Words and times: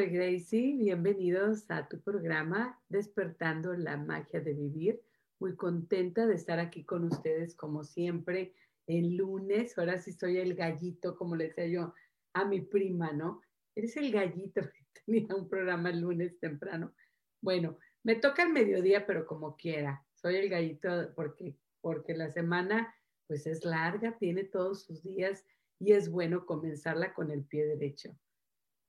Soy 0.00 0.08
Gracie. 0.08 0.76
Bienvenidos 0.78 1.70
a 1.70 1.86
tu 1.86 2.00
programa 2.00 2.80
Despertando 2.88 3.74
la 3.74 3.98
Magia 3.98 4.40
de 4.40 4.54
Vivir. 4.54 5.02
Muy 5.38 5.54
contenta 5.56 6.26
de 6.26 6.36
estar 6.36 6.58
aquí 6.58 6.84
con 6.84 7.04
ustedes 7.04 7.54
como 7.54 7.84
siempre 7.84 8.54
el 8.86 9.16
lunes. 9.16 9.76
Ahora 9.76 9.98
sí 9.98 10.12
soy 10.12 10.38
el 10.38 10.54
gallito, 10.54 11.14
como 11.16 11.36
le 11.36 11.48
decía 11.48 11.66
yo 11.66 11.92
a 12.32 12.46
mi 12.46 12.62
prima, 12.62 13.12
¿no? 13.12 13.42
Eres 13.74 13.94
el 13.98 14.10
gallito 14.10 14.62
que 14.72 15.02
tenía 15.04 15.34
un 15.34 15.50
programa 15.50 15.90
el 15.90 16.00
lunes 16.00 16.38
temprano. 16.38 16.94
Bueno, 17.42 17.76
me 18.02 18.14
toca 18.14 18.44
el 18.44 18.54
mediodía, 18.54 19.06
pero 19.06 19.26
como 19.26 19.54
quiera. 19.54 20.02
Soy 20.14 20.36
el 20.36 20.48
gallito 20.48 21.12
porque, 21.14 21.58
porque 21.82 22.16
la 22.16 22.30
semana 22.30 22.94
pues 23.26 23.46
es 23.46 23.66
larga, 23.66 24.16
tiene 24.16 24.44
todos 24.44 24.84
sus 24.84 25.02
días 25.02 25.44
y 25.78 25.92
es 25.92 26.10
bueno 26.10 26.46
comenzarla 26.46 27.12
con 27.12 27.30
el 27.30 27.44
pie 27.44 27.66
derecho. 27.66 28.16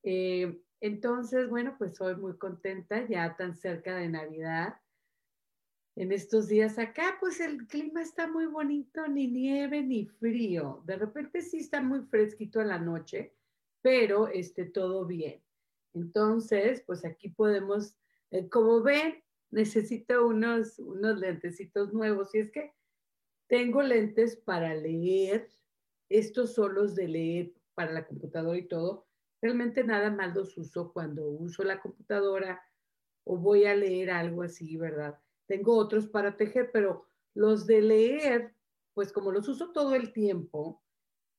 Eh, 0.04 0.58
entonces, 0.82 1.48
bueno, 1.48 1.76
pues 1.78 1.96
soy 1.96 2.16
muy 2.16 2.38
contenta 2.38 3.08
ya 3.08 3.36
tan 3.38 3.56
cerca 3.56 3.96
de 3.96 4.10
Navidad. 4.10 4.82
En 5.96 6.12
estos 6.12 6.48
días 6.48 6.80
acá, 6.80 7.18
pues 7.20 7.40
el 7.40 7.68
clima 7.68 8.02
está 8.02 8.28
muy 8.28 8.48
bonito, 8.48 9.08
ni 9.08 9.28
nieve 9.28 9.84
ni 9.84 10.08
frío. 10.08 10.82
De 10.86 10.96
repente 10.96 11.44
sí 11.44 11.58
está 11.58 11.82
muy 11.82 12.02
fresquito 12.02 12.60
a 12.60 12.66
la 12.66 12.80
noche, 12.80 13.36
pero 13.84 14.28
este, 14.28 14.66
todo 14.66 15.06
bien. 15.06 15.44
Entonces, 15.94 16.82
pues 16.88 17.06
aquí 17.06 17.30
podemos, 17.30 17.96
eh, 18.32 18.50
como 18.50 18.82
ven, 18.82 19.24
necesito 19.52 20.26
unos, 20.26 20.80
unos 20.80 21.20
lentecitos 21.20 21.94
nuevos. 21.94 22.34
Y 22.34 22.40
es 22.40 22.52
que 22.52 22.74
tengo 23.48 23.84
lentes 23.84 24.36
para 24.36 24.74
leer, 24.74 25.52
estos 26.10 26.56
solos 26.56 26.96
de 26.96 27.08
leer 27.08 27.54
para 27.76 27.92
la 27.92 28.08
computadora 28.08 28.58
y 28.58 28.68
todo, 28.68 29.06
Realmente 29.42 29.84
nada 29.84 30.12
más 30.12 30.36
los 30.36 30.58
uso 30.58 30.92
cuando 30.94 31.26
uso 31.26 31.64
la 31.64 31.82
computadora 31.82 32.62
o 33.24 33.38
voy 33.38 33.66
a 33.66 33.76
leer 33.76 34.12
algo 34.12 34.44
así, 34.44 34.78
¿verdad? 34.78 35.20
Tengo 35.48 35.76
otros 35.76 36.08
para 36.08 36.38
tejer, 36.38 36.70
pero 36.72 37.06
los 37.34 37.66
de 37.66 37.82
leer, 37.82 38.56
pues 38.94 39.12
como 39.12 39.32
los 39.32 39.48
uso 39.48 39.72
todo 39.72 39.96
el 39.96 40.14
tiempo, 40.14 40.82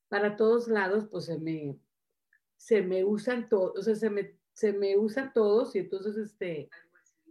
para 0.09 0.36
todos 0.36 0.69
lados, 0.69 1.06
pues 1.11 1.27
se 1.27 1.38
me, 1.38 1.78
se 2.56 2.82
me 2.82 3.04
usan 3.04 3.49
todos, 3.49 3.78
o 3.78 3.82
sea, 3.82 3.94
se 3.94 4.10
me, 4.10 4.38
se 4.53 4.72
me 4.72 4.99
usan 4.99 5.32
todos 5.32 5.75
y 5.75 5.78
entonces, 5.78 6.16
este, 6.16 6.69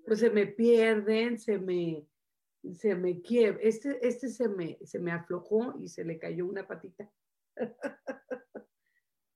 pues 0.05 0.19
se 0.19 0.29
me 0.29 0.47
pierden, 0.47 1.37
se 1.37 1.59
me, 1.59 2.07
se 2.73 2.95
me 2.95 3.21
quiebra. 3.21 3.59
Este, 3.61 4.05
este 4.07 4.29
se 4.29 4.47
me, 4.47 4.79
se 4.83 4.99
me 4.99 5.11
aflojó 5.11 5.75
y 5.79 5.89
se 5.89 6.03
le 6.03 6.17
cayó 6.17 6.45
una 6.45 6.67
patita. 6.67 7.11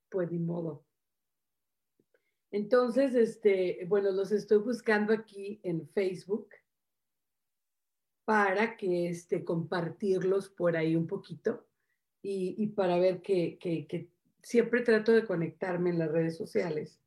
pues 0.09 0.32
ni 0.32 0.40
modo. 0.40 0.86
Entonces, 2.56 3.14
este, 3.16 3.86
bueno, 3.90 4.12
los 4.12 4.32
estoy 4.32 4.60
buscando 4.60 5.12
aquí 5.12 5.60
en 5.62 5.90
Facebook 5.90 6.48
para 8.24 8.78
que 8.78 9.10
este, 9.10 9.44
compartirlos 9.44 10.48
por 10.48 10.78
ahí 10.78 10.96
un 10.96 11.06
poquito 11.06 11.68
y, 12.22 12.68
para 12.68 12.98
ver 12.98 13.22
que, 13.22 13.58
que, 13.60 14.10
siempre 14.42 14.84
trato 14.84 15.12
de 15.12 15.26
conectarme 15.26 15.90
en 15.90 16.00
las 16.00 16.10
redes 16.10 16.38
sociales, 16.38 17.02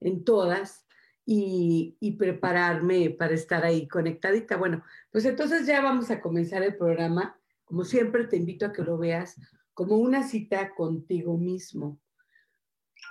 en 0.00 0.24
todas, 0.24 0.86
y, 1.26 1.98
y, 2.00 2.12
prepararme 2.12 3.10
para 3.10 3.34
estar 3.34 3.62
ahí 3.66 3.86
conectadita. 3.86 4.56
Bueno, 4.56 4.82
pues 5.12 5.26
entonces 5.26 5.66
ya 5.66 5.82
vamos 5.82 6.10
a 6.10 6.22
comenzar 6.22 6.62
el 6.62 6.78
programa. 6.78 7.38
Como 7.66 7.84
siempre, 7.84 8.24
te 8.24 8.38
invito 8.38 8.64
a 8.64 8.72
que 8.72 8.82
lo 8.82 8.96
veas 8.96 9.38
como 9.74 9.98
una 9.98 10.26
cita 10.26 10.74
contigo 10.74 11.36
mismo 11.36 12.00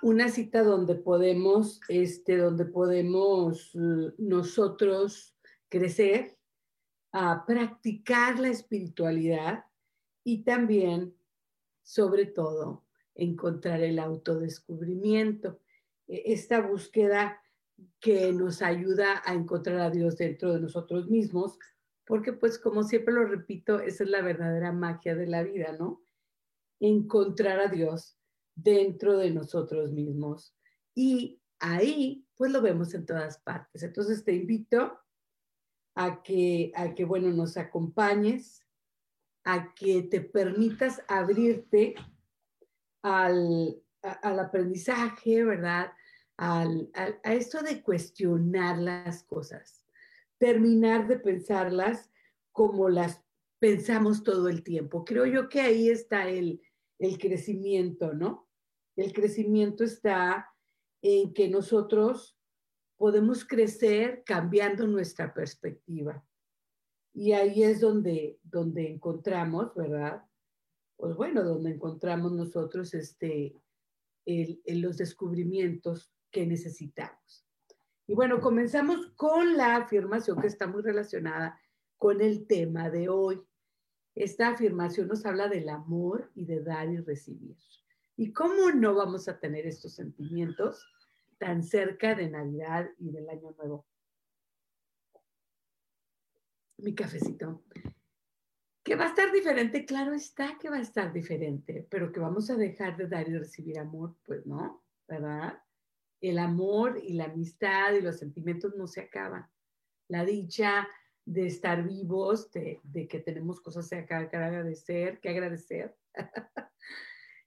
una 0.01 0.29
cita 0.29 0.63
donde 0.63 0.95
podemos, 0.95 1.81
este, 1.89 2.37
donde 2.37 2.65
podemos 2.65 3.75
eh, 3.75 4.13
nosotros 4.17 5.35
crecer, 5.67 6.37
a 7.11 7.45
practicar 7.45 8.39
la 8.39 8.49
espiritualidad 8.49 9.65
y 10.23 10.43
también, 10.43 11.15
sobre 11.81 12.25
todo, 12.27 12.85
encontrar 13.15 13.81
el 13.81 13.99
autodescubrimiento, 13.99 15.59
e, 16.07 16.33
esta 16.33 16.61
búsqueda 16.61 17.41
que 17.99 18.31
nos 18.31 18.61
ayuda 18.61 19.21
a 19.25 19.33
encontrar 19.33 19.79
a 19.79 19.89
Dios 19.89 20.17
dentro 20.17 20.53
de 20.53 20.61
nosotros 20.61 21.07
mismos, 21.09 21.57
porque 22.05 22.33
pues 22.33 22.59
como 22.59 22.83
siempre 22.83 23.13
lo 23.13 23.25
repito, 23.25 23.79
esa 23.79 24.03
es 24.03 24.09
la 24.09 24.21
verdadera 24.21 24.71
magia 24.71 25.15
de 25.15 25.27
la 25.27 25.43
vida, 25.43 25.75
¿no? 25.77 26.03
Encontrar 26.79 27.59
a 27.59 27.67
Dios 27.67 28.18
dentro 28.63 29.17
de 29.17 29.31
nosotros 29.31 29.91
mismos. 29.91 30.55
Y 30.95 31.41
ahí, 31.59 32.25
pues 32.35 32.51
lo 32.51 32.61
vemos 32.61 32.93
en 32.93 33.05
todas 33.05 33.37
partes. 33.39 33.83
Entonces 33.83 34.23
te 34.23 34.33
invito 34.33 34.99
a 35.95 36.21
que, 36.23 36.71
a 36.75 36.93
que 36.93 37.05
bueno, 37.05 37.29
nos 37.31 37.57
acompañes, 37.57 38.65
a 39.43 39.73
que 39.73 40.03
te 40.03 40.21
permitas 40.21 41.01
abrirte 41.07 41.95
al, 43.01 43.81
al 44.01 44.39
aprendizaje, 44.39 45.43
¿verdad? 45.43 45.91
Al, 46.37 46.89
a 46.93 47.33
esto 47.33 47.61
de 47.61 47.81
cuestionar 47.81 48.77
las 48.77 49.23
cosas, 49.23 49.85
terminar 50.37 51.07
de 51.07 51.19
pensarlas 51.19 52.09
como 52.51 52.89
las 52.89 53.21
pensamos 53.59 54.23
todo 54.23 54.47
el 54.47 54.63
tiempo. 54.63 55.03
Creo 55.03 55.25
yo 55.25 55.49
que 55.49 55.59
ahí 55.61 55.89
está 55.89 56.29
el, 56.29 56.61
el 56.97 57.17
crecimiento, 57.17 58.13
¿no? 58.13 58.48
El 58.99 59.13
crecimiento 59.13 59.85
está 59.85 60.53
en 61.01 61.33
que 61.33 61.47
nosotros 61.47 62.37
podemos 62.97 63.45
crecer 63.45 64.23
cambiando 64.25 64.87
nuestra 64.87 65.33
perspectiva. 65.33 66.21
Y 67.13 67.31
ahí 67.31 67.63
es 67.63 67.79
donde, 67.79 68.39
donde 68.43 68.89
encontramos, 68.89 69.73
¿verdad? 69.73 70.21
Pues 70.97 71.15
bueno, 71.15 71.45
donde 71.45 71.71
encontramos 71.71 72.33
nosotros 72.33 72.93
este, 72.93 73.55
los 74.65 74.97
descubrimientos 74.97 76.13
que 76.29 76.45
necesitamos. 76.45 77.47
Y 78.05 78.15
bueno, 78.15 78.41
comenzamos 78.41 79.13
con 79.15 79.55
la 79.55 79.77
afirmación 79.77 80.41
que 80.41 80.47
está 80.47 80.67
muy 80.67 80.81
relacionada 80.81 81.57
con 81.97 82.19
el 82.19 82.47
tema 82.47 82.89
de 82.89 83.07
hoy. 83.07 83.41
Esta 84.13 84.49
afirmación 84.49 85.07
nos 85.07 85.25
habla 85.25 85.47
del 85.47 85.69
amor 85.69 86.29
y 86.35 86.43
de 86.43 86.61
dar 86.61 86.89
y 86.89 86.97
recibir. 86.97 87.55
¿Y 88.19 88.33
cómo 88.33 88.69
no 88.71 88.95
vamos 88.95 89.29
a 89.29 89.39
tener 89.39 89.65
estos 89.65 89.93
sentimientos 89.93 90.85
tan 91.37 91.63
cerca 91.63 92.15
de 92.15 92.29
Navidad 92.29 92.89
y 92.97 93.11
del 93.11 93.29
Año 93.29 93.51
Nuevo? 93.51 93.87
Mi 96.79 96.93
cafecito. 96.93 97.63
Que 98.83 98.97
va 98.97 99.05
a 99.05 99.07
estar 99.07 99.31
diferente, 99.31 99.85
claro 99.85 100.13
está 100.13 100.57
que 100.59 100.69
va 100.69 100.75
a 100.75 100.81
estar 100.81 101.13
diferente, 101.13 101.87
pero 101.89 102.11
que 102.11 102.19
vamos 102.19 102.49
a 102.49 102.57
dejar 102.57 102.97
de 102.97 103.07
dar 103.07 103.29
y 103.29 103.37
recibir 103.37 103.79
amor, 103.79 104.17
pues 104.25 104.45
no, 104.45 104.83
¿verdad? 105.07 105.57
El 106.19 106.39
amor 106.39 106.99
y 107.01 107.13
la 107.13 107.23
amistad 107.23 107.93
y 107.93 108.01
los 108.01 108.19
sentimientos 108.19 108.75
no 108.75 108.85
se 108.87 108.99
acaban. 108.99 109.49
La 110.09 110.25
dicha 110.25 110.89
de 111.23 111.47
estar 111.47 111.87
vivos, 111.87 112.51
de, 112.51 112.81
que 113.07 113.19
tenemos 113.21 113.61
cosas 113.61 113.87
que 113.89 114.13
agradecer, 114.13 115.21
que 115.21 115.29
agradecer. 115.29 115.95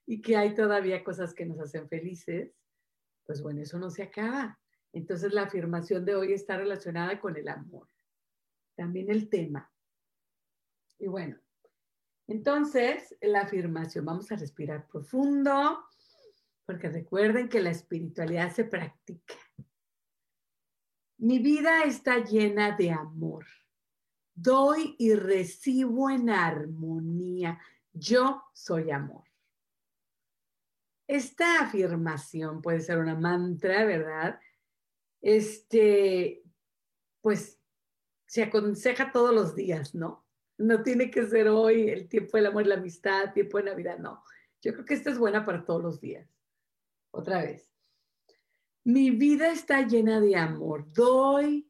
y 0.05 0.21
que 0.21 0.37
hay 0.37 0.53
todavía 0.53 1.03
cosas 1.03 1.33
que 1.33 1.45
nos 1.45 1.59
hacen 1.59 1.87
felices, 1.87 2.53
pues 3.25 3.41
bueno, 3.41 3.61
eso 3.61 3.79
no 3.79 3.89
se 3.89 4.03
acaba. 4.03 4.59
Entonces 4.91 5.33
la 5.33 5.43
afirmación 5.43 6.05
de 6.05 6.15
hoy 6.15 6.33
está 6.33 6.57
relacionada 6.57 7.19
con 7.19 7.35
el 7.37 7.47
amor. 7.47 7.87
también 8.75 9.11
el 9.11 9.29
tema. 9.29 9.71
Y 10.97 11.07
bueno, 11.07 11.37
entonces 12.27 13.15
la 13.21 13.41
afirmación, 13.41 14.03
vamos 14.03 14.31
a 14.31 14.35
respirar 14.35 14.87
profundo, 14.87 15.85
porque 16.65 16.89
recuerden 16.89 17.49
que 17.49 17.61
la 17.61 17.69
espiritualidad 17.69 18.51
se 18.51 18.63
practica. 18.63 19.35
Mi 21.17 21.39
vida 21.39 21.83
está 21.83 22.23
llena 22.23 22.75
de 22.75 22.91
amor. 22.91 23.45
Doy 24.33 24.95
y 24.97 25.13
recibo 25.13 26.09
en 26.09 26.29
armonía. 26.29 27.59
Yo 27.91 28.43
soy 28.53 28.89
amor. 28.89 29.32
Esta 31.13 31.59
afirmación 31.59 32.59
puede 32.59 32.79
ser 32.79 32.97
una 32.97 33.13
mantra, 33.13 33.85
¿verdad? 33.85 34.39
Este, 35.21 36.41
pues 37.21 37.61
se 38.25 38.41
aconseja 38.41 39.11
todos 39.11 39.31
los 39.31 39.53
días, 39.53 39.93
¿no? 39.93 40.25
No 40.57 40.81
tiene 40.81 41.11
que 41.11 41.27
ser 41.27 41.49
hoy 41.49 41.87
el 41.87 42.09
tiempo 42.09 42.37
del 42.37 42.47
amor 42.47 42.63
y 42.65 42.69
la 42.69 42.77
amistad, 42.77 43.31
tiempo 43.31 43.59
de 43.59 43.65
Navidad, 43.65 43.99
no. 43.99 44.23
Yo 44.59 44.73
creo 44.73 44.85
que 44.85 44.95
esta 44.95 45.11
es 45.11 45.19
buena 45.19 45.45
para 45.45 45.63
todos 45.63 45.83
los 45.83 46.01
días. 46.01 46.27
Otra 47.11 47.43
vez. 47.43 47.71
Mi 48.83 49.11
vida 49.11 49.51
está 49.51 49.85
llena 49.85 50.19
de 50.19 50.35
amor. 50.35 50.91
Doy 50.93 51.69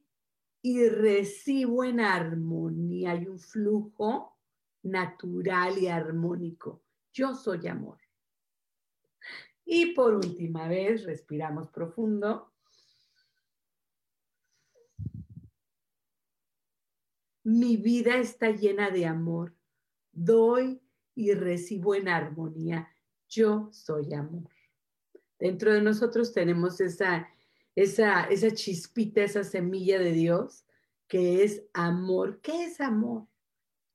y 0.61 0.87
recibo 0.87 1.83
en 1.83 1.99
armonía. 1.99 3.11
Hay 3.11 3.27
un 3.27 3.39
flujo 3.39 4.37
natural 4.83 5.77
y 5.79 5.87
armónico. 5.87 6.81
Yo 7.11 7.35
soy 7.35 7.67
amor. 7.67 8.02
Y 9.65 9.93
por 9.93 10.13
última 10.13 10.67
vez, 10.67 11.05
respiramos 11.05 11.69
profundo. 11.69 12.51
Mi 17.43 17.77
vida 17.77 18.17
está 18.17 18.51
llena 18.51 18.89
de 18.89 19.05
amor. 19.05 19.55
Doy 20.11 20.81
y 21.15 21.33
recibo 21.33 21.95
en 21.95 22.07
armonía. 22.07 22.89
Yo 23.27 23.69
soy 23.71 24.13
amor. 24.13 24.49
Dentro 25.39 25.73
de 25.73 25.81
nosotros 25.81 26.33
tenemos 26.33 26.79
esa, 26.79 27.27
esa, 27.75 28.25
esa 28.25 28.51
chispita, 28.51 29.23
esa 29.23 29.43
semilla 29.43 29.99
de 29.99 30.11
Dios 30.11 30.65
que 31.07 31.43
es 31.43 31.63
amor. 31.73 32.39
¿Qué 32.41 32.65
es 32.65 32.79
amor? 32.79 33.27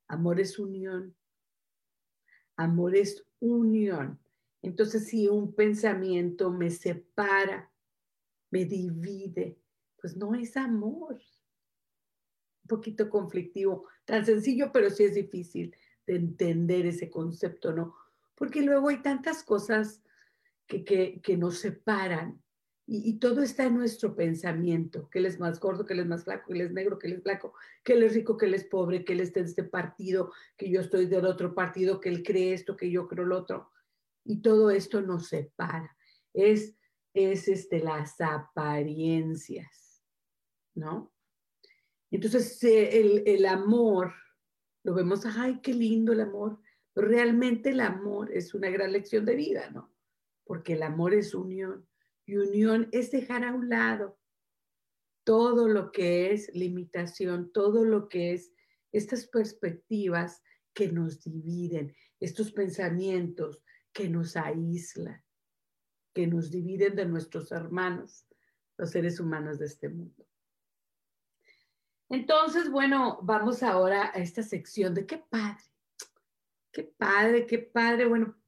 Amor 0.08 0.40
es 0.40 0.58
unión. 0.58 1.16
Amor 2.56 2.96
es 2.96 3.24
unión. 3.40 4.20
Entonces, 4.62 5.06
si 5.06 5.28
un 5.28 5.54
pensamiento 5.54 6.50
me 6.50 6.70
separa, 6.70 7.70
me 8.50 8.64
divide, 8.64 9.58
pues 10.00 10.16
no 10.16 10.34
es 10.34 10.56
amor. 10.56 11.20
Un 12.62 12.68
poquito 12.68 13.08
conflictivo, 13.08 13.86
tan 14.04 14.24
sencillo, 14.24 14.70
pero 14.72 14.90
sí 14.90 15.04
es 15.04 15.14
difícil 15.14 15.74
de 16.06 16.16
entender 16.16 16.86
ese 16.86 17.10
concepto, 17.10 17.72
¿no? 17.72 17.94
Porque 18.34 18.62
luego 18.62 18.88
hay 18.88 19.02
tantas 19.02 19.42
cosas 19.42 20.02
que, 20.66 21.36
nos 21.38 21.58
separan. 21.58 22.42
Y, 22.86 23.18
todo 23.18 23.42
está 23.42 23.64
en 23.64 23.74
nuestro 23.74 24.16
pensamiento, 24.16 25.10
que 25.10 25.18
él 25.18 25.26
es 25.26 25.38
más 25.38 25.60
gordo, 25.60 25.84
que 25.84 25.92
él 25.92 26.00
es 26.00 26.06
más 26.06 26.24
flaco, 26.24 26.46
que 26.46 26.54
él 26.54 26.62
es 26.62 26.72
negro, 26.72 26.98
que 26.98 27.06
él 27.06 27.14
es 27.14 27.22
blanco, 27.22 27.52
que 27.84 27.92
él 27.92 28.02
es 28.02 28.14
rico, 28.14 28.38
que 28.38 28.46
él 28.46 28.54
es 28.54 28.64
pobre, 28.64 29.04
que 29.04 29.12
él 29.12 29.20
está 29.20 29.40
en 29.40 29.46
este 29.46 29.64
partido, 29.64 30.32
que 30.56 30.70
yo 30.70 30.80
estoy 30.80 31.06
del 31.06 31.26
otro 31.26 31.54
partido, 31.54 32.00
que 32.00 32.08
él 32.08 32.22
cree 32.22 32.54
esto, 32.54 32.76
que 32.76 32.90
yo 32.90 33.06
creo 33.06 33.26
lo 33.26 33.38
otro. 33.38 33.70
Y 34.28 34.40
todo 34.42 34.70
esto 34.70 35.00
nos 35.02 35.28
separa. 35.28 35.96
Es, 36.32 36.76
es 37.14 37.48
este, 37.48 37.80
las 37.80 38.20
apariencias, 38.20 40.04
¿no? 40.74 41.12
Entonces, 42.10 42.62
el, 42.62 43.24
el 43.26 43.44
amor, 43.46 44.14
lo 44.84 44.94
vemos, 44.94 45.26
ay, 45.26 45.60
qué 45.62 45.74
lindo 45.74 46.12
el 46.12 46.20
amor, 46.20 46.60
pero 46.92 47.08
realmente 47.08 47.70
el 47.70 47.80
amor 47.80 48.30
es 48.32 48.54
una 48.54 48.70
gran 48.70 48.92
lección 48.92 49.24
de 49.24 49.34
vida, 49.34 49.70
¿no? 49.70 49.92
porque 50.48 50.72
el 50.72 50.82
amor 50.82 51.12
es 51.12 51.34
unión 51.34 51.86
y 52.26 52.36
unión 52.36 52.88
es 52.90 53.10
dejar 53.10 53.44
a 53.44 53.54
un 53.54 53.68
lado 53.68 54.18
todo 55.24 55.68
lo 55.68 55.92
que 55.92 56.32
es 56.32 56.50
limitación, 56.54 57.52
todo 57.52 57.84
lo 57.84 58.08
que 58.08 58.32
es 58.32 58.50
estas 58.90 59.26
perspectivas 59.26 60.42
que 60.72 60.90
nos 60.90 61.22
dividen, 61.22 61.94
estos 62.18 62.50
pensamientos 62.50 63.62
que 63.92 64.08
nos 64.08 64.36
aíslan, 64.36 65.22
que 66.14 66.26
nos 66.26 66.50
dividen 66.50 66.96
de 66.96 67.06
nuestros 67.06 67.52
hermanos, 67.52 68.26
los 68.76 68.90
seres 68.90 69.20
humanos 69.20 69.58
de 69.58 69.66
este 69.66 69.88
mundo. 69.88 70.26
Entonces, 72.08 72.70
bueno, 72.70 73.18
vamos 73.22 73.62
ahora 73.62 74.10
a 74.14 74.18
esta 74.18 74.42
sección 74.42 74.94
de 74.94 75.06
qué 75.06 75.18
padre, 75.18 75.64
qué 76.72 76.84
padre, 76.84 77.46
qué 77.46 77.58
padre. 77.58 78.06
Bueno, 78.06 78.38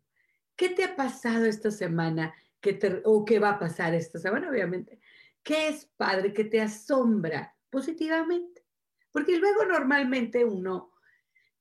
¿Qué 0.61 0.69
te 0.69 0.85
ha 0.85 0.95
pasado 0.95 1.47
esta 1.47 1.71
semana? 1.71 2.35
¿Qué 2.61 2.79
¿O 3.07 3.25
qué 3.25 3.39
va 3.39 3.53
a 3.53 3.59
pasar 3.59 3.95
esta 3.95 4.19
semana, 4.19 4.51
obviamente? 4.51 5.01
¿Qué 5.43 5.69
es 5.69 5.87
padre 5.97 6.35
que 6.35 6.45
te 6.45 6.61
asombra 6.61 7.57
positivamente? 7.71 8.63
Porque 9.11 9.39
luego 9.39 9.65
normalmente 9.65 10.45
uno 10.45 10.93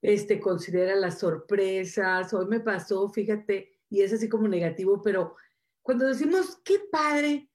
este, 0.02 0.40
considera 0.40 0.96
las 0.96 1.20
sorpresas, 1.20 2.34
hoy 2.34 2.46
me 2.48 2.60
pasó, 2.60 3.10
fíjate, 3.10 3.80
y 3.90 4.02
es 4.02 4.14
así 4.14 4.30
como 4.30 4.48
negativo, 4.48 5.02
pero 5.02 5.36
cuando 5.82 6.08
decimos 6.08 6.62
qué 6.64 6.80
padre, 6.92 7.50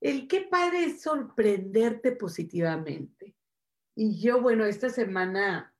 el 0.00 0.28
qué 0.28 0.42
padre 0.42 0.84
es 0.84 1.02
sorprenderte 1.02 2.12
positivamente. 2.12 3.36
Y 3.94 4.20
yo, 4.20 4.40
bueno, 4.40 4.64
esta 4.64 4.90
semana 4.90 5.74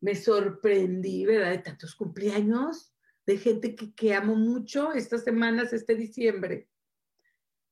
me 0.00 0.14
sorprendí, 0.14 1.26
¿verdad? 1.26 1.50
De 1.50 1.58
tantos 1.58 1.94
cumpleaños 1.94 2.92
de 3.28 3.36
gente 3.36 3.74
que, 3.74 4.14
amo 4.14 4.34
mucho 4.36 4.94
estas 4.94 5.22
semanas, 5.22 5.74
este 5.74 5.94
diciembre. 5.94 6.66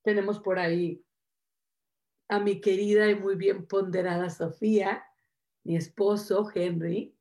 Tenemos 0.02 0.38
por 0.38 0.58
ahí 0.58 1.02
a 2.28 2.40
mi 2.40 2.60
querida 2.60 3.08
y 3.08 3.14
muy 3.14 3.36
bien 3.36 3.66
ponderada 3.66 4.28
Sofía, 4.28 5.02
mi 5.64 5.76
esposo 5.76 6.50
Henry, 6.54 7.15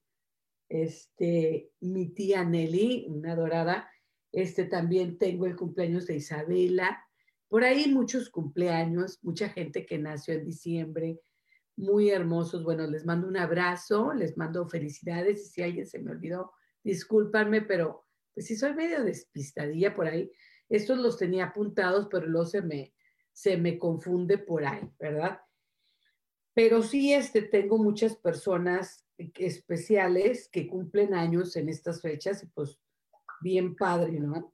este, 0.70 1.72
mi 1.80 2.10
tía 2.10 2.44
Nelly, 2.44 3.06
una 3.10 3.34
adorada, 3.34 3.90
este 4.32 4.66
también 4.66 5.18
tengo 5.18 5.46
el 5.46 5.56
cumpleaños 5.56 6.08
de 6.08 6.16
Isabela, 6.16 7.06
por 7.48 7.64
ahí 7.64 7.88
muchos 7.92 8.30
cumpleaños, 8.30 9.20
mucha 9.24 9.50
gente 9.50 9.86
que 9.86 9.98
nació 9.98 10.34
en 10.34 10.46
diciembre, 10.46 11.22
muy 11.78 12.10
hermosos. 12.10 12.64
Bueno, 12.64 12.88
les 12.88 13.06
mando 13.06 13.28
un 13.28 13.38
abrazo, 13.38 14.14
les 14.14 14.38
mando 14.38 14.68
felicidades 14.68 15.42
y 15.42 15.50
si 15.50 15.62
alguien 15.62 15.88
se 15.88 16.00
me 16.00 16.12
olvidó, 16.12 16.52
discúlpanme, 16.84 17.62
pero 17.62 18.06
pues 18.34 18.48
sí 18.48 18.56
soy 18.56 18.74
medio 18.74 19.04
despistadilla 19.04 19.96
por 19.96 20.08
ahí. 20.08 20.32
Estos 20.68 20.98
los 20.98 21.18
tenía 21.18 21.46
apuntados, 21.46 22.08
pero 22.10 22.26
luego 22.26 22.46
se 22.46 22.62
me, 22.62 22.94
se 23.32 23.58
me 23.58 23.78
confunde 23.78 24.38
por 24.38 24.66
ahí, 24.66 24.90
¿verdad? 25.00 25.40
Pero 26.54 26.82
sí, 26.82 27.14
este, 27.14 27.42
tengo 27.42 27.78
muchas 27.78 28.16
personas 28.16 29.05
especiales 29.18 30.50
que 30.50 30.68
cumplen 30.68 31.14
años 31.14 31.56
en 31.56 31.70
estas 31.70 32.02
fechas 32.02 32.44
y 32.44 32.48
pues 32.48 32.80
bien 33.42 33.76
padre, 33.76 34.20
¿no? 34.20 34.54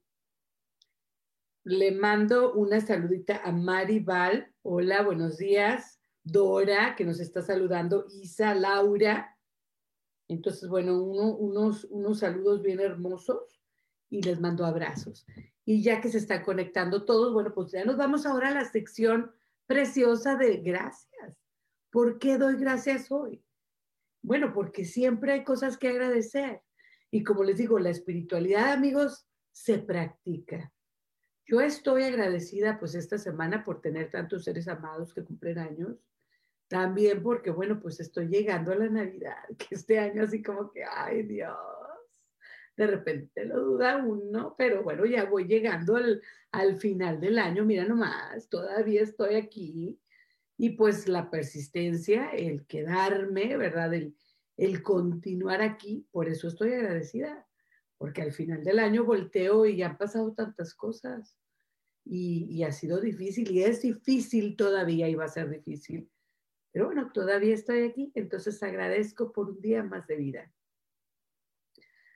Le 1.64 1.92
mando 1.92 2.52
una 2.54 2.80
saludita 2.80 3.40
a 3.44 3.52
Maribal. 3.52 4.52
Hola, 4.62 5.02
buenos 5.02 5.38
días. 5.38 6.00
Dora, 6.24 6.94
que 6.96 7.04
nos 7.04 7.20
está 7.20 7.42
saludando. 7.42 8.06
Isa, 8.10 8.54
Laura. 8.54 9.38
Entonces, 10.28 10.68
bueno, 10.68 11.00
unos, 11.02 11.84
unos 11.84 12.18
saludos 12.20 12.62
bien 12.62 12.80
hermosos 12.80 13.60
y 14.10 14.22
les 14.22 14.40
mando 14.40 14.64
abrazos. 14.64 15.26
Y 15.64 15.82
ya 15.82 16.00
que 16.00 16.08
se 16.08 16.18
están 16.18 16.42
conectando 16.42 17.04
todos, 17.04 17.32
bueno, 17.32 17.52
pues 17.54 17.70
ya 17.72 17.84
nos 17.84 17.96
vamos 17.96 18.26
ahora 18.26 18.48
a 18.48 18.54
la 18.54 18.64
sección 18.64 19.30
preciosa 19.66 20.36
de 20.36 20.56
gracias. 20.58 21.36
¿Por 21.90 22.18
qué 22.18 22.38
doy 22.38 22.56
gracias 22.56 23.10
hoy? 23.12 23.42
Bueno, 24.22 24.52
porque 24.52 24.84
siempre 24.84 25.32
hay 25.32 25.44
cosas 25.44 25.76
que 25.76 25.88
agradecer. 25.88 26.62
Y 27.10 27.24
como 27.24 27.44
les 27.44 27.58
digo, 27.58 27.78
la 27.78 27.90
espiritualidad, 27.90 28.72
amigos, 28.72 29.26
se 29.50 29.78
practica. 29.78 30.72
Yo 31.44 31.60
estoy 31.60 32.04
agradecida 32.04 32.78
pues 32.78 32.94
esta 32.94 33.18
semana 33.18 33.64
por 33.64 33.80
tener 33.80 34.10
tantos 34.10 34.44
seres 34.44 34.68
amados 34.68 35.12
que 35.12 35.24
cumplen 35.24 35.58
años. 35.58 35.98
También 36.68 37.22
porque, 37.22 37.50
bueno, 37.50 37.80
pues 37.80 38.00
estoy 38.00 38.28
llegando 38.28 38.72
a 38.72 38.76
la 38.76 38.88
Navidad, 38.88 39.44
que 39.58 39.74
este 39.74 39.98
año 39.98 40.22
así 40.22 40.42
como 40.42 40.70
que, 40.70 40.82
ay 40.84 41.24
Dios, 41.24 41.58
de 42.76 42.86
repente 42.86 43.44
lo 43.44 43.60
duda 43.60 43.98
uno, 43.98 44.54
pero 44.56 44.82
bueno, 44.82 45.04
ya 45.04 45.24
voy 45.24 45.44
llegando 45.44 45.96
al, 45.96 46.76
final 46.78 47.20
del 47.20 47.38
año, 47.38 47.64
mira 47.64 47.84
nomás, 47.84 48.48
todavía 48.48 49.02
estoy 49.02 49.34
aquí 49.34 50.00
y 50.62 50.70
pues 50.70 51.08
la 51.08 51.28
persistencia, 51.28 52.30
el 52.30 52.64
quedarme, 52.68 53.56
¿verdad? 53.56 53.92
El, 53.94 54.14
el 54.56 54.80
continuar 54.80 55.60
aquí, 55.60 56.06
por 56.12 56.28
eso 56.28 56.46
estoy 56.46 56.72
agradecida, 56.72 57.48
porque 57.98 58.22
al 58.22 58.32
final 58.32 58.62
del 58.62 58.78
año 58.78 59.02
volteo 59.04 59.66
y 59.66 59.82
han 59.82 59.98
pasado 59.98 60.34
tantas 60.34 60.72
cosas 60.72 61.36
y, 62.04 62.46
y 62.48 62.62
ha 62.62 62.70
sido 62.70 63.00
difícil 63.00 63.50
y 63.50 63.64
es 63.64 63.82
difícil 63.82 64.54
todavía 64.54 65.08
y 65.08 65.16
va 65.16 65.24
a 65.24 65.28
ser 65.36 65.50
difícil 65.50 66.08
Pero 66.70 66.86
bueno, 66.86 67.10
todavía 67.12 67.54
estoy 67.54 67.82
aquí, 67.82 68.12
entonces 68.14 68.62
agradezco 68.62 69.32
por 69.32 69.50
un 69.50 69.60
día 69.60 69.82
más 69.82 70.06
de 70.06 70.14
vida. 70.14 70.54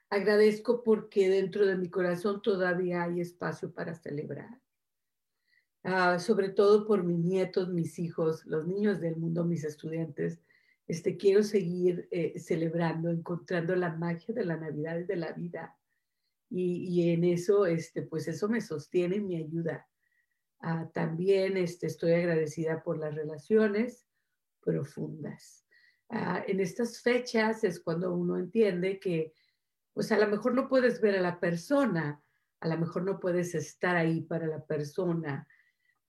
Agradezco 0.08 0.84
porque 0.84 1.28
dentro 1.28 1.66
de 1.66 1.76
mi 1.76 1.90
corazón 1.90 2.40
todavía 2.42 3.02
hay 3.02 3.22
espacio 3.22 3.74
para 3.74 3.96
celebrar. 3.96 4.60
Ah, 5.88 6.18
sobre 6.18 6.48
todo 6.48 6.84
por 6.84 7.04
mis 7.04 7.20
nietos, 7.20 7.68
mis 7.68 8.00
hijos, 8.00 8.44
los 8.44 8.66
niños 8.66 9.00
del 9.00 9.14
mundo, 9.14 9.44
mis 9.44 9.62
estudiantes. 9.62 10.40
Este, 10.88 11.16
quiero 11.16 11.44
seguir 11.44 12.08
eh, 12.10 12.36
celebrando, 12.40 13.08
encontrando 13.08 13.76
la 13.76 13.94
magia 13.94 14.34
de 14.34 14.44
la 14.44 14.56
Navidad 14.56 14.98
y 14.98 15.04
de 15.04 15.14
la 15.14 15.30
vida. 15.30 15.78
Y, 16.50 17.10
en 17.10 17.22
eso, 17.22 17.66
este, 17.66 18.02
pues 18.02 18.26
eso 18.26 18.48
me 18.48 18.60
sostiene 18.60 19.18
y 19.18 19.20
me 19.20 19.36
ayuda. 19.36 19.86
Ah, 20.58 20.90
también 20.92 21.56
este, 21.56 21.86
estoy 21.86 22.14
agradecida 22.14 22.82
por 22.82 22.98
las 22.98 23.14
relaciones 23.14 24.08
profundas. 24.60 25.64
Ah, 26.08 26.42
en 26.48 26.58
estas 26.58 27.00
fechas 27.00 27.62
es 27.62 27.78
cuando 27.78 28.12
uno 28.12 28.38
entiende 28.38 28.98
que 28.98 29.34
pues 29.92 30.10
a 30.10 30.18
lo 30.18 30.26
mejor 30.26 30.52
no 30.52 30.68
puedes 30.68 31.00
ver 31.00 31.14
a 31.16 31.22
la 31.22 31.38
persona, 31.38 32.20
a 32.58 32.68
lo 32.68 32.76
mejor 32.76 33.04
no 33.04 33.20
puedes 33.20 33.54
estar 33.54 33.94
ahí 33.94 34.22
para 34.22 34.48
la 34.48 34.64
persona, 34.64 35.46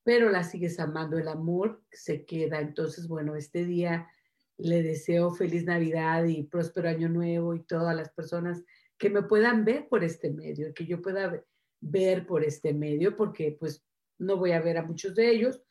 pero 0.08 0.30
la 0.30 0.42
sigues 0.42 0.80
amando, 0.80 1.18
el 1.18 1.28
amor 1.28 1.82
se 1.90 2.24
queda. 2.24 2.60
Entonces, 2.60 3.08
bueno, 3.08 3.36
este 3.36 3.66
día 3.66 4.08
le 4.56 4.82
deseo 4.82 5.32
feliz 5.32 5.66
Navidad 5.66 6.24
y 6.24 6.44
próspero 6.44 6.88
año 6.88 7.10
nuevo 7.10 7.54
y 7.54 7.62
todas 7.64 7.94
las 7.94 8.08
personas 8.08 8.64
que 8.96 9.10
me 9.10 9.24
puedan 9.24 9.66
ver 9.66 9.86
por 9.86 10.02
este 10.02 10.32
medio, 10.32 10.72
que 10.72 10.86
yo 10.86 11.02
pueda 11.02 11.44
ver 11.82 12.26
por 12.26 12.42
este 12.42 12.72
medio, 12.72 13.18
porque 13.18 13.54
pues 13.60 13.84
no 14.16 14.38
voy 14.38 14.52
a 14.52 14.62
ver 14.62 14.78
a 14.78 14.82
muchos 14.82 15.14
de 15.14 15.28
ellos, 15.28 15.62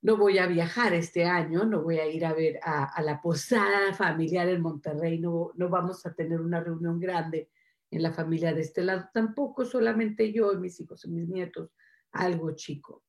no 0.00 0.16
voy 0.16 0.38
a 0.38 0.46
viajar 0.46 0.94
este 0.94 1.24
año, 1.24 1.64
no 1.64 1.82
voy 1.82 1.98
a 1.98 2.06
ir 2.06 2.24
a 2.24 2.34
ver 2.34 2.60
a, 2.62 3.02
la 3.02 3.20
posada 3.20 3.94
familiar 3.94 4.48
en 4.48 4.62
Monterrey, 4.62 5.18
no, 5.18 5.50
no 5.56 5.68
vamos 5.68 6.06
a 6.06 6.14
tener 6.14 6.40
una 6.40 6.60
reunión 6.60 7.00
grande 7.00 7.50
en 7.90 8.00
la 8.00 8.12
familia 8.12 8.54
de 8.54 8.60
este 8.60 8.84
lado, 8.84 9.08
tampoco 9.12 9.64
solamente 9.64 10.32
yo 10.32 10.52
y 10.52 10.58
mis 10.58 10.78
hijos 10.78 11.04
y 11.04 11.10
mis 11.10 11.28
nietos, 11.28 11.72
algo 12.12 12.52
chico, 12.54 13.02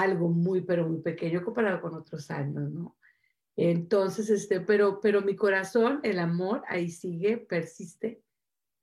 algo 0.00 0.28
muy, 0.28 0.62
pero 0.62 0.88
muy 0.88 1.00
pequeño 1.00 1.44
comparado 1.44 1.80
con 1.80 1.94
otros 1.94 2.30
años, 2.30 2.70
¿no? 2.70 2.96
Entonces, 3.56 4.30
este, 4.30 4.60
pero, 4.60 5.00
pero 5.00 5.22
mi 5.22 5.34
corazón, 5.34 6.00
el 6.04 6.20
amor, 6.20 6.62
ahí 6.68 6.90
sigue, 6.90 7.38
persiste, 7.38 8.22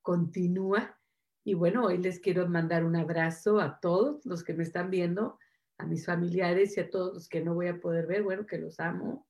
continúa. 0.02 1.00
Y 1.46 1.54
bueno, 1.54 1.86
hoy 1.86 1.98
les 1.98 2.20
quiero 2.20 2.48
mandar 2.48 2.84
un 2.84 2.96
abrazo 2.96 3.62
a 3.62 3.80
todos 3.80 4.26
los 4.26 4.44
que 4.44 4.54
me 4.54 4.64
están 4.64 4.90
viendo, 4.90 5.40
a 5.78 5.86
mis 5.86 6.06
familiares 6.06 6.76
y 6.76 6.82
a 6.82 6.90
todos 6.90 7.14
los 7.14 7.30
que 7.30 7.42
no 7.42 7.54
voy 7.54 7.68
a 7.68 7.80
poder 7.80 8.06
ver, 8.06 8.24
bueno, 8.24 8.46
que 8.46 8.58
los 8.58 8.80
amo, 8.80 9.28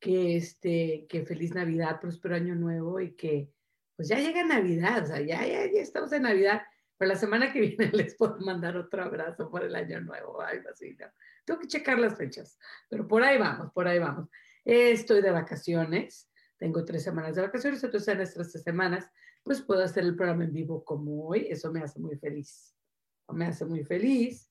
que, 0.00 0.36
este, 0.36 1.06
que 1.08 1.24
feliz 1.24 1.54
Navidad, 1.54 2.00
próspero 2.00 2.34
año 2.34 2.54
nuevo 2.54 2.98
y 3.00 3.12
que 3.12 3.52
pues 3.96 4.08
ya 4.08 4.18
llega 4.18 4.44
Navidad, 4.44 5.04
o 5.04 5.06
sea, 5.06 5.20
ya, 5.20 5.46
ya, 5.46 5.70
ya 5.70 5.80
estamos 5.80 6.12
en 6.12 6.22
Navidad, 6.22 6.62
pero 6.96 7.08
la 7.10 7.16
semana 7.16 7.52
que 7.52 7.60
viene 7.60 7.90
les 7.92 8.16
puedo 8.16 8.38
mandar 8.40 8.76
otro 8.76 9.02
abrazo 9.02 9.50
por 9.50 9.64
el 9.64 9.74
año 9.74 10.00
nuevo, 10.00 10.40
algo 10.40 10.68
así. 10.70 10.96
Tengo 11.44 11.60
que 11.60 11.66
checar 11.66 11.98
las 11.98 12.16
fechas, 12.16 12.58
pero 12.88 13.06
por 13.06 13.22
ahí 13.22 13.38
vamos, 13.38 13.72
por 13.72 13.88
ahí 13.88 13.98
vamos. 13.98 14.28
Estoy 14.64 15.20
de 15.20 15.30
vacaciones, 15.30 16.30
tengo 16.56 16.84
tres 16.84 17.02
semanas 17.02 17.36
de 17.36 17.42
vacaciones, 17.42 17.82
entonces 17.84 18.14
en 18.14 18.20
estas 18.20 18.52
tres 18.52 18.62
semanas, 18.62 19.08
pues 19.42 19.60
puedo 19.60 19.82
hacer 19.82 20.04
el 20.04 20.16
programa 20.16 20.44
en 20.44 20.52
vivo 20.52 20.84
como 20.84 21.28
hoy, 21.28 21.46
eso 21.50 21.70
me 21.70 21.82
hace 21.82 22.00
muy 22.00 22.16
feliz, 22.16 22.74
me 23.28 23.46
hace 23.46 23.66
muy 23.66 23.84
feliz 23.84 24.50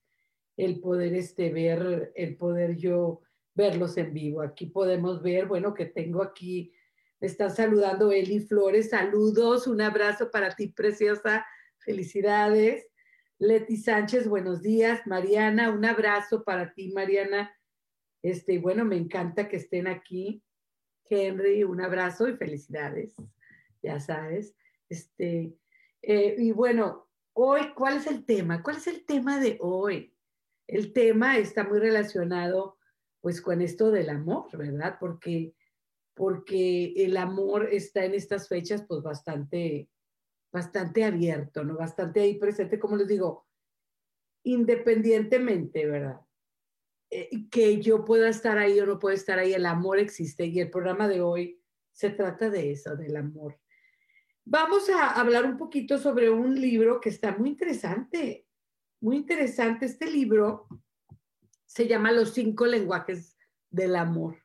el 0.58 0.80
poder 0.80 1.14
este, 1.16 1.52
ver, 1.52 2.12
el 2.16 2.38
poder 2.38 2.76
yo 2.76 3.22
verlos 3.56 3.98
en 3.98 4.14
vivo. 4.14 4.42
Aquí 4.42 4.68
podemos 4.68 5.22
ver, 5.22 5.48
bueno, 5.48 5.74
que 5.74 5.86
tengo 5.86 6.22
aquí, 6.22 6.74
me 7.20 7.28
está 7.28 7.50
saludando 7.50 8.12
Eli 8.12 8.40
Flores, 8.42 8.90
saludos, 8.90 9.68
un 9.68 9.82
abrazo 9.82 10.30
para 10.30 10.56
ti, 10.56 10.68
preciosa, 10.68 11.46
felicidades. 11.84 12.88
Leti 13.40 13.78
Sánchez, 13.78 14.28
buenos 14.28 14.62
días. 14.62 15.06
Mariana, 15.06 15.70
un 15.72 15.86
abrazo 15.86 16.44
para 16.44 16.74
ti, 16.74 16.92
Mariana. 16.94 17.56
Este, 18.22 18.60
bueno, 18.60 18.86
me 18.86 18.98
encanta 18.98 19.48
que 19.48 19.58
estén 19.58 19.88
aquí. 19.88 20.44
Henry, 21.10 21.63
un 21.63 21.82
abrazo 21.82 22.28
y 22.28 22.38
felicidades, 22.38 23.16
ya 23.82 24.00
sabes. 24.00 24.56
Este, 24.90 25.54
eh, 26.02 26.36
y 26.38 26.52
bueno, 26.52 27.10
hoy, 27.34 27.74
¿cuál 27.75 27.98
es 27.98 28.08
el 28.08 28.25
tema? 28.25 28.63
¿Cuál 28.63 28.78
es 28.78 28.88
el 28.88 29.06
tema 29.06 29.40
de 29.40 29.58
hoy? 29.60 30.13
el 30.68 30.94
tema 30.94 31.38
está 31.38 31.63
muy 31.63 31.80
relacionado 31.80 32.78
pues 33.22 33.42
con 33.42 33.62
esto 33.62 33.92
del 33.92 34.10
amor, 34.10 34.56
¿verdad? 34.58 34.98
Porque, 35.00 35.54
porque 36.13 36.94
el 36.98 37.16
amor 37.16 37.70
está 37.72 38.04
en 38.04 38.13
estas 38.13 38.48
fechas 38.48 38.84
pues 38.88 39.02
bastante, 39.02 39.90
bastante 40.53 41.03
abierto, 41.03 41.65
¿no? 41.65 41.75
Bastante 41.75 42.22
ahí 42.22 42.36
presente, 42.36 42.79
como 42.79 42.95
les 42.95 43.07
digo, 43.07 43.45
independientemente, 44.43 45.86
¿verdad? 45.86 46.22
Eh, 47.10 47.50
que 47.50 47.81
yo 47.81 48.05
pueda 48.05 48.29
estar 48.29 48.57
ahí 48.57 48.79
o 48.79 48.86
no 48.86 49.00
pueda 49.00 49.15
estar 49.15 49.38
ahí, 49.39 49.53
el 49.53 49.65
amor 49.65 50.00
existe 50.00 50.45
y 50.45 50.62
el 50.62 50.69
programa 50.69 51.10
de 51.10 51.22
hoy 51.22 51.62
se 51.91 52.12
trata 52.12 52.50
de 52.50 52.72
eso, 52.72 52.95
del 52.95 53.17
amor. 53.17 53.60
Vamos 54.45 54.89
a 54.89 55.19
hablar 55.19 55.45
un 55.45 55.57
poquito 55.57 55.98
sobre 55.98 56.29
un 56.29 56.60
libro 56.60 57.01
que 57.01 57.10
está 57.10 57.36
muy 57.38 57.50
interesante 57.50 58.48
muy 59.03 59.17
interesante. 59.17 59.86
Este 59.86 60.10
libro 60.10 60.67
se 61.65 61.88
llama 61.88 62.12
Los 62.12 62.33
cinco 62.33 62.65
lenguajes 62.65 63.38
del 63.69 63.98
amor. 63.98 64.38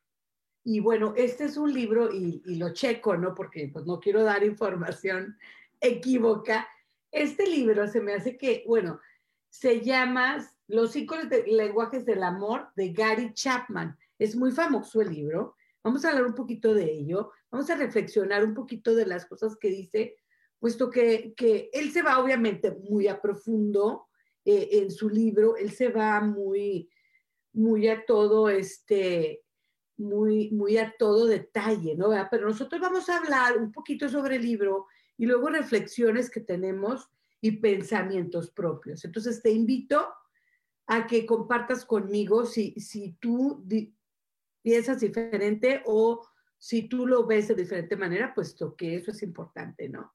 Y 0.65 0.81
bueno, 0.81 1.15
este 1.17 1.45
es 1.45 1.57
un 1.57 1.73
libro, 1.73 2.13
y, 2.13 2.43
lo 2.57 2.73
checo, 2.73 3.17
¿no? 3.17 3.35
Porque 3.35 3.71
pues 3.73 3.87
no 3.87 4.01
quiero 4.01 4.25
dar 4.25 4.43
información 4.43 5.39
equívoca. 5.81 6.69
Este 7.11 7.47
libro 7.47 7.87
se 7.89 8.01
me 8.01 8.15
hace 8.15 8.37
que, 8.37 8.65
bueno, 8.67 9.01
se 9.49 9.81
llama 9.81 10.39
Los 10.67 10.93
cinco 10.93 11.17
lenguajes 11.47 12.05
del 12.05 12.23
amor 12.23 12.69
de 12.77 12.93
Gary 12.93 13.33
Chapman. 13.33 13.97
Es 14.19 14.37
muy 14.37 14.53
famoso 14.53 15.01
el 15.01 15.11
libro. 15.11 15.57
Vamos 15.83 16.05
a 16.05 16.11
hablar 16.11 16.27
un 16.27 16.35
poquito 16.35 16.75
de 16.75 16.85
ello. 16.85 17.31
Vamos 17.51 17.71
a 17.71 17.77
reflexionar 17.77 18.45
un 18.45 18.55
poquito 18.55 18.95
de 18.95 19.07
las 19.07 19.27
cosas 19.27 19.57
que 19.57 19.69
dice, 19.69 20.17
puesto 20.59 20.91
que, 20.91 21.35
que 21.37 21.71
él 21.73 21.93
se 21.93 22.03
va 22.03 22.19
obviamente 22.19 22.71
muy 22.91 23.09
a 23.09 23.21
profundo 23.21 24.09
eh, 24.45 24.81
en 24.83 24.91
su 24.91 25.09
libro, 25.09 25.57
él 25.57 25.73
se 25.73 25.89
va 25.89 26.21
muy, 26.21 26.91
muy 27.53 27.89
a 27.89 28.05
todo 28.07 28.49
este, 28.49 29.43
muy, 29.99 30.51
muy 30.53 30.79
a 30.79 30.95
todo 30.99 31.27
detalle, 31.27 31.95
¿no? 31.97 32.11
Pero 32.31 32.49
nosotros 32.49 32.81
vamos 32.81 33.09
a 33.09 33.19
hablar 33.19 33.59
un 33.59 33.73
poquito 33.73 34.09
sobre 34.09 34.37
el 34.37 34.43
libro 34.43 34.87
y 35.19 35.27
luego 35.27 35.51
reflexiones 35.51 36.31
que 36.31 36.41
tenemos 36.41 37.11
y 37.41 37.53
pensamientos 37.53 38.51
propios. 38.51 39.05
Entonces 39.05 39.43
te 39.43 39.51
invito 39.51 40.09
a 40.87 41.07
que 41.07 41.27
compartas 41.27 41.85
conmigo 41.85 42.47
si, 42.47 42.73
si 42.81 43.13
tú 43.21 43.67
piensas 44.63 45.01
diferente 45.01 45.83
o 45.85 46.27
si 46.57 46.89
tú 46.89 47.07
lo 47.07 47.27
ves 47.27 47.49
de 47.49 47.55
diferente 47.55 47.97
manera, 47.97 48.35
puesto 48.35 48.75
que 48.75 48.97
eso 48.97 49.11
es 49.11 49.23
importante, 49.23 49.89
¿no? 49.89 50.15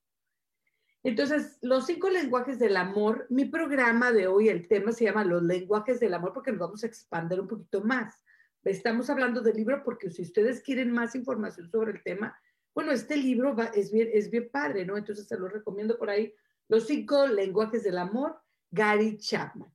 Entonces, 1.03 1.57
los 1.61 1.85
cinco 1.85 2.09
lenguajes 2.09 2.59
del 2.59 2.77
amor, 2.77 3.27
mi 3.29 3.45
programa 3.45 4.13
de 4.13 4.27
hoy, 4.27 4.47
el 4.47 4.69
tema 4.69 4.93
se 4.93 5.03
llama 5.03 5.25
Los 5.25 5.43
lenguajes 5.43 5.99
del 5.99 6.13
amor 6.13 6.31
porque 6.33 6.51
nos 6.51 6.61
vamos 6.61 6.83
a 6.83 6.87
expandir 6.87 7.41
un 7.41 7.47
poquito 7.47 7.81
más. 7.81 8.23
Estamos 8.63 9.09
hablando 9.09 9.41
del 9.41 9.57
libro 9.57 9.83
porque 9.83 10.09
si 10.09 10.21
ustedes 10.21 10.61
quieren 10.61 10.91
más 10.91 11.13
información 11.15 11.69
sobre 11.69 11.91
el 11.91 12.03
tema, 12.03 12.37
bueno, 12.73 12.91
este 12.91 13.17
libro 13.17 13.55
es, 13.73 13.91
bien, 13.91 14.09
es 14.13 14.29
bien 14.29 14.49
padre, 14.49 14.85
¿no? 14.85 14.97
Entonces 14.97 15.27
se 15.27 15.37
lo 15.37 15.47
recomiendo 15.47 15.97
por 15.97 16.09
ahí. 16.09 16.33
Los 16.67 16.87
cinco 16.87 17.27
lenguajes 17.27 17.83
del 17.83 17.97
amor, 17.97 18.41
Gary 18.71 19.17
Chapman. 19.17 19.71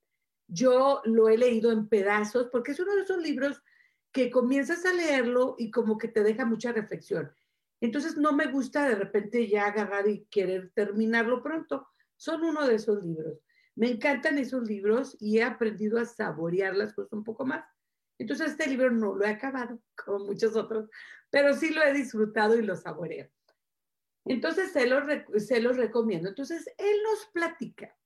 Yo 0.49 1.03
lo 1.05 1.29
he 1.29 1.37
leído 1.37 1.71
en 1.71 1.89
pedazos 1.89 2.49
porque 2.51 2.73
es 2.73 2.81
uno 2.81 2.95
de 2.97 3.03
esos 3.03 3.23
libros 3.23 3.63
que 4.11 4.31
comienzas 4.31 4.85
a 4.87 4.93
leerlo 4.93 5.55
y 5.59 5.71
como 5.71 5.99
que 5.99 6.09
te 6.09 6.23
deja 6.23 6.45
mucha 6.45 6.73
reflexión. 6.73 7.31
Entonces 7.81 8.17
no 8.17 8.33
me 8.33 8.47
gusta 8.47 8.89
de 8.89 8.97
repente 8.97 9.47
ya 9.47 9.67
agarrar 9.67 10.09
y 10.09 10.27
querer 10.31 10.73
terminarlo 10.75 11.43
pronto. 11.43 11.89
Son 12.17 12.43
uno 12.43 12.67
de 12.67 12.77
esos 12.77 13.05
libros. 13.05 13.39
Me 13.77 13.91
encantan 13.91 14.39
esos 14.39 14.67
libros 14.67 15.17
y 15.21 15.39
he 15.39 15.45
aprendido 15.45 16.01
a 16.01 16.05
saborear 16.05 16.75
las 16.75 16.95
cosas 16.95 17.13
un 17.13 17.23
poco 17.23 17.47
más. 17.47 17.65
Entonces 18.19 18.51
este 18.51 18.69
libro 18.69 18.91
no 18.91 19.15
lo 19.15 19.25
he 19.25 19.29
acabado, 19.29 19.81
como 20.05 20.25
muchos 20.25 20.57
otros, 20.57 20.91
pero 21.31 21.55
sí 21.55 21.71
lo 21.71 21.83
he 21.83 21.93
disfrutado 21.93 22.59
y 22.59 22.63
lo 22.63 22.77
saboreo. 22.77 23.29
Entonces 24.25 24.73
se 24.73 24.87
los, 24.87 25.05
se 25.43 25.61
los 25.61 25.77
recomiendo. 25.77 26.29
Entonces 26.29 26.69
él 26.77 26.97
nos 27.05 27.27
platica 27.33 27.97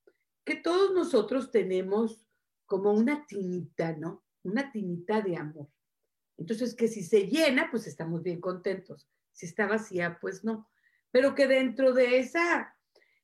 que 0.44 0.56
todos 0.56 0.92
nosotros 0.92 1.50
tenemos 1.50 2.26
como 2.66 2.92
una 2.92 3.26
tinita, 3.26 3.92
¿no? 3.96 4.24
Una 4.42 4.70
tinita 4.70 5.20
de 5.20 5.36
amor. 5.36 5.68
Entonces 6.38 6.74
que 6.74 6.88
si 6.88 7.02
se 7.02 7.26
llena, 7.26 7.68
pues 7.70 7.86
estamos 7.86 8.22
bien 8.22 8.40
contentos 8.40 9.08
si 9.32 9.46
está 9.46 9.66
vacía, 9.66 10.18
pues 10.20 10.44
no. 10.44 10.68
Pero 11.10 11.34
que 11.34 11.46
dentro 11.46 11.92
de 11.92 12.18
esa, 12.18 12.76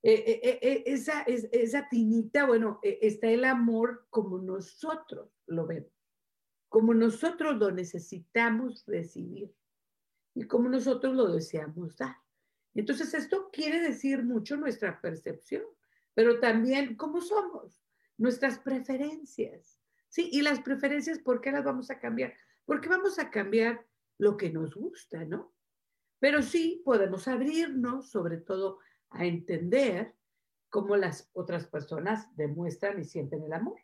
eh, 0.03 0.41
eh, 0.43 0.59
eh, 0.63 0.83
esa, 0.87 1.23
esa 1.23 1.89
tinita, 1.89 2.47
bueno, 2.47 2.81
está 2.83 3.29
el 3.29 3.45
amor 3.45 4.07
como 4.11 4.39
nosotros 4.39 5.31
lo 5.47 5.67
vemos. 5.67 5.93
como 6.69 6.93
nosotros 6.93 7.57
lo 7.57 7.71
necesitamos 7.71 8.85
recibir 8.87 9.55
y 10.39 10.47
como 10.47 10.69
nosotros 10.69 11.17
lo 11.17 11.33
deseamos 11.33 11.97
dar. 11.97 12.17
Entonces, 12.73 13.13
esto 13.13 13.51
quiere 13.53 13.81
decir 13.81 14.23
mucho 14.23 14.57
nuestra 14.57 15.01
percepción, 15.01 15.65
pero 16.15 16.39
también 16.39 16.95
cómo 16.95 17.21
somos, 17.21 17.83
nuestras 18.17 18.61
preferencias. 18.61 19.81
Sí, 20.09 20.31
y 20.33 20.43
las 20.43 20.61
preferencias, 20.61 21.19
¿por 21.19 21.41
qué 21.41 21.51
las 21.51 21.65
vamos 21.65 21.91
a 21.91 21.99
cambiar? 21.99 22.35
Porque 22.65 22.89
vamos 22.89 23.19
a 23.19 23.31
cambiar 23.31 23.85
lo 24.17 24.37
que 24.37 24.51
nos 24.51 24.77
gusta, 24.77 25.25
¿no? 25.25 25.53
Pero 26.21 26.41
sí 26.41 26.83
podemos 26.85 27.27
abrirnos, 27.27 28.09
sobre 28.09 28.37
todo, 28.37 28.79
a 29.11 29.27
entender 29.27 30.15
cómo 30.69 30.97
las 30.97 31.29
otras 31.33 31.67
personas 31.67 32.29
demuestran 32.37 33.01
y 33.01 33.05
sienten 33.05 33.43
el 33.43 33.55
amor. 33.55 33.81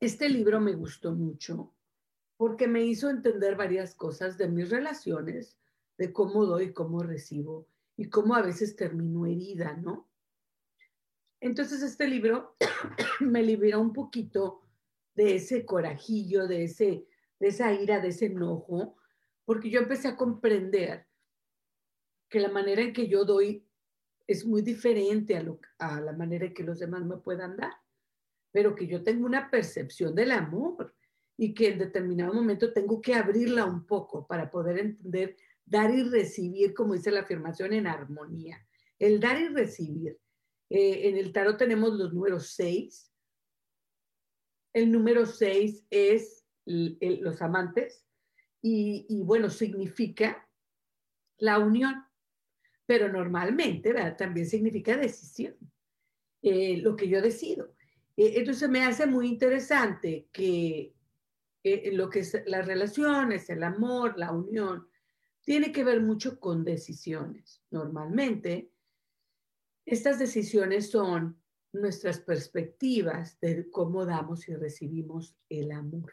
Este 0.00 0.28
libro 0.28 0.60
me 0.60 0.72
gustó 0.72 1.12
mucho 1.12 1.76
porque 2.40 2.66
me 2.66 2.82
hizo 2.82 3.10
entender 3.10 3.54
varias 3.54 3.94
cosas 3.94 4.38
de 4.38 4.48
mis 4.48 4.70
relaciones, 4.70 5.58
de 5.98 6.10
cómo 6.10 6.46
doy, 6.46 6.72
cómo 6.72 7.02
recibo 7.02 7.68
y 7.98 8.08
cómo 8.08 8.34
a 8.34 8.40
veces 8.40 8.76
termino 8.76 9.26
herida, 9.26 9.76
¿no? 9.76 10.08
Entonces 11.38 11.82
este 11.82 12.08
libro 12.08 12.56
me 13.20 13.42
liberó 13.42 13.82
un 13.82 13.92
poquito 13.92 14.62
de 15.14 15.34
ese 15.34 15.66
corajillo, 15.66 16.46
de, 16.46 16.64
ese, 16.64 17.06
de 17.38 17.48
esa 17.48 17.74
ira, 17.74 18.00
de 18.00 18.08
ese 18.08 18.24
enojo, 18.24 18.96
porque 19.44 19.68
yo 19.68 19.80
empecé 19.80 20.08
a 20.08 20.16
comprender 20.16 21.06
que 22.30 22.40
la 22.40 22.48
manera 22.48 22.80
en 22.80 22.94
que 22.94 23.06
yo 23.06 23.26
doy 23.26 23.68
es 24.26 24.46
muy 24.46 24.62
diferente 24.62 25.36
a, 25.36 25.44
a 25.78 26.00
la 26.00 26.14
manera 26.14 26.46
en 26.46 26.54
que 26.54 26.64
los 26.64 26.78
demás 26.78 27.04
me 27.04 27.18
puedan 27.18 27.58
dar, 27.58 27.74
pero 28.50 28.74
que 28.74 28.86
yo 28.86 29.02
tengo 29.02 29.26
una 29.26 29.50
percepción 29.50 30.14
del 30.14 30.30
amor 30.30 30.94
y 31.42 31.54
que 31.54 31.68
en 31.68 31.78
determinado 31.78 32.34
momento 32.34 32.70
tengo 32.70 33.00
que 33.00 33.14
abrirla 33.14 33.64
un 33.64 33.86
poco 33.86 34.26
para 34.26 34.50
poder 34.50 34.78
entender, 34.78 35.38
dar 35.64 35.90
y 35.90 36.02
recibir, 36.02 36.74
como 36.74 36.92
dice 36.92 37.10
la 37.10 37.20
afirmación, 37.20 37.72
en 37.72 37.86
armonía. 37.86 38.62
El 38.98 39.20
dar 39.20 39.40
y 39.40 39.48
recibir. 39.48 40.18
Eh, 40.68 41.08
en 41.08 41.16
el 41.16 41.32
tarot 41.32 41.56
tenemos 41.56 41.94
los 41.94 42.12
números 42.12 42.48
seis. 42.48 43.10
El 44.74 44.92
número 44.92 45.24
seis 45.24 45.82
es 45.88 46.44
los 46.66 47.40
amantes 47.40 48.04
y, 48.60 49.06
y, 49.08 49.22
bueno, 49.22 49.48
significa 49.48 50.46
la 51.38 51.58
unión, 51.58 52.04
pero 52.84 53.10
normalmente 53.10 53.94
¿verdad? 53.94 54.14
también 54.14 54.46
significa 54.46 54.94
decisión, 54.94 55.56
eh, 56.42 56.76
lo 56.82 56.94
que 56.96 57.08
yo 57.08 57.22
decido. 57.22 57.74
Eh, 58.14 58.34
entonces 58.36 58.68
me 58.68 58.84
hace 58.84 59.06
muy 59.06 59.26
interesante 59.26 60.28
que 60.30 60.99
eh, 61.62 61.90
lo 61.92 62.08
que 62.08 62.20
es 62.20 62.42
las 62.46 62.66
relaciones, 62.66 63.50
el 63.50 63.62
amor, 63.62 64.18
la 64.18 64.32
unión, 64.32 64.88
tiene 65.42 65.72
que 65.72 65.84
ver 65.84 66.00
mucho 66.00 66.38
con 66.38 66.64
decisiones. 66.64 67.62
Normalmente, 67.70 68.72
estas 69.84 70.18
decisiones 70.18 70.90
son 70.90 71.40
nuestras 71.72 72.20
perspectivas 72.20 73.38
de 73.40 73.70
cómo 73.70 74.04
damos 74.04 74.48
y 74.48 74.54
recibimos 74.54 75.36
el 75.48 75.72
amor. 75.72 76.12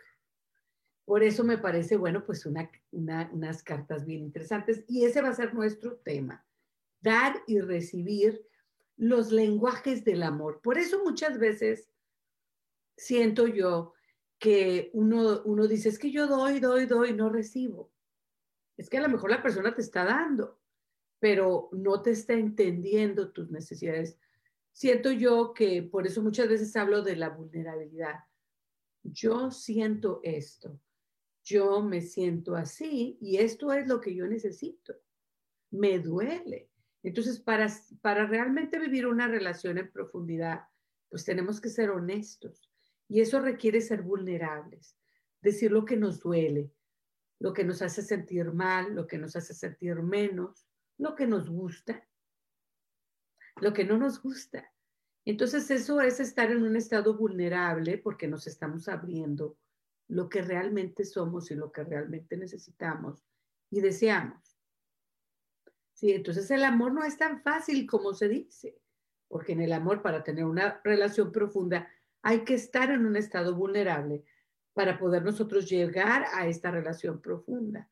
Por 1.05 1.23
eso 1.23 1.43
me 1.43 1.57
parece, 1.57 1.95
bueno, 1.95 2.25
pues 2.25 2.45
unas 2.45 3.63
cartas 3.63 4.05
bien 4.05 4.23
interesantes 4.23 4.83
y 4.87 5.05
ese 5.05 5.21
va 5.21 5.29
a 5.29 5.33
ser 5.33 5.53
nuestro 5.53 5.97
tema, 5.97 6.45
dar 6.99 7.41
y 7.47 7.61
recibir 7.61 8.45
los 8.97 9.31
lenguajes 9.31 10.03
del 10.03 10.23
amor. 10.23 10.59
Por 10.61 10.77
eso 10.77 11.03
muchas 11.03 11.39
veces 11.39 11.89
siento 12.97 13.47
yo 13.47 13.93
que 14.39 14.91
uno, 14.93 15.41
uno 15.45 15.67
dice, 15.67 15.89
es 15.89 15.99
que 15.99 16.11
yo 16.11 16.27
doy, 16.27 16.59
doy, 16.59 16.85
doy, 16.85 17.13
no 17.13 17.29
recibo. 17.29 17.91
Es 18.77 18.89
que 18.89 18.97
a 18.97 19.01
lo 19.01 19.09
mejor 19.09 19.31
la 19.31 19.41
persona 19.41 19.73
te 19.73 19.81
está 19.81 20.05
dando, 20.05 20.59
pero 21.19 21.69
no 21.71 22.01
te 22.01 22.11
está 22.11 22.33
entendiendo 22.33 23.31
tus 23.31 23.49
necesidades. 23.49 24.17
Siento 24.71 25.11
yo 25.11 25.53
que 25.53 25.81
por 25.81 26.05
eso 26.05 26.21
muchas 26.21 26.47
veces 26.47 26.75
hablo 26.75 27.01
de 27.01 27.15
la 27.15 27.29
vulnerabilidad. 27.29 28.25
Yo 29.01 29.49
siento 29.49 30.19
esto, 30.23 30.79
yo 31.43 31.81
me 31.81 32.01
siento 32.01 32.55
así 32.55 33.17
y 33.19 33.37
esto 33.37 33.73
es 33.73 33.87
lo 33.87 33.99
que 33.99 34.13
yo 34.13 34.27
necesito. 34.27 34.93
Me 35.71 35.97
duele. 35.97 36.69
Entonces, 37.01 37.39
para, 37.39 37.67
para 38.01 38.27
realmente 38.27 38.79
vivir 38.79 39.07
una 39.07 39.27
relación 39.27 39.77
en 39.77 39.91
profundidad, 39.91 40.65
pues 41.09 41.23
tenemos 41.23 41.59
que 41.61 41.69
ser 41.69 41.89
honestos 41.89 42.69
y 43.09 43.21
eso 43.21 43.39
requiere 43.39 43.81
ser 43.81 44.01
vulnerables, 44.01 44.97
decir 45.41 45.71
lo 45.71 45.85
que 45.85 45.97
nos 45.97 46.19
duele, 46.19 46.71
lo 47.39 47.53
que 47.53 47.63
nos 47.63 47.81
hace 47.81 48.01
sentir 48.01 48.51
mal, 48.51 48.93
lo 48.95 49.07
que 49.07 49.17
nos 49.17 49.35
hace 49.35 49.53
sentir 49.53 49.95
menos, 50.01 50.65
lo 50.97 51.15
que 51.15 51.27
nos 51.27 51.49
gusta, 51.49 52.07
lo 53.61 53.73
que 53.73 53.85
no 53.85 53.97
nos 53.97 54.21
gusta. 54.21 54.71
Entonces 55.25 55.69
eso 55.71 56.01
es 56.01 56.19
estar 56.19 56.51
en 56.51 56.63
un 56.63 56.75
estado 56.75 57.15
vulnerable 57.15 57.97
porque 57.97 58.27
nos 58.27 58.47
estamos 58.47 58.87
abriendo 58.87 59.57
lo 60.07 60.29
que 60.29 60.41
realmente 60.41 61.03
somos 61.03 61.51
y 61.51 61.55
lo 61.55 61.71
que 61.71 61.83
realmente 61.83 62.37
necesitamos 62.37 63.25
y 63.69 63.81
deseamos. 63.81 64.57
Sí, 65.93 66.11
entonces 66.11 66.49
el 66.51 66.63
amor 66.63 66.93
no 66.93 67.03
es 67.03 67.17
tan 67.17 67.41
fácil 67.41 67.87
como 67.87 68.13
se 68.13 68.29
dice, 68.29 68.79
porque 69.27 69.53
en 69.53 69.61
el 69.61 69.73
amor 69.73 70.01
para 70.01 70.23
tener 70.23 70.45
una 70.45 70.79
relación 70.83 71.31
profunda 71.31 71.89
hay 72.27 72.43
que 72.43 72.55
estar 72.55 72.91
en 72.91 73.05
un 73.05 73.15
estado 73.15 73.55
vulnerable 73.55 74.21
para 74.73 74.99
poder 74.99 75.23
nosotros 75.23 75.65
llegar 75.69 76.25
a 76.33 76.45
esta 76.45 76.69
relación 76.71 77.21
profunda. 77.21 77.89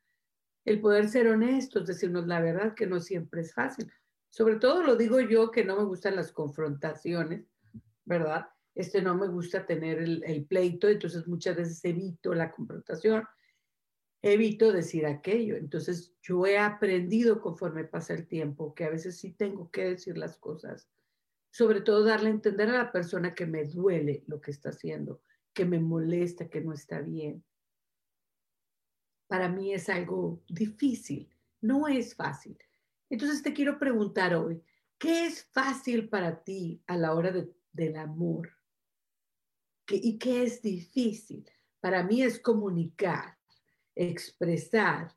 El 0.65 0.82
poder 0.82 1.08
ser 1.08 1.30
honestos, 1.30 1.88
decirnos 1.88 2.28
la 2.28 2.41
verdad, 2.41 2.74
que 2.74 2.86
no 2.86 3.00
siempre 3.00 3.39
es 3.39 3.54
fácil. 3.54 3.89
Sobre 4.30 4.58
todo 4.58 4.84
lo 4.84 4.98
digo 4.98 5.21
yo 5.21 5.52
que 5.52 5.63
no 5.63 5.78
me 5.78 5.86
gustan 5.86 6.17
las 6.17 6.34
confrontaciones, 6.34 7.45
¿verdad? 8.04 8.48
Este 8.74 9.02
no 9.02 9.15
me 9.15 9.30
gusta 9.30 9.65
tener 9.65 10.00
el, 10.00 10.21
el 10.26 10.43
pleito, 10.45 10.89
entonces 10.89 11.26
muchas 11.28 11.56
veces 11.56 11.86
evito 11.86 12.34
la 12.34 12.52
confrontación, 12.52 13.24
evito 14.21 14.74
decir 14.74 15.06
aquello. 15.06 15.56
Entonces 15.56 16.13
yo 16.21 16.45
he 16.45 16.58
aprendido 16.58 17.39
conforme 17.39 17.86
pasa 17.86 18.13
el 18.13 18.28
tiempo 18.28 18.76
que 18.76 18.84
a 18.84 18.89
veces 18.89 19.17
sí 19.17 19.32
tengo 19.32 19.71
que 19.71 19.91
decir 19.91 20.17
las 20.17 20.38
cosas 20.38 20.89
sobre 21.55 21.79
todo 21.79 22.03
darle 22.03 22.27
a 22.27 22.33
entender 22.33 22.67
a 22.67 22.79
la 22.79 22.91
persona 22.91 23.33
que 23.33 23.45
me 23.45 23.63
duele 23.63 24.25
lo 24.27 24.41
que 24.41 24.51
está 24.51 24.71
haciendo, 24.71 25.21
que 25.53 25.63
me 25.63 25.79
molesta, 25.79 26.49
que 26.49 26.59
no 26.59 26.73
está 26.73 26.99
bien. 26.99 27.45
Para 29.27 29.47
mí 29.47 29.73
es 29.73 29.87
algo 29.87 30.43
difícil, 30.49 31.33
no 31.61 31.87
es 31.87 32.13
fácil. 32.13 32.57
Entonces 33.09 33.41
te 33.41 33.53
quiero 33.53 33.79
preguntar 33.79 34.35
hoy, 34.35 34.61
¿qué 34.97 35.27
es 35.27 35.45
fácil 35.45 36.09
para 36.09 36.43
ti 36.43 36.83
a 36.87 36.97
la 36.97 37.13
hora 37.13 37.33
del 37.71 37.95
amor? 37.95 38.51
¿Y 39.87 40.17
qué 40.17 40.43
es 40.43 40.61
difícil? 40.61 41.49
Para 41.79 42.03
mí 42.03 42.21
es 42.21 42.37
comunicar, 42.37 43.37
expresar 43.95 45.15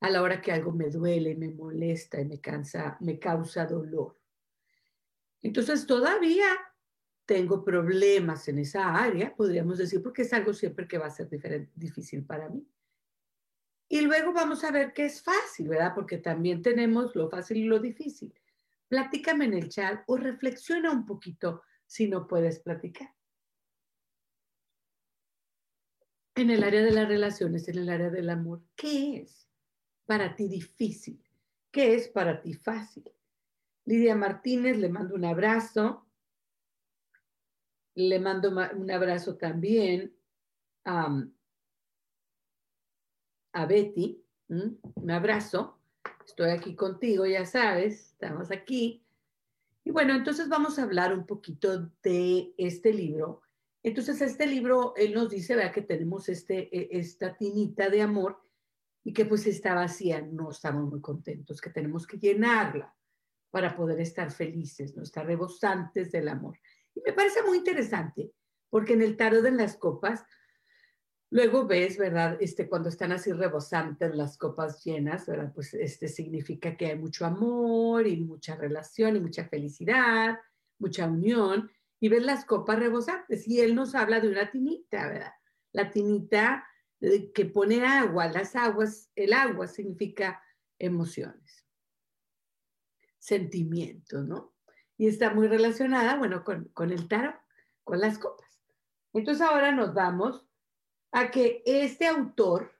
a 0.00 0.10
la 0.10 0.20
hora 0.20 0.42
que 0.42 0.52
algo 0.52 0.70
me 0.70 0.90
duele, 0.90 1.34
me 1.34 1.48
molesta 1.48 2.20
y 2.20 2.26
me, 2.26 2.42
cansa, 2.42 2.98
me 3.00 3.18
causa 3.18 3.64
dolor. 3.64 4.17
Entonces 5.42 5.86
todavía 5.86 6.46
tengo 7.26 7.64
problemas 7.64 8.48
en 8.48 8.58
esa 8.58 8.94
área, 8.94 9.34
podríamos 9.36 9.78
decir, 9.78 10.02
porque 10.02 10.22
es 10.22 10.32
algo 10.32 10.54
siempre 10.54 10.88
que 10.88 10.98
va 10.98 11.06
a 11.06 11.10
ser 11.10 11.28
difícil 11.74 12.24
para 12.24 12.48
mí. 12.48 12.66
Y 13.88 14.00
luego 14.02 14.32
vamos 14.32 14.64
a 14.64 14.70
ver 14.70 14.92
qué 14.92 15.06
es 15.06 15.22
fácil, 15.22 15.68
¿verdad? 15.68 15.92
Porque 15.94 16.18
también 16.18 16.62
tenemos 16.62 17.14
lo 17.14 17.28
fácil 17.28 17.58
y 17.58 17.64
lo 17.64 17.78
difícil. 17.78 18.34
Platícame 18.88 19.46
en 19.46 19.54
el 19.54 19.68
chat 19.68 20.02
o 20.06 20.16
reflexiona 20.16 20.90
un 20.90 21.06
poquito 21.06 21.62
si 21.86 22.08
no 22.08 22.26
puedes 22.26 22.60
platicar. 22.60 23.14
En 26.34 26.50
el 26.50 26.62
área 26.62 26.82
de 26.82 26.92
las 26.92 27.08
relaciones, 27.08 27.68
en 27.68 27.78
el 27.78 27.88
área 27.88 28.10
del 28.10 28.30
amor, 28.30 28.62
¿qué 28.76 29.22
es 29.22 29.48
para 30.06 30.36
ti 30.36 30.48
difícil? 30.48 31.22
¿Qué 31.70 31.94
es 31.94 32.08
para 32.08 32.40
ti 32.40 32.54
fácil? 32.54 33.10
Lidia 33.88 34.14
Martínez, 34.14 34.76
le 34.76 34.90
mando 34.90 35.14
un 35.14 35.24
abrazo. 35.24 36.06
Le 37.94 38.20
mando 38.20 38.50
un 38.50 38.90
abrazo 38.90 39.38
también 39.38 40.14
a, 40.84 41.24
Betty. 43.66 44.22
Un 44.48 45.10
abrazo. 45.10 45.80
Estoy 46.26 46.50
aquí 46.50 46.76
contigo, 46.76 47.24
ya 47.24 47.46
sabes, 47.46 48.10
estamos 48.10 48.50
aquí. 48.50 49.02
Y 49.84 49.90
bueno, 49.90 50.14
entonces 50.14 50.50
vamos 50.50 50.78
a 50.78 50.82
hablar 50.82 51.14
un 51.14 51.24
poquito 51.24 51.90
de 52.02 52.52
este 52.58 52.92
libro. 52.92 53.40
Entonces, 53.82 54.20
este 54.20 54.46
libro, 54.46 54.92
él 54.96 55.14
nos 55.14 55.30
dice, 55.30 55.56
vea 55.56 55.72
que 55.72 55.80
tenemos 55.80 56.28
este, 56.28 56.68
e, 56.76 56.98
esta 56.98 57.38
tinita 57.38 57.88
de 57.88 58.02
amor 58.02 58.38
y 59.02 59.14
que 59.14 59.24
pues 59.24 59.46
está 59.46 59.72
vacía, 59.72 60.20
no 60.20 60.50
estamos 60.50 60.90
muy 60.90 61.00
contentos, 61.00 61.62
que 61.62 61.70
tenemos 61.70 62.06
que 62.06 62.18
llenarla 62.18 62.94
para 63.50 63.76
poder 63.76 64.00
estar 64.00 64.30
felices, 64.30 64.96
no 64.96 65.02
estar 65.02 65.26
rebosantes 65.26 66.12
del 66.12 66.28
amor. 66.28 66.58
Y 66.94 67.00
me 67.00 67.12
parece 67.12 67.42
muy 67.42 67.58
interesante, 67.58 68.32
porque 68.70 68.94
en 68.94 69.02
el 69.02 69.16
tarot 69.16 69.42
de 69.42 69.52
las 69.52 69.76
copas, 69.76 70.24
luego 71.30 71.66
ves, 71.66 71.98
¿verdad? 71.98 72.36
Este, 72.40 72.68
cuando 72.68 72.88
están 72.88 73.12
así 73.12 73.32
rebosantes 73.32 74.14
las 74.14 74.36
copas 74.36 74.84
llenas, 74.84 75.26
¿verdad? 75.26 75.52
Pues 75.54 75.74
este 75.74 76.08
significa 76.08 76.76
que 76.76 76.86
hay 76.86 76.98
mucho 76.98 77.24
amor 77.24 78.06
y 78.06 78.16
mucha 78.18 78.56
relación 78.56 79.16
y 79.16 79.20
mucha 79.20 79.44
felicidad, 79.48 80.38
mucha 80.78 81.06
unión, 81.06 81.70
y 82.00 82.08
ves 82.08 82.22
las 82.22 82.44
copas 82.44 82.78
rebosantes. 82.78 83.46
Y 83.48 83.60
él 83.60 83.74
nos 83.74 83.94
habla 83.94 84.20
de 84.20 84.28
una 84.28 84.50
tinita, 84.50 85.08
¿verdad? 85.08 85.32
La 85.72 85.90
tinita 85.90 86.66
eh, 87.00 87.32
que 87.32 87.44
pone 87.44 87.84
agua, 87.84 88.28
las 88.28 88.56
aguas, 88.56 89.10
el 89.14 89.32
agua 89.32 89.66
significa 89.66 90.42
emociones, 90.78 91.66
sentimientos, 93.28 94.26
¿no? 94.26 94.54
Y 94.96 95.06
está 95.06 95.32
muy 95.32 95.46
relacionada, 95.46 96.16
bueno, 96.16 96.42
con, 96.42 96.64
con 96.68 96.90
el 96.90 97.06
tarot, 97.06 97.36
con 97.84 98.00
las 98.00 98.18
copas. 98.18 98.60
Entonces 99.12 99.46
ahora 99.46 99.70
nos 99.70 99.94
vamos 99.94 100.46
a 101.12 101.30
que 101.30 101.62
este 101.64 102.06
autor, 102.06 102.72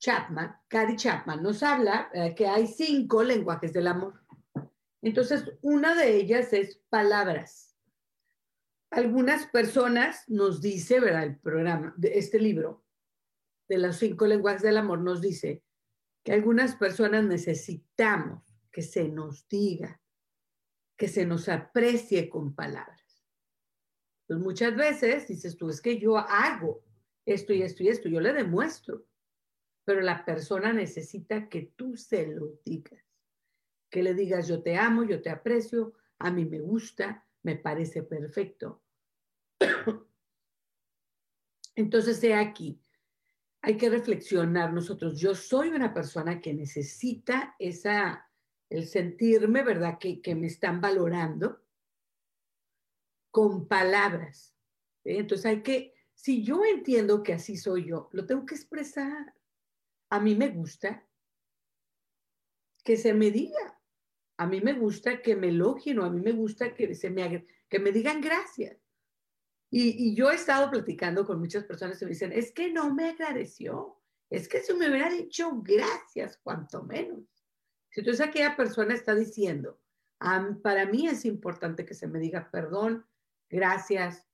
Chapman, 0.00 0.56
Cary 0.68 0.96
Chapman, 0.96 1.42
nos 1.42 1.62
habla 1.62 2.10
eh, 2.12 2.34
que 2.34 2.46
hay 2.46 2.66
cinco 2.66 3.22
lenguajes 3.22 3.72
del 3.72 3.86
amor. 3.86 4.20
Entonces, 5.02 5.44
una 5.62 5.94
de 5.94 6.16
ellas 6.16 6.52
es 6.52 6.76
palabras. 6.88 7.76
Algunas 8.90 9.46
personas 9.46 10.24
nos 10.28 10.60
dice, 10.60 11.00
¿verdad? 11.00 11.24
El 11.24 11.38
programa 11.38 11.94
de 11.96 12.18
este 12.18 12.38
libro 12.38 12.84
de 13.68 13.78
los 13.78 13.96
cinco 13.96 14.26
lenguajes 14.26 14.62
del 14.62 14.76
amor 14.76 15.00
nos 15.00 15.20
dice 15.20 15.62
que 16.24 16.32
algunas 16.32 16.74
personas 16.74 17.24
necesitamos 17.24 18.49
que 18.70 18.82
se 18.82 19.08
nos 19.08 19.48
diga, 19.48 20.00
que 20.96 21.08
se 21.08 21.24
nos 21.24 21.48
aprecie 21.48 22.28
con 22.28 22.54
palabras. 22.54 23.24
Pues 24.26 24.38
muchas 24.38 24.76
veces 24.76 25.26
dices 25.28 25.56
tú, 25.56 25.68
es 25.68 25.80
que 25.80 25.98
yo 25.98 26.16
hago 26.16 26.84
esto 27.26 27.52
y 27.52 27.62
esto 27.62 27.82
y 27.82 27.88
esto, 27.88 28.08
yo 28.08 28.20
le 28.20 28.32
demuestro, 28.32 29.06
pero 29.84 30.00
la 30.00 30.24
persona 30.24 30.72
necesita 30.72 31.48
que 31.48 31.72
tú 31.74 31.96
se 31.96 32.26
lo 32.26 32.60
digas, 32.64 33.04
que 33.90 34.02
le 34.02 34.14
digas, 34.14 34.46
yo 34.46 34.62
te 34.62 34.76
amo, 34.76 35.04
yo 35.04 35.20
te 35.20 35.30
aprecio, 35.30 35.94
a 36.18 36.30
mí 36.30 36.44
me 36.44 36.60
gusta, 36.60 37.26
me 37.42 37.56
parece 37.56 38.02
perfecto. 38.02 38.82
Entonces, 41.74 42.22
he 42.22 42.34
aquí, 42.34 42.80
hay 43.62 43.76
que 43.76 43.90
reflexionar 43.90 44.72
nosotros. 44.72 45.18
Yo 45.18 45.34
soy 45.34 45.70
una 45.70 45.92
persona 45.92 46.40
que 46.40 46.54
necesita 46.54 47.54
esa, 47.58 48.29
el 48.70 48.86
sentirme, 48.86 49.62
¿verdad? 49.62 49.98
Que, 49.98 50.22
que 50.22 50.34
me 50.34 50.46
están 50.46 50.80
valorando 50.80 51.60
con 53.30 53.66
palabras. 53.66 54.54
Entonces 55.04 55.46
hay 55.46 55.62
que, 55.62 55.94
si 56.14 56.42
yo 56.42 56.64
entiendo 56.64 57.22
que 57.22 57.34
así 57.34 57.56
soy 57.56 57.86
yo, 57.86 58.08
lo 58.12 58.26
tengo 58.26 58.46
que 58.46 58.54
expresar. 58.54 59.34
A 60.10 60.20
mí 60.20 60.34
me 60.34 60.48
gusta 60.48 61.06
que 62.84 62.96
se 62.96 63.12
me 63.12 63.30
diga. 63.30 63.78
A 64.36 64.46
mí 64.46 64.60
me 64.60 64.72
gusta 64.72 65.20
que 65.20 65.36
me 65.36 65.48
elogien 65.48 65.98
o 65.98 66.04
a 66.04 66.10
mí 66.10 66.20
me 66.20 66.32
gusta 66.32 66.74
que, 66.74 66.94
se 66.94 67.10
me, 67.10 67.46
que 67.68 67.78
me 67.78 67.92
digan 67.92 68.20
gracias. 68.20 68.78
Y, 69.70 70.08
y, 70.08 70.14
yo 70.16 70.30
he 70.30 70.34
estado 70.34 70.70
platicando 70.70 71.24
con 71.26 71.38
muchas 71.38 71.64
personas 71.64 71.98
que 71.98 72.06
me 72.06 72.12
dicen, 72.12 72.32
es 72.32 72.50
que 72.50 72.72
no 72.72 72.92
me 72.92 73.10
agradeció, 73.10 74.00
es 74.28 74.48
que 74.48 74.60
si 74.60 74.74
me 74.74 74.88
hubiera 74.88 75.10
dicho 75.10 75.60
gracias, 75.62 76.38
cuanto 76.38 76.82
menos. 76.82 77.39
Si 77.90 78.00
entonces 78.00 78.26
aquella 78.26 78.56
persona 78.56 78.94
está 78.94 79.14
diciendo, 79.14 79.80
para 80.62 80.86
mí 80.86 81.06
es 81.06 81.24
importante 81.24 81.84
que 81.84 81.94
se 81.94 82.06
me 82.06 82.18
diga 82.18 82.50
perdón, 82.50 83.06
gracias, 83.48 84.26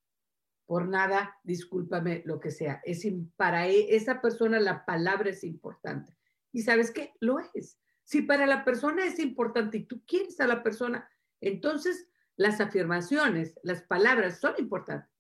por 0.67 0.89
nada, 0.89 1.39
discúlpame, 1.45 2.23
lo 2.27 2.41
que 2.41 2.51
sea. 2.51 2.81
Es 2.85 3.07
para 3.37 3.69
e, 3.69 3.95
esa 3.95 4.21
persona 4.21 4.59
la 4.59 4.85
palabra 4.85 5.31
es 5.31 5.45
importante. 5.45 6.17
¿Y 6.53 6.63
sabes 6.63 6.91
qué? 6.91 7.15
Lo 7.21 7.39
es. 7.55 7.79
Si 8.03 8.23
para 8.23 8.47
la 8.47 8.65
persona 8.65 9.05
es 9.05 9.19
importante 9.19 9.79
y 9.79 9.85
tú 9.85 10.05
quieres 10.05 10.41
a 10.41 10.47
la 10.47 10.63
persona, 10.63 11.09
entonces 11.41 12.09
las 12.37 12.61
afirmaciones, 12.61 13.59
las 13.63 13.83
palabras 13.83 14.41
son 14.41 14.55
importantes. 14.59 15.11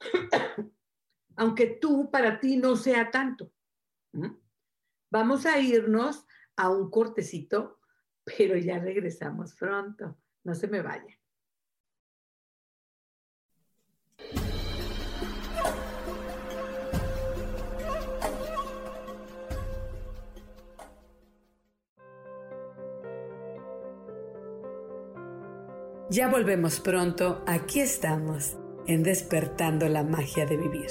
Aunque 1.36 1.66
tú, 1.66 2.10
para 2.10 2.40
ti, 2.40 2.56
no 2.56 2.76
sea 2.76 3.10
tanto. 3.10 3.52
Vamos 5.10 5.46
a 5.46 5.58
irnos 5.58 6.26
a 6.60 6.68
un 6.68 6.90
cortecito, 6.90 7.78
pero 8.22 8.56
ya 8.56 8.78
regresamos 8.78 9.54
pronto. 9.54 10.18
No 10.44 10.54
se 10.54 10.68
me 10.68 10.82
vayan. 10.82 11.16
Ya 26.10 26.28
volvemos 26.28 26.80
pronto, 26.80 27.42
aquí 27.46 27.80
estamos, 27.80 28.56
en 28.86 29.04
despertando 29.04 29.88
la 29.88 30.02
magia 30.02 30.44
de 30.44 30.56
vivir. 30.56 30.90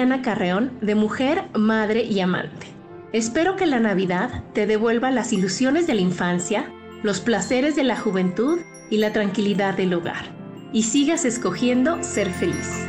Soy 0.00 0.06
Adriana 0.06 0.22
Carreón, 0.22 0.78
de 0.80 0.94
Mujer, 0.94 1.44
Madre 1.52 2.04
y 2.04 2.20
Amante. 2.20 2.68
Espero 3.12 3.56
que 3.56 3.66
la 3.66 3.80
Navidad 3.80 4.44
te 4.54 4.66
devuelva 4.66 5.10
las 5.10 5.30
ilusiones 5.30 5.86
de 5.86 5.92
la 5.92 6.00
infancia, 6.00 6.72
los 7.02 7.20
placeres 7.20 7.76
de 7.76 7.84
la 7.84 7.98
juventud 7.98 8.60
y 8.88 8.96
la 8.96 9.12
tranquilidad 9.12 9.74
del 9.76 9.92
hogar, 9.92 10.24
y 10.72 10.84
sigas 10.84 11.26
escogiendo 11.26 12.02
ser 12.02 12.30
feliz. 12.30 12.86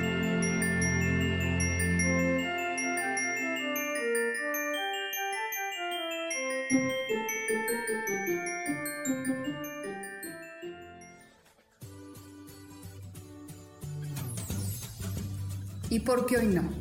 ¿Y 15.90 16.00
por 16.00 16.26
qué 16.26 16.38
hoy 16.38 16.48
no? 16.48 16.81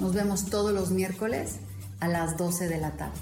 Nos 0.00 0.14
vemos 0.14 0.46
todos 0.50 0.72
los 0.72 0.90
miércoles 0.90 1.60
a 2.00 2.08
las 2.08 2.36
12 2.36 2.68
de 2.68 2.78
la 2.78 2.96
tarde. 2.96 3.20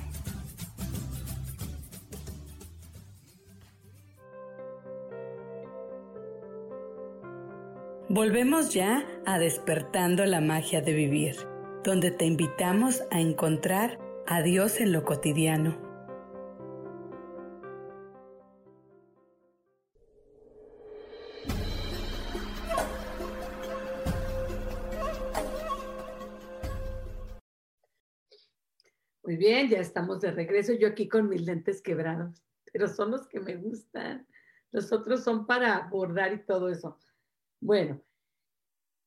Volvemos 8.09 8.75
ya 8.75 9.07
a 9.25 9.39
despertando 9.39 10.27
la 10.27 10.41
magia 10.41 10.83
de 10.83 10.93
vivir, 10.93 11.37
donde 11.83 12.11
te 12.11 12.27
invitamos 12.27 13.03
a 13.11 13.21
encontrar 13.21 13.99
a 14.27 14.43
Dios 14.43 14.81
en 14.81 14.93
lo 14.93 15.05
cotidiano 15.05 15.82
Bien, 29.37 29.69
ya 29.69 29.79
estamos 29.79 30.21
de 30.21 30.31
regreso. 30.31 30.73
Yo 30.73 30.89
aquí 30.89 31.09
con 31.09 31.29
mis 31.29 31.43
lentes 31.43 31.83
quebrados, 31.83 32.43
pero 32.73 32.89
son 32.89 33.11
los 33.11 33.27
que 33.27 33.41
me 33.41 33.57
gustan. 33.57 34.27
Los 34.71 34.93
otros 34.93 35.23
son 35.23 35.47
para 35.47 35.89
bordar 35.89 36.33
y 36.33 36.45
todo 36.45 36.69
eso. 36.69 36.99
Bueno, 37.61 38.03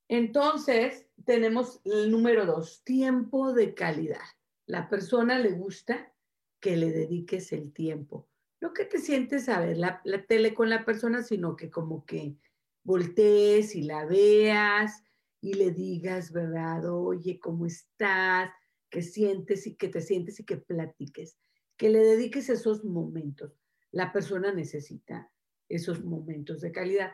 entonces 0.08 1.08
tenemos 1.26 1.82
el 1.84 2.12
número 2.12 2.46
dos, 2.46 2.84
tiempo 2.84 3.54
de 3.54 3.74
calidad. 3.74 4.22
La 4.68 4.90
persona 4.90 5.40
le 5.40 5.52
gusta 5.52 6.14
que 6.60 6.78
le 6.78 6.92
dediques 6.92 7.52
el 7.52 7.74
tiempo. 7.74 8.28
No 8.62 8.74
que 8.74 8.86
te 8.86 9.00
sientes 9.00 9.50
a 9.50 9.60
ver 9.60 9.78
la, 9.78 10.02
la 10.04 10.26
tele 10.26 10.54
con 10.54 10.70
la 10.70 10.86
persona, 10.86 11.24
sino 11.24 11.56
que 11.56 11.70
como 11.70 12.06
que 12.06 12.38
voltees 12.84 13.76
y 13.76 13.84
la 13.84 14.06
veas 14.06 15.04
y 15.42 15.54
le 15.54 15.72
digas, 15.72 16.32
¿verdad? 16.32 16.86
Oye, 16.92 17.40
¿cómo 17.40 17.66
estás? 17.66 18.52
Que 18.96 19.02
sientes 19.02 19.68
y 19.68 19.76
que 19.76 19.90
te 19.90 20.00
sientes 20.00 20.40
y 20.40 20.46
que 20.46 20.56
platiques. 20.56 21.38
Que 21.76 21.90
le 21.90 22.00
dediques 22.00 22.48
esos 22.48 22.86
momentos. 22.86 23.60
La 23.92 24.14
persona 24.14 24.54
necesita 24.54 25.30
esos 25.68 26.02
momentos 26.06 26.62
de 26.62 26.72
calidad. 26.72 27.12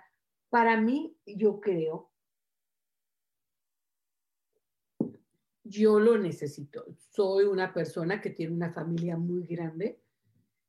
Para 0.50 0.80
mí, 0.80 1.18
yo 1.26 1.60
creo, 1.60 2.12
yo 5.64 6.00
lo 6.00 6.20
necesito. 6.20 6.86
Soy 7.10 7.46
una 7.46 7.74
persona 7.74 8.22
que 8.22 8.30
tiene 8.30 8.54
una 8.54 8.72
familia 8.72 9.18
muy 9.18 9.48
grande 9.48 10.04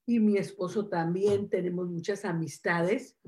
y 0.06 0.18
mi 0.18 0.38
esposo 0.38 0.88
también, 0.88 1.50
tenemos 1.50 1.90
muchas 1.90 2.24
amistades 2.24 3.18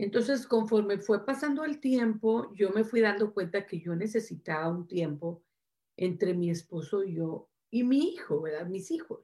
entonces, 0.00 0.46
conforme 0.46 0.96
fue 0.96 1.26
pasando 1.26 1.62
el 1.62 1.78
tiempo, 1.78 2.54
yo 2.54 2.70
me 2.70 2.84
fui 2.84 3.02
dando 3.02 3.34
cuenta 3.34 3.66
que 3.66 3.80
yo 3.80 3.94
necesitaba 3.94 4.70
un 4.70 4.86
tiempo 4.86 5.42
entre 6.00 6.34
mi 6.34 6.50
esposo 6.50 7.04
y 7.04 7.14
yo 7.14 7.48
y 7.70 7.84
mi 7.84 7.98
hijo, 7.98 8.40
¿verdad? 8.40 8.66
Mis 8.66 8.90
hijos. 8.90 9.20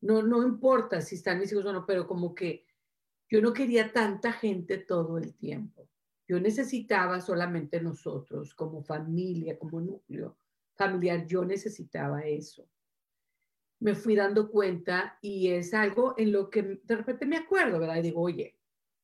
No, 0.00 0.22
no 0.22 0.42
importa 0.42 1.00
si 1.00 1.16
están 1.16 1.40
mis 1.40 1.52
hijos 1.52 1.66
o 1.66 1.72
no, 1.72 1.84
pero 1.84 2.06
como 2.06 2.34
que 2.34 2.64
yo 3.28 3.42
no 3.42 3.52
quería 3.52 3.92
tanta 3.92 4.32
gente 4.32 4.78
todo 4.78 5.18
el 5.18 5.34
tiempo. 5.34 5.88
Yo 6.26 6.40
necesitaba 6.40 7.20
solamente 7.20 7.80
nosotros, 7.80 8.54
como 8.54 8.82
familia, 8.82 9.58
como 9.58 9.80
núcleo 9.80 10.38
familiar, 10.76 11.26
yo 11.26 11.44
necesitaba 11.44 12.20
eso. 12.20 12.70
Me 13.80 13.96
fui 13.96 14.14
dando 14.14 14.48
cuenta 14.48 15.18
y 15.20 15.48
es 15.48 15.74
algo 15.74 16.14
en 16.16 16.30
lo 16.30 16.48
que 16.48 16.80
de 16.84 16.96
repente 16.96 17.26
me 17.26 17.36
acuerdo, 17.36 17.80
¿verdad? 17.80 17.96
Y 17.96 18.02
digo, 18.02 18.20
oye, 18.22 18.56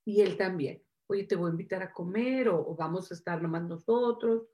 y 0.05 0.21
él 0.21 0.37
también 0.37 0.85
oye, 1.07 1.25
te 1.25 1.37
voy 1.37 1.49
a 1.49 1.53
invitar 1.53 1.83
a 1.83 1.93
comer 1.93 2.49
o, 2.49 2.75
vamos 2.75 3.11
a 3.11 3.15
estar 3.15 3.41
nomás 3.43 3.63
nosotros. 3.65 4.47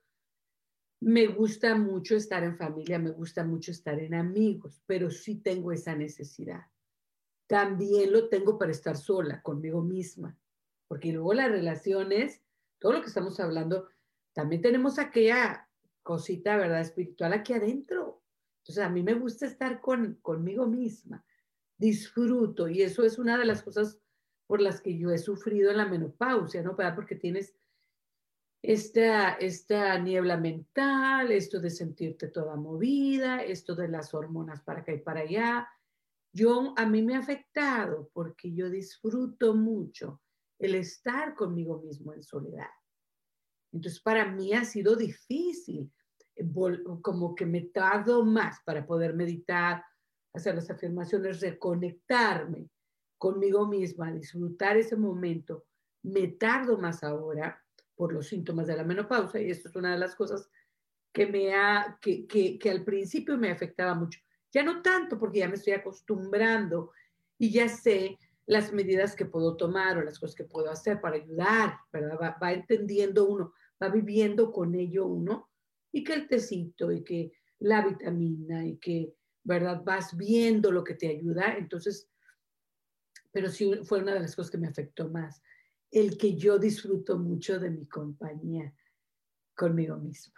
Me 1.00 1.26
gusta 1.28 1.74
mucho 1.76 2.14
estar 2.14 2.44
en 2.44 2.56
familia, 2.56 2.98
me 2.98 3.10
gusta 3.10 3.42
mucho 3.42 3.70
estar 3.70 3.98
en 3.98 4.14
amigos, 4.14 4.82
pero 4.86 5.10
sí 5.10 5.36
tengo 5.36 5.72
esa 5.72 5.94
necesidad. 5.94 6.66
También 7.46 8.12
lo 8.12 8.28
tengo 8.28 8.58
para 8.58 8.70
estar 8.70 8.96
sola 8.96 9.40
conmigo 9.42 9.80
misma, 9.82 10.38
porque 10.88 11.12
luego 11.12 11.32
las 11.32 11.50
relaciones, 11.50 12.42
todo 12.78 12.92
lo 12.92 13.00
que 13.00 13.06
estamos 13.06 13.40
hablando, 13.40 13.88
también 14.34 14.60
tenemos 14.60 14.98
aquella 14.98 15.68
cosita, 16.02 16.56
¿verdad? 16.56 16.82
Espiritual 16.82 17.32
aquí 17.32 17.54
adentro. 17.54 18.22
Entonces, 18.58 18.84
a 18.84 18.90
mí 18.90 19.02
me 19.02 19.14
gusta 19.14 19.46
estar 19.46 19.80
con, 19.80 20.16
conmigo 20.16 20.66
misma. 20.66 21.24
Disfruto 21.78 22.68
y 22.68 22.82
eso 22.82 23.04
es 23.04 23.18
una 23.18 23.38
de 23.38 23.46
las 23.46 23.62
cosas 23.62 23.98
por 24.46 24.60
las 24.60 24.82
que 24.82 24.98
yo 24.98 25.10
he 25.10 25.18
sufrido 25.18 25.70
en 25.70 25.78
la 25.78 25.86
menopausia, 25.86 26.62
¿no? 26.62 26.76
Porque 26.76 27.14
tienes 27.14 27.54
esta, 28.62 29.34
esta 29.34 29.98
niebla 29.98 30.36
mental, 30.36 31.32
esto 31.32 31.60
de 31.60 31.70
sentirte 31.70 32.28
toda 32.28 32.56
movida, 32.56 33.42
esto 33.42 33.74
de 33.74 33.88
las 33.88 34.12
hormonas 34.12 34.62
para 34.62 34.80
acá 34.80 34.92
y 34.92 34.98
para 34.98 35.20
allá. 35.20 35.68
Yo, 36.32 36.74
a 36.76 36.86
mí 36.86 37.02
me 37.02 37.16
ha 37.16 37.20
afectado 37.20 38.10
porque 38.12 38.52
yo 38.52 38.68
disfruto 38.68 39.54
mucho 39.54 40.20
el 40.58 40.74
estar 40.74 41.34
conmigo 41.34 41.80
mismo 41.80 42.12
en 42.12 42.22
soledad. 42.22 42.68
Entonces, 43.72 44.00
para 44.00 44.30
mí 44.30 44.52
ha 44.52 44.64
sido 44.64 44.94
difícil, 44.94 45.90
como 47.02 47.34
que 47.34 47.46
me 47.46 47.62
tardo 47.62 48.24
más 48.24 48.60
para 48.64 48.86
poder 48.86 49.14
meditar, 49.14 49.84
hacer 50.34 50.54
las 50.54 50.70
afirmaciones, 50.70 51.40
reconectarme 51.40 52.68
conmigo 53.18 53.66
misma, 53.66 54.12
disfrutar 54.12 54.76
ese 54.76 54.96
momento, 54.96 55.64
me 56.02 56.28
tardo 56.28 56.78
más 56.78 57.02
ahora 57.02 57.62
por 58.00 58.14
los 58.14 58.28
síntomas 58.28 58.66
de 58.66 58.78
la 58.78 58.82
menopausa 58.82 59.38
y 59.38 59.50
esto 59.50 59.68
es 59.68 59.76
una 59.76 59.92
de 59.92 59.98
las 59.98 60.14
cosas 60.14 60.48
que 61.12 61.26
me 61.26 61.54
ha, 61.54 61.98
que, 62.00 62.26
que, 62.26 62.58
que 62.58 62.70
al 62.70 62.82
principio 62.82 63.36
me 63.36 63.50
afectaba 63.50 63.92
mucho. 63.92 64.18
Ya 64.50 64.62
no 64.62 64.80
tanto 64.80 65.18
porque 65.18 65.40
ya 65.40 65.48
me 65.48 65.56
estoy 65.56 65.74
acostumbrando 65.74 66.92
y 67.36 67.50
ya 67.50 67.68
sé 67.68 68.18
las 68.46 68.72
medidas 68.72 69.14
que 69.14 69.26
puedo 69.26 69.54
tomar 69.54 69.98
o 69.98 70.02
las 70.02 70.18
cosas 70.18 70.34
que 70.34 70.44
puedo 70.44 70.70
hacer 70.70 70.98
para 70.98 71.16
ayudar, 71.16 71.74
¿verdad? 71.92 72.16
Va, 72.18 72.38
va, 72.42 72.52
entendiendo 72.54 73.28
uno, 73.28 73.52
va 73.82 73.90
viviendo 73.90 74.50
con 74.50 74.74
ello 74.74 75.04
uno 75.04 75.50
y 75.92 76.02
que 76.02 76.14
el 76.14 76.26
tecito 76.26 76.90
y 76.90 77.04
que 77.04 77.32
la 77.58 77.86
vitamina 77.86 78.64
y 78.64 78.78
que, 78.78 79.14
¿verdad? 79.44 79.82
Vas 79.84 80.16
viendo 80.16 80.72
lo 80.72 80.84
que 80.84 80.94
te 80.94 81.08
ayuda. 81.08 81.54
Entonces, 81.58 82.08
pero 83.30 83.50
sí 83.50 83.70
fue 83.84 84.00
una 84.00 84.14
de 84.14 84.20
las 84.20 84.34
cosas 84.34 84.50
que 84.50 84.56
me 84.56 84.68
afectó 84.68 85.10
más, 85.10 85.42
el 85.90 86.16
que 86.16 86.36
yo 86.36 86.58
disfruto 86.58 87.18
mucho 87.18 87.58
de 87.58 87.70
mi 87.70 87.86
compañía 87.86 88.72
conmigo 89.54 89.96
mismo. 89.96 90.34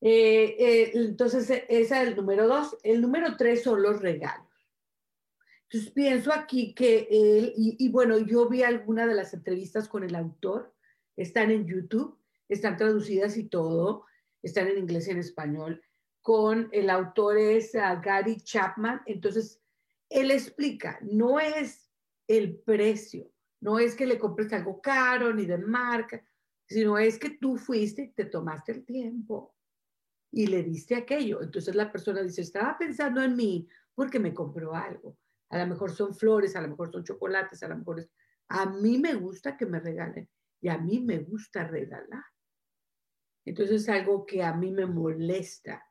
Eh, 0.00 0.56
eh, 0.58 0.90
entonces, 0.94 1.48
ese 1.48 1.64
es 1.68 1.92
el 1.92 2.16
número 2.16 2.48
dos. 2.48 2.76
El 2.82 3.00
número 3.00 3.36
tres 3.36 3.62
son 3.62 3.82
los 3.82 4.00
regalos. 4.02 4.48
Entonces, 5.64 5.92
pienso 5.92 6.32
aquí 6.32 6.74
que 6.74 7.08
él, 7.10 7.54
y, 7.56 7.88
bueno, 7.88 8.18
yo 8.18 8.46
vi 8.48 8.62
alguna 8.62 9.06
de 9.06 9.14
las 9.14 9.32
entrevistas 9.32 9.88
con 9.88 10.04
el 10.04 10.14
autor, 10.14 10.74
están 11.16 11.50
en 11.50 11.66
YouTube, 11.66 12.18
están 12.48 12.76
traducidas 12.76 13.38
y 13.38 13.44
todo, 13.44 14.04
están 14.42 14.68
en 14.68 14.78
inglés 14.78 15.08
y 15.08 15.12
en 15.12 15.18
español, 15.18 15.82
con 16.20 16.68
el 16.72 16.90
autor 16.90 17.38
es 17.38 17.74
uh, 17.74 18.00
Gary 18.02 18.36
Chapman, 18.42 19.00
entonces 19.06 19.62
él 20.10 20.30
explica, 20.30 20.98
no 21.00 21.40
es 21.40 21.90
el 22.28 22.58
precio, 22.58 23.31
no 23.62 23.78
es 23.78 23.94
que 23.94 24.06
le 24.06 24.18
compres 24.18 24.52
algo 24.52 24.80
caro 24.80 25.32
ni 25.32 25.46
de 25.46 25.56
marca, 25.56 26.22
sino 26.68 26.98
es 26.98 27.16
que 27.18 27.38
tú 27.38 27.56
fuiste, 27.56 28.12
te 28.14 28.24
tomaste 28.24 28.72
el 28.72 28.84
tiempo 28.84 29.54
y 30.32 30.48
le 30.48 30.64
diste 30.64 30.96
aquello. 30.96 31.40
Entonces 31.40 31.74
la 31.76 31.90
persona 31.90 32.22
dice, 32.22 32.42
estaba 32.42 32.76
pensando 32.76 33.22
en 33.22 33.36
mí 33.36 33.68
porque 33.94 34.18
me 34.18 34.34
compró 34.34 34.74
algo. 34.74 35.16
A 35.50 35.58
lo 35.58 35.66
mejor 35.68 35.92
son 35.92 36.12
flores, 36.12 36.56
a 36.56 36.60
lo 36.60 36.68
mejor 36.68 36.90
son 36.90 37.04
chocolates, 37.04 37.62
a 37.62 37.68
lo 37.68 37.76
mejor 37.76 38.00
es... 38.00 38.10
A 38.48 38.66
mí 38.66 38.98
me 38.98 39.14
gusta 39.14 39.56
que 39.56 39.64
me 39.64 39.78
regalen 39.78 40.28
y 40.60 40.68
a 40.68 40.76
mí 40.76 41.00
me 41.00 41.18
gusta 41.18 41.64
regalar. 41.64 42.24
Entonces 43.44 43.82
es 43.82 43.88
algo 43.88 44.26
que 44.26 44.42
a 44.42 44.54
mí 44.54 44.72
me 44.72 44.86
molesta 44.86 45.84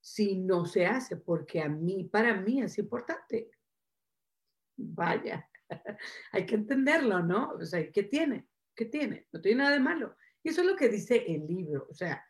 si 0.00 0.36
no 0.38 0.64
se 0.64 0.86
hace, 0.86 1.16
porque 1.16 1.60
a 1.60 1.68
mí, 1.68 2.04
para 2.04 2.40
mí 2.40 2.62
es 2.62 2.78
importante. 2.78 3.50
Vaya, 4.78 5.46
hay 6.32 6.46
que 6.46 6.54
entenderlo, 6.54 7.20
¿no? 7.20 7.52
O 7.52 7.64
sea, 7.64 7.90
¿qué 7.90 8.02
tiene? 8.04 8.48
¿Qué 8.74 8.86
tiene? 8.86 9.26
No 9.32 9.40
tiene 9.40 9.58
nada 9.58 9.72
de 9.72 9.80
malo. 9.80 10.16
Y 10.42 10.50
eso 10.50 10.62
es 10.62 10.66
lo 10.66 10.76
que 10.76 10.88
dice 10.88 11.24
el 11.26 11.46
libro. 11.46 11.86
O 11.90 11.94
sea, 11.94 12.24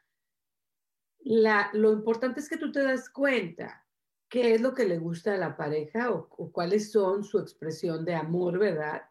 lo 1.72 1.92
importante 1.92 2.40
es 2.40 2.48
que 2.48 2.56
tú 2.56 2.72
te 2.72 2.82
das 2.82 3.08
cuenta 3.10 3.86
qué 4.28 4.54
es 4.54 4.60
lo 4.60 4.74
que 4.74 4.86
le 4.86 4.98
gusta 4.98 5.34
a 5.34 5.38
la 5.38 5.56
pareja 5.56 6.10
o, 6.10 6.28
cuáles 6.52 6.92
son 6.92 7.24
su 7.24 7.38
expresión 7.38 8.04
de 8.04 8.14
amor, 8.14 8.58
¿verdad? 8.58 9.02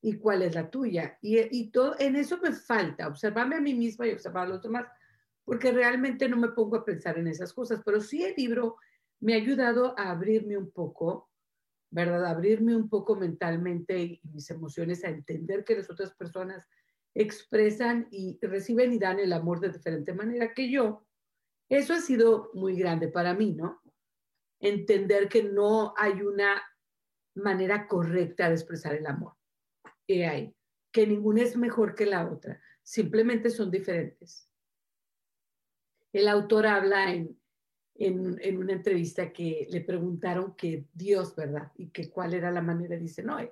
Y 0.00 0.18
cuál 0.18 0.42
es 0.42 0.54
la 0.54 0.70
tuya. 0.70 1.18
Y, 1.20 1.38
y, 1.56 1.70
todo, 1.70 1.96
en 1.98 2.16
eso 2.16 2.38
me 2.38 2.52
falta, 2.52 3.08
observarme 3.08 3.56
a 3.56 3.60
mí 3.60 3.74
misma 3.74 4.06
y 4.06 4.12
observar 4.12 4.46
a 4.46 4.50
los 4.50 4.62
demás, 4.62 4.86
porque 5.44 5.72
realmente 5.72 6.28
no 6.28 6.36
me 6.36 6.48
pongo 6.48 6.76
a 6.76 6.84
pensar 6.84 7.18
en 7.18 7.26
esas 7.26 7.52
cosas, 7.52 7.80
pero 7.84 8.00
sí 8.00 8.22
el 8.22 8.34
libro 8.36 8.76
me 9.20 9.34
ha 9.34 9.36
ayudado 9.36 9.98
a 9.98 10.10
abrirme 10.10 10.56
un 10.56 10.70
poco 10.70 11.27
¿verdad? 11.90 12.26
Abrirme 12.26 12.76
un 12.76 12.88
poco 12.88 13.16
mentalmente 13.16 13.98
y 13.98 14.20
mis 14.32 14.50
emociones 14.50 15.04
a 15.04 15.08
entender 15.08 15.64
que 15.64 15.76
las 15.76 15.90
otras 15.90 16.14
personas 16.14 16.66
expresan 17.14 18.08
y 18.10 18.38
reciben 18.42 18.92
y 18.92 18.98
dan 18.98 19.18
el 19.18 19.32
amor 19.32 19.60
de 19.60 19.70
diferente 19.70 20.12
manera 20.12 20.52
que 20.54 20.70
yo. 20.70 21.06
Eso 21.68 21.94
ha 21.94 22.00
sido 22.00 22.50
muy 22.54 22.76
grande 22.76 23.08
para 23.08 23.34
mí, 23.34 23.54
¿no? 23.54 23.82
Entender 24.60 25.28
que 25.28 25.42
no 25.42 25.94
hay 25.96 26.22
una 26.22 26.62
manera 27.34 27.86
correcta 27.86 28.48
de 28.48 28.54
expresar 28.54 28.94
el 28.94 29.06
amor. 29.06 29.34
Y 30.06 30.22
hay, 30.22 30.54
que 30.92 31.06
ninguna 31.06 31.42
es 31.42 31.56
mejor 31.56 31.94
que 31.94 32.06
la 32.06 32.28
otra, 32.28 32.60
simplemente 32.82 33.50
son 33.50 33.70
diferentes. 33.70 34.50
El 36.12 36.28
autor 36.28 36.66
habla 36.66 37.12
en 37.12 37.37
en, 37.98 38.58
una 38.58 38.72
entrevista 38.72 39.32
que 39.32 39.66
le 39.70 39.80
preguntaron 39.80 40.54
que 40.54 40.86
Dios, 40.92 41.34
¿verdad? 41.34 41.72
Y 41.76 41.90
que 41.90 42.08
cuál 42.10 42.34
era 42.34 42.50
la 42.50 42.62
manera. 42.62 42.96
Dice, 42.96 43.22
no, 43.22 43.38
él, 43.38 43.50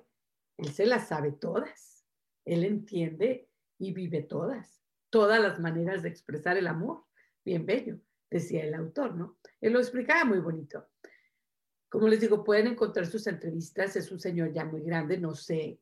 se 0.71 0.85
las 0.85 1.09
sabe 1.09 1.33
todas. 1.33 2.05
Él 2.45 2.63
entiende 2.63 3.49
y 3.77 3.93
vive 3.93 4.23
todas. 4.23 4.81
Todas 5.09 5.41
las 5.41 5.59
maneras 5.59 6.01
de 6.01 6.09
expresar 6.09 6.57
el 6.57 6.67
amor. 6.67 7.03
Bien 7.43 7.65
bello, 7.65 7.99
decía 8.29 8.63
el 8.63 8.73
autor, 8.73 9.15
¿no? 9.15 9.37
Él 9.59 9.73
lo 9.73 9.79
explicaba 9.79 10.23
muy 10.23 10.39
bonito. 10.39 10.87
como 11.89 12.07
les 12.07 12.21
digo, 12.21 12.43
pueden 12.43 12.67
encontrar 12.67 13.05
sus 13.05 13.27
entrevistas. 13.27 13.95
Es 13.97 14.11
un 14.11 14.19
señor 14.19 14.53
ya 14.53 14.63
muy 14.63 14.81
grande, 14.81 15.17
no 15.17 15.35
sé 15.35 15.79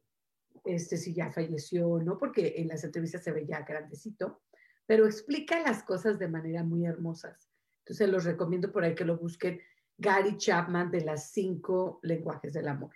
este, 0.63 0.97
si 0.97 1.13
ya 1.13 1.31
falleció 1.31 1.87
o 1.87 2.01
no, 2.01 2.17
porque 2.17 2.55
en 2.57 2.67
las 2.67 2.83
entrevistas 2.83 3.23
se 3.23 3.31
ve 3.31 3.45
ya 3.45 3.61
grandecito, 3.61 4.41
pero 4.87 5.05
explica 5.05 5.59
las 5.59 5.83
cosas 5.83 6.17
de 6.17 6.27
manera 6.27 6.63
muy 6.63 6.85
hermosas. 6.85 7.54
Entonces 7.85 8.09
los 8.09 8.23
recomiendo 8.23 8.71
por 8.71 8.83
ahí 8.83 8.95
que 8.95 9.05
lo 9.05 9.17
busquen. 9.17 9.61
Gary 9.95 10.37
Chapman 10.37 10.89
de 10.89 11.01
las 11.01 11.29
cinco 11.31 11.99
lenguajes 12.01 12.53
del 12.53 12.67
amor. 12.67 12.91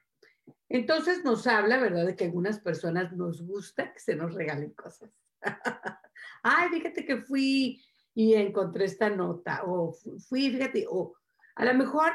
Entonces 0.67 1.23
nos 1.23 1.45
habla, 1.45 1.79
¿verdad?, 1.79 2.07
de 2.07 2.15
que 2.15 2.25
algunas 2.25 2.59
personas 2.59 3.13
nos 3.13 3.41
gusta 3.41 3.93
que 3.93 3.99
se 3.99 4.15
nos 4.15 4.33
regalen 4.33 4.71
cosas. 4.71 5.11
Ay, 6.43 6.69
fíjate 6.69 7.05
que 7.05 7.17
fui 7.17 7.79
y 8.15 8.33
encontré 8.33 8.85
esta 8.85 9.09
nota, 9.11 9.61
o 9.65 9.93
fui, 9.93 10.49
fíjate, 10.49 10.85
o 10.89 11.15
a 11.55 11.65
lo 11.65 11.73
mejor 11.75 12.11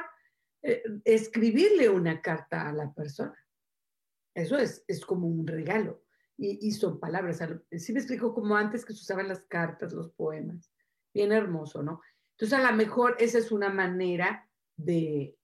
eh, 0.63 0.83
escribirle 1.05 1.89
una 1.89 2.21
carta 2.21 2.69
a 2.69 2.73
la 2.73 2.93
persona. 2.93 3.39
Eso 4.35 4.59
es, 4.59 4.85
es 4.89 5.05
como 5.07 5.29
un 5.29 5.47
regalo. 5.47 6.03
Y, 6.37 6.67
y 6.67 6.73
son 6.73 6.99
palabras. 6.99 7.41
Sí 7.71 7.93
me 7.93 8.01
explico 8.01 8.35
como 8.35 8.57
antes 8.57 8.85
que 8.85 8.93
se 8.93 9.01
usaban 9.01 9.29
las 9.29 9.43
cartas, 9.43 9.93
los 9.93 10.11
poemas. 10.11 10.73
Bien 11.15 11.31
hermoso, 11.31 11.81
¿no? 11.83 12.01
Entonces, 12.35 12.59
a 12.59 12.71
lo 12.71 12.77
mejor 12.77 13.17
esa 13.19 13.39
es 13.39 13.53
una 13.53 13.71
manera 13.71 14.49
de... 14.77 15.37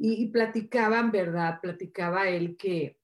Y, 0.00 0.28
platicaban, 0.28 1.10
¿verdad? 1.10 1.60
Platicaba 1.60 2.28
él 2.28 2.56
que, 2.56 3.00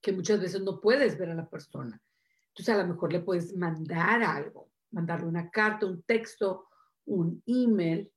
que 0.00 0.12
muchas 0.12 0.40
veces 0.40 0.60
no 0.60 0.80
puedes 0.80 1.16
ver 1.16 1.30
a 1.30 1.34
la 1.34 1.48
persona. 1.48 2.02
Entonces, 2.48 2.74
a 2.74 2.78
lo 2.82 2.88
mejor 2.88 3.12
le 3.12 3.20
puedes 3.20 3.56
mandar 3.56 4.22
algo, 4.24 4.72
mandarle 4.90 5.26
una 5.26 5.50
carta, 5.50 5.86
un 5.86 6.02
texto, 6.02 6.66
un 7.04 7.42
email. 7.46 8.12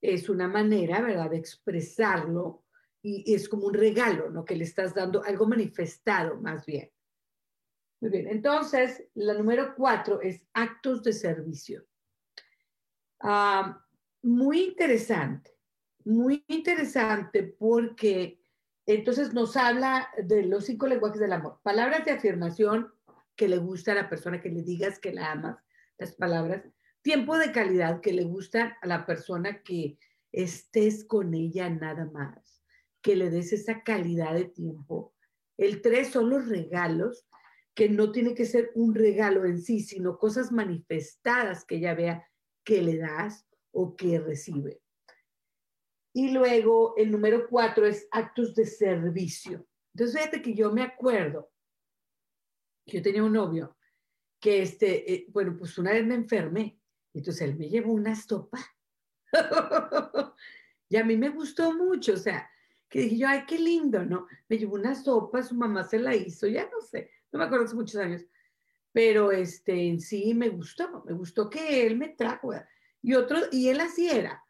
Es 0.00 0.28
una 0.28 0.48
manera, 0.48 1.00
¿verdad?, 1.00 1.30
de 1.30 1.38
expresarlo 1.38 2.64
y 3.00 3.34
es 3.34 3.48
como 3.48 3.66
un 3.66 3.74
regalo, 3.74 4.30
¿no? 4.30 4.44
Que 4.44 4.56
le 4.56 4.64
estás 4.64 4.94
dando 4.94 5.22
algo 5.22 5.46
manifestado, 5.46 6.40
más 6.40 6.64
bien. 6.64 6.90
Muy 8.00 8.10
bien, 8.10 8.28
entonces, 8.28 9.04
la 9.14 9.34
número 9.34 9.74
cuatro 9.76 10.20
es 10.20 10.46
actos 10.52 11.02
de 11.02 11.12
servicio. 11.12 11.86
Ah, 13.20 13.84
muy 14.22 14.62
interesante, 14.64 15.50
muy 16.04 16.44
interesante 16.48 17.42
porque 17.42 18.40
entonces 18.86 19.32
nos 19.32 19.56
habla 19.56 20.08
de 20.22 20.44
los 20.44 20.66
cinco 20.66 20.86
lenguajes 20.86 21.20
del 21.20 21.32
amor. 21.32 21.60
Palabras 21.62 22.04
de 22.04 22.12
afirmación 22.12 22.92
que 23.36 23.48
le 23.48 23.58
gusta 23.58 23.92
a 23.92 23.96
la 23.96 24.08
persona, 24.08 24.40
que 24.40 24.50
le 24.50 24.62
digas 24.62 24.98
que 24.98 25.12
la 25.12 25.32
amas, 25.32 25.58
las 25.98 26.14
palabras. 26.14 26.64
Tiempo 27.02 27.36
de 27.36 27.52
calidad 27.52 28.00
que 28.00 28.12
le 28.12 28.24
gusta 28.24 28.78
a 28.80 28.86
la 28.86 29.06
persona 29.06 29.62
que 29.62 29.98
estés 30.32 31.04
con 31.04 31.34
ella 31.34 31.68
nada 31.70 32.06
más 32.06 32.54
que 33.04 33.14
le 33.16 33.28
des 33.28 33.52
esa 33.52 33.82
calidad 33.82 34.32
de 34.32 34.46
tiempo. 34.46 35.14
El 35.58 35.82
tres 35.82 36.08
son 36.08 36.30
los 36.30 36.48
regalos, 36.48 37.28
que 37.74 37.90
no 37.90 38.10
tiene 38.10 38.34
que 38.34 38.46
ser 38.46 38.70
un 38.74 38.94
regalo 38.94 39.44
en 39.44 39.60
sí, 39.60 39.80
sino 39.80 40.16
cosas 40.16 40.50
manifestadas 40.50 41.66
que 41.66 41.76
ella 41.76 41.94
vea 41.94 42.26
que 42.64 42.82
le 42.82 42.98
das 42.98 43.46
o 43.72 43.94
que 43.94 44.18
recibe. 44.18 44.80
Y 46.12 46.30
luego 46.30 46.94
el 46.96 47.10
número 47.10 47.48
cuatro 47.48 47.86
es 47.86 48.06
actos 48.10 48.54
de 48.54 48.66
servicio. 48.66 49.66
Entonces, 49.92 50.16
fíjate 50.16 50.42
que 50.42 50.54
yo 50.54 50.72
me 50.72 50.82
acuerdo 50.82 51.52
que 52.86 52.98
yo 52.98 53.02
tenía 53.02 53.24
un 53.24 53.32
novio 53.32 53.76
que, 54.40 54.62
este, 54.62 55.12
eh, 55.12 55.26
bueno, 55.28 55.56
pues 55.58 55.76
una 55.78 55.92
vez 55.92 56.04
me 56.06 56.14
enfermé, 56.14 56.78
entonces 57.12 57.42
él 57.42 57.56
me 57.56 57.68
llevó 57.68 57.92
una 57.92 58.14
sopa. 58.14 58.58
y 60.88 60.96
a 60.96 61.04
mí 61.04 61.16
me 61.16 61.30
gustó 61.30 61.72
mucho, 61.72 62.12
o 62.12 62.18
sea, 62.18 62.50
que 62.88 63.00
dije 63.00 63.16
yo, 63.16 63.28
ay, 63.28 63.44
qué 63.46 63.58
lindo, 63.58 64.04
¿no? 64.04 64.26
Me 64.48 64.58
llevó 64.58 64.74
una 64.74 64.94
sopa, 64.94 65.42
su 65.42 65.54
mamá 65.54 65.82
se 65.84 65.98
la 65.98 66.14
hizo, 66.14 66.46
ya 66.46 66.68
no 66.70 66.80
sé, 66.80 67.10
no 67.32 67.38
me 67.38 67.46
acuerdo 67.46 67.64
hace 67.64 67.74
muchos 67.74 67.96
años, 67.96 68.24
pero 68.94 69.32
este, 69.32 69.88
en 69.88 70.00
sí 70.00 70.34
me 70.34 70.50
gustó, 70.50 71.02
me 71.04 71.14
gustó 71.14 71.50
que 71.50 71.84
él 71.84 71.98
me 71.98 72.10
trajo, 72.10 72.52
y 73.02 73.14
otro, 73.14 73.40
y 73.50 73.68
él 73.68 73.80
así 73.80 74.08
era. 74.08 74.44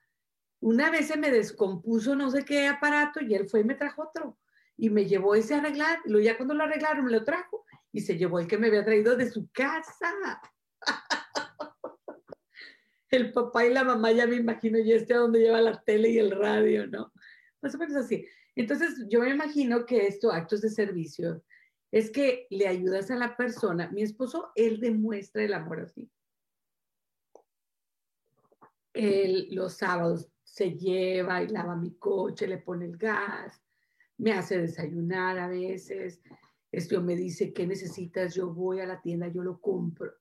Una 0.60 0.90
vez 0.90 1.08
se 1.08 1.16
me 1.16 1.30
descompuso 1.30 2.14
no 2.14 2.30
sé 2.30 2.44
qué 2.44 2.66
aparato 2.66 3.20
y 3.22 3.34
él 3.34 3.48
fue 3.48 3.60
y 3.60 3.64
me 3.64 3.74
trajo 3.74 4.02
otro, 4.02 4.38
y 4.76 4.90
me 4.90 5.06
llevó 5.06 5.34
ese 5.34 5.54
a 5.54 5.60
arreglar, 5.60 6.00
y 6.04 6.22
ya 6.22 6.36
cuando 6.36 6.52
lo 6.52 6.64
arreglaron 6.64 7.06
me 7.06 7.10
lo 7.10 7.24
trajo, 7.24 7.64
y 7.90 8.02
se 8.02 8.18
llevó 8.18 8.38
el 8.38 8.46
que 8.46 8.58
me 8.58 8.66
había 8.66 8.84
traído 8.84 9.16
de 9.16 9.30
su 9.30 9.48
casa. 9.50 10.42
el 13.08 13.32
papá 13.32 13.64
y 13.64 13.72
la 13.72 13.82
mamá 13.82 14.12
ya 14.12 14.26
me 14.26 14.36
imagino, 14.36 14.78
y 14.78 14.92
este 14.92 15.14
a 15.14 15.18
donde 15.18 15.40
lleva 15.40 15.62
la 15.62 15.82
tele 15.82 16.10
y 16.10 16.18
el 16.18 16.32
radio, 16.32 16.86
¿no? 16.86 17.14
más 17.62 17.74
o 17.74 17.78
menos 17.78 17.96
así. 17.96 18.26
Entonces, 18.56 19.06
yo 19.08 19.20
me 19.20 19.30
imagino 19.30 19.86
que 19.86 20.06
esto, 20.06 20.30
actos 20.30 20.60
de 20.60 20.68
servicio, 20.68 21.42
es 21.94 22.10
que 22.10 22.48
le 22.50 22.66
ayudas 22.66 23.08
a 23.12 23.14
la 23.14 23.36
persona. 23.36 23.88
Mi 23.92 24.02
esposo, 24.02 24.50
él 24.56 24.80
demuestra 24.80 25.44
el 25.44 25.54
amor 25.54 25.82
así. 25.82 26.10
Él 28.92 29.46
los 29.52 29.74
sábados 29.74 30.28
se 30.42 30.72
lleva 30.72 31.40
y 31.44 31.48
lava 31.50 31.76
mi 31.76 31.94
coche, 31.94 32.48
le 32.48 32.58
pone 32.58 32.86
el 32.86 32.96
gas, 32.96 33.62
me 34.18 34.32
hace 34.32 34.58
desayunar 34.58 35.38
a 35.38 35.46
veces. 35.46 36.20
Esto 36.72 37.00
me 37.00 37.14
dice, 37.14 37.52
¿qué 37.52 37.64
necesitas? 37.64 38.34
Yo 38.34 38.52
voy 38.52 38.80
a 38.80 38.86
la 38.86 39.00
tienda, 39.00 39.28
yo 39.28 39.44
lo 39.44 39.60
compro. 39.60 40.14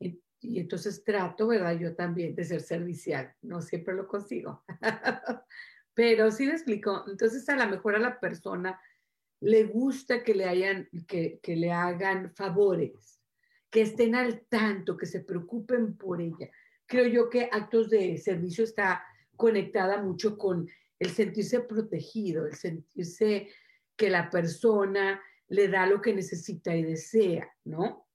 Y, 0.00 0.20
entonces 0.42 1.04
trato, 1.04 1.46
¿verdad? 1.46 1.78
Yo 1.78 1.94
también 1.94 2.34
de 2.34 2.42
ser 2.42 2.60
servicial. 2.60 3.32
No 3.42 3.62
siempre 3.62 3.94
lo 3.94 4.08
consigo. 4.08 4.64
Pero 5.94 6.32
sí 6.32 6.44
le 6.44 6.54
explico, 6.54 7.04
entonces 7.06 7.48
a 7.48 7.54
lo 7.54 7.70
mejor 7.70 7.94
a 7.94 8.00
la 8.00 8.18
persona 8.18 8.80
le 9.40 9.64
gusta 9.64 10.22
que 10.22 10.34
le, 10.34 10.44
hayan, 10.44 10.88
que, 11.06 11.38
que 11.42 11.56
le 11.56 11.72
hagan 11.72 12.34
favores, 12.34 13.20
que 13.70 13.82
estén 13.82 14.14
al 14.14 14.46
tanto, 14.48 14.96
que 14.96 15.06
se 15.06 15.20
preocupen 15.20 15.96
por 15.96 16.20
ella. 16.20 16.50
Creo 16.86 17.06
yo 17.06 17.28
que 17.28 17.48
actos 17.52 17.90
de 17.90 18.16
servicio 18.18 18.64
está 18.64 19.04
conectada 19.36 20.02
mucho 20.02 20.36
con 20.36 20.68
el 20.98 21.10
sentirse 21.10 21.60
protegido, 21.60 22.46
el 22.46 22.54
sentirse 22.54 23.48
que 23.96 24.10
la 24.10 24.30
persona 24.30 25.20
le 25.48 25.68
da 25.68 25.86
lo 25.86 26.00
que 26.00 26.14
necesita 26.14 26.74
y 26.74 26.82
desea, 26.82 27.50
¿no? 27.64 28.08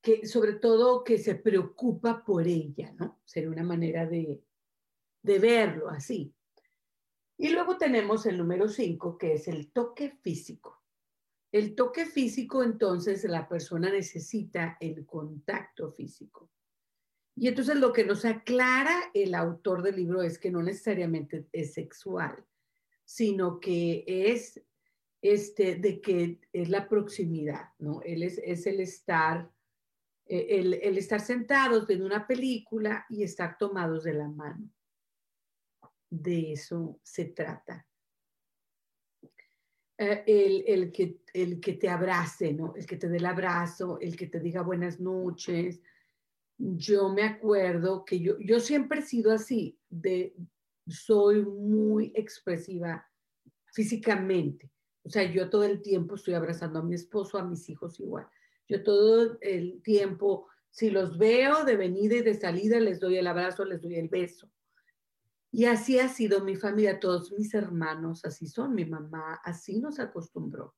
Que 0.00 0.26
sobre 0.26 0.54
todo 0.54 1.04
que 1.04 1.18
se 1.18 1.34
preocupa 1.34 2.24
por 2.24 2.46
ella, 2.46 2.92
¿no? 2.98 3.20
Sería 3.24 3.50
una 3.50 3.62
manera 3.62 4.06
de, 4.06 4.42
de 5.22 5.38
verlo 5.38 5.88
así. 5.88 6.33
Y 7.36 7.48
luego 7.48 7.76
tenemos 7.76 8.26
el 8.26 8.38
número 8.38 8.68
5, 8.68 9.18
que 9.18 9.34
es 9.34 9.48
el 9.48 9.72
toque 9.72 10.10
físico. 10.22 10.82
El 11.50 11.74
toque 11.74 12.06
físico, 12.06 12.62
entonces, 12.62 13.24
la 13.24 13.48
persona 13.48 13.90
necesita 13.90 14.76
el 14.80 15.04
contacto 15.04 15.92
físico. 15.92 16.50
Y 17.36 17.48
entonces 17.48 17.76
lo 17.76 17.92
que 17.92 18.04
nos 18.04 18.24
aclara 18.24 19.10
el 19.12 19.34
autor 19.34 19.82
del 19.82 19.96
libro 19.96 20.22
es 20.22 20.38
que 20.38 20.52
no 20.52 20.62
necesariamente 20.62 21.48
es 21.52 21.74
sexual, 21.74 22.44
sino 23.04 23.58
que 23.58 24.04
es 24.06 24.62
este, 25.20 25.74
de 25.76 26.00
que 26.00 26.40
es 26.52 26.68
la 26.68 26.88
proximidad, 26.88 27.70
¿no? 27.78 28.02
Él 28.02 28.22
es, 28.22 28.38
es 28.38 28.66
el 28.66 28.78
estar, 28.78 29.50
eh, 30.26 30.46
el, 30.50 30.74
el 30.74 30.96
estar 30.96 31.20
sentados 31.20 31.88
viendo 31.88 32.06
una 32.06 32.26
película 32.26 33.04
y 33.08 33.24
estar 33.24 33.58
tomados 33.58 34.04
de 34.04 34.14
la 34.14 34.28
mano 34.28 34.70
de 36.10 36.52
eso 36.52 37.00
se 37.02 37.26
trata. 37.26 37.86
Eh, 39.96 40.64
el, 40.66 40.90
que, 40.90 41.20
el 41.32 41.60
que 41.60 41.74
te 41.74 41.88
abrace, 41.88 42.52
¿no? 42.52 42.74
El 42.74 42.84
que 42.84 42.96
te 42.96 43.08
dé 43.08 43.18
el 43.18 43.26
abrazo, 43.26 43.98
el 44.00 44.16
que 44.16 44.26
te 44.26 44.40
diga 44.40 44.62
buenas 44.62 44.98
noches. 44.98 45.80
Yo 46.58 47.10
me 47.10 47.22
acuerdo 47.22 48.04
que 48.04 48.18
yo, 48.18 48.38
yo 48.40 48.58
siempre 48.58 49.00
he 49.00 49.02
sido 49.02 49.32
así, 49.32 49.78
de, 49.88 50.34
soy 50.86 51.44
muy 51.44 52.12
expresiva 52.14 53.08
físicamente. 53.66 54.70
O 55.04 55.10
sea, 55.10 55.30
yo 55.30 55.48
todo 55.48 55.64
el 55.64 55.80
tiempo 55.82 56.16
estoy 56.16 56.34
abrazando 56.34 56.80
a 56.80 56.82
mi 56.82 56.94
esposo, 56.94 57.38
a 57.38 57.44
mis 57.44 57.68
hijos 57.68 58.00
igual. 58.00 58.26
Yo 58.66 58.82
todo 58.82 59.38
el 59.42 59.82
tiempo, 59.82 60.48
si 60.70 60.90
los 60.90 61.18
veo 61.18 61.64
de 61.64 61.76
venida 61.76 62.16
y 62.16 62.22
de 62.22 62.34
salida, 62.34 62.80
les 62.80 62.98
doy 62.98 63.18
el 63.18 63.26
abrazo, 63.26 63.64
les 63.64 63.82
doy 63.82 63.96
el 63.96 64.08
beso. 64.08 64.50
Y 65.54 65.66
así 65.66 66.00
ha 66.00 66.08
sido 66.08 66.40
mi 66.40 66.56
familia, 66.56 66.98
todos 66.98 67.30
mis 67.30 67.54
hermanos, 67.54 68.24
así 68.24 68.48
son, 68.48 68.74
mi 68.74 68.84
mamá, 68.84 69.40
así 69.44 69.78
nos 69.78 70.00
acostumbró. 70.00 70.74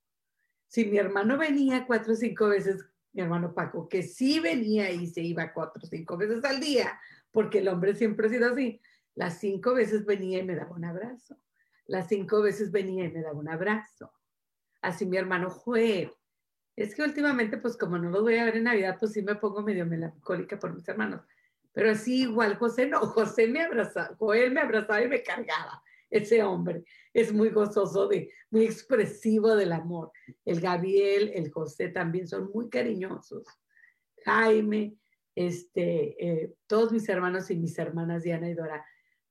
Si 0.67 0.85
mi 0.85 0.99
hermano 0.99 1.39
venía 1.39 1.87
cuatro 1.87 2.13
o 2.13 2.15
cinco 2.15 2.49
veces, 2.49 2.85
mi 3.15 3.23
hermano 3.23 3.55
Paco, 3.55 3.89
que 3.89 4.03
sí 4.03 4.39
venía 4.39 4.91
y 4.91 5.07
se 5.07 5.23
iba 5.23 5.55
cuatro 5.55 5.81
o 5.83 5.87
cinco 5.87 6.19
veces 6.19 6.45
al 6.45 6.61
día, 6.61 7.01
porque 7.31 7.61
el 7.61 7.69
hombre 7.69 7.95
siempre 7.95 8.27
ha 8.27 8.31
sido 8.31 8.53
así, 8.53 8.79
las 9.15 9.39
cinco 9.39 9.73
veces 9.73 10.05
venía 10.05 10.41
y 10.41 10.45
me 10.45 10.55
daba 10.55 10.73
un 10.73 10.85
abrazo. 10.85 11.41
Las 11.87 12.09
cinco 12.09 12.43
veces 12.43 12.71
venía 12.71 13.07
y 13.07 13.13
me 13.13 13.23
daba 13.23 13.39
un 13.39 13.49
abrazo. 13.49 14.13
Así 14.83 15.07
mi 15.07 15.17
hermano 15.17 15.49
Joel. 15.49 16.13
Es 16.77 16.95
que 16.95 17.03
últimamente, 17.03 17.57
pues 17.57 17.79
como 17.79 17.97
no 17.97 18.11
los 18.11 18.21
voy 18.21 18.37
a 18.37 18.45
ver 18.45 18.57
en 18.59 18.65
Navidad, 18.65 18.99
pues 19.01 19.15
sí 19.15 19.23
me 19.23 19.37
pongo 19.37 19.63
medio 19.63 19.87
melancólica 19.87 20.59
por 20.59 20.75
mis 20.75 20.87
hermanos 20.87 21.23
pero 21.77 21.91
así 21.91 22.23
igual 22.23 22.57
José 22.57 22.87
no, 22.87 23.01
José 23.01 23.47
me 23.49 23.61
abrazaba, 23.61 24.17
Joel 24.17 24.51
me 24.51 24.63
abrazaba 24.63 25.03
y 25.03 25.09
me 25.09 25.23
cargaba. 25.23 25.83
ese 26.09 26.43
hombre 26.43 26.85
es 27.13 27.35
muy 27.35 27.51
gozoso, 27.51 28.09
de, 28.09 28.31
muy 28.51 28.65
expresivo 28.65 29.55
del 29.55 29.73
amor. 29.73 30.11
El 30.47 30.63
Gabriel, 30.63 31.33
el 31.35 31.53
José 31.53 31.91
también 31.91 32.29
son 32.29 32.51
muy 32.51 32.71
cariñosos. 32.71 33.47
Jaime, 34.25 34.97
este, 35.35 36.17
eh, 36.27 36.55
todos 36.67 36.93
mis 36.93 37.07
hermanos 37.11 37.51
y 37.51 37.57
mis 37.57 37.79
hermanas 37.79 38.23
Diana 38.23 38.49
y 38.49 38.55
Dora, 38.55 38.83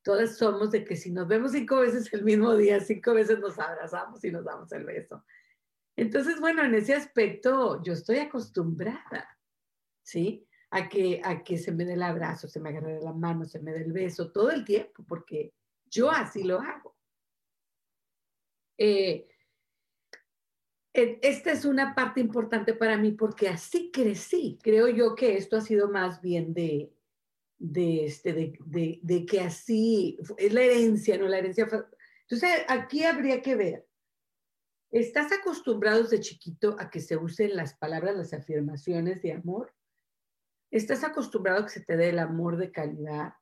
todas 0.04 0.38
somos 0.38 0.70
de 0.70 0.86
que 0.86 0.96
si 0.96 1.10
nos 1.10 1.28
vemos 1.28 1.54
cinco 1.54 1.80
veces 1.80 2.14
el 2.14 2.24
mismo 2.24 2.56
día, 2.56 2.80
cinco 2.80 3.16
veces 3.16 3.40
nos 3.40 3.58
abrazamos 3.58 4.24
y 4.24 4.30
nos 4.30 4.46
damos 4.46 4.72
el 4.72 4.86
beso. 4.86 5.26
Entonces, 5.96 6.40
bueno, 6.40 6.64
en 6.64 6.76
ese 6.76 6.94
aspecto 6.94 7.82
yo 7.82 7.94
estoy 7.94 8.20
acostumbrada, 8.20 9.36
¿sí? 10.04 10.48
A 10.72 10.90
que, 10.90 11.22
a 11.24 11.44
que 11.44 11.58
se 11.58 11.72
me 11.72 11.86
dé 11.86 11.94
el 11.94 12.04
abrazo, 12.04 12.48
se 12.48 12.60
me 12.60 12.70
agarre 12.70 13.00
la 13.02 13.14
mano, 13.14 13.46
se 13.46 13.60
me 13.60 13.72
dé 13.72 13.82
el 13.84 13.94
beso 13.94 14.32
todo 14.32 14.52
el 14.52 14.66
tiempo, 14.66 15.06
porque 15.08 15.54
yo 15.86 16.12
así 16.12 16.44
lo 16.44 16.60
hago. 16.60 16.96
Eh, 18.78 19.28
esta 20.96 21.52
es 21.52 21.66
una 21.66 21.94
parte 21.94 22.22
importante 22.22 22.74
para 22.74 22.98
mí 22.98 23.12
porque 23.12 23.50
así 23.50 23.92
crecí. 23.92 24.58
Creo 24.62 24.88
yo 24.88 25.14
que 25.14 25.36
esto 25.38 25.58
ha 25.58 25.62
sido 25.62 25.90
más 25.90 26.22
bien 26.22 26.54
de, 26.54 26.94
de, 27.58 28.06
este, 28.06 28.34
de, 28.34 29.00
de, 29.02 29.26
que 29.26 29.42
así 29.42 30.18
es 30.38 30.54
la 30.54 30.62
herencia, 30.62 31.18
¿no? 31.18 31.28
La 31.28 31.40
herencia. 31.40 31.68
Entonces, 32.22 32.50
aquí 32.70 33.04
habría 33.04 33.42
que 33.42 33.56
ver. 33.56 33.88
¿Estás 34.90 35.34
acostumbrado 35.34 36.04
desde 36.04 36.22
chiquito 36.22 36.78
a 36.80 36.90
que 36.90 37.02
se 37.02 37.18
usen 37.18 37.58
las 37.58 37.76
palabras, 37.76 38.16
las 38.16 38.34
afirmaciones 38.34 39.22
de 39.22 39.34
amor? 39.34 39.75
¿Estás 40.76 41.06
acostumbrado 41.06 41.62
a 41.62 41.66
que 41.68 41.72
se 41.72 41.86
te 41.86 41.96
dé 41.96 42.10
el 42.10 42.20
amor 42.20 42.58
de 42.58 42.70
calidad? 42.70 43.36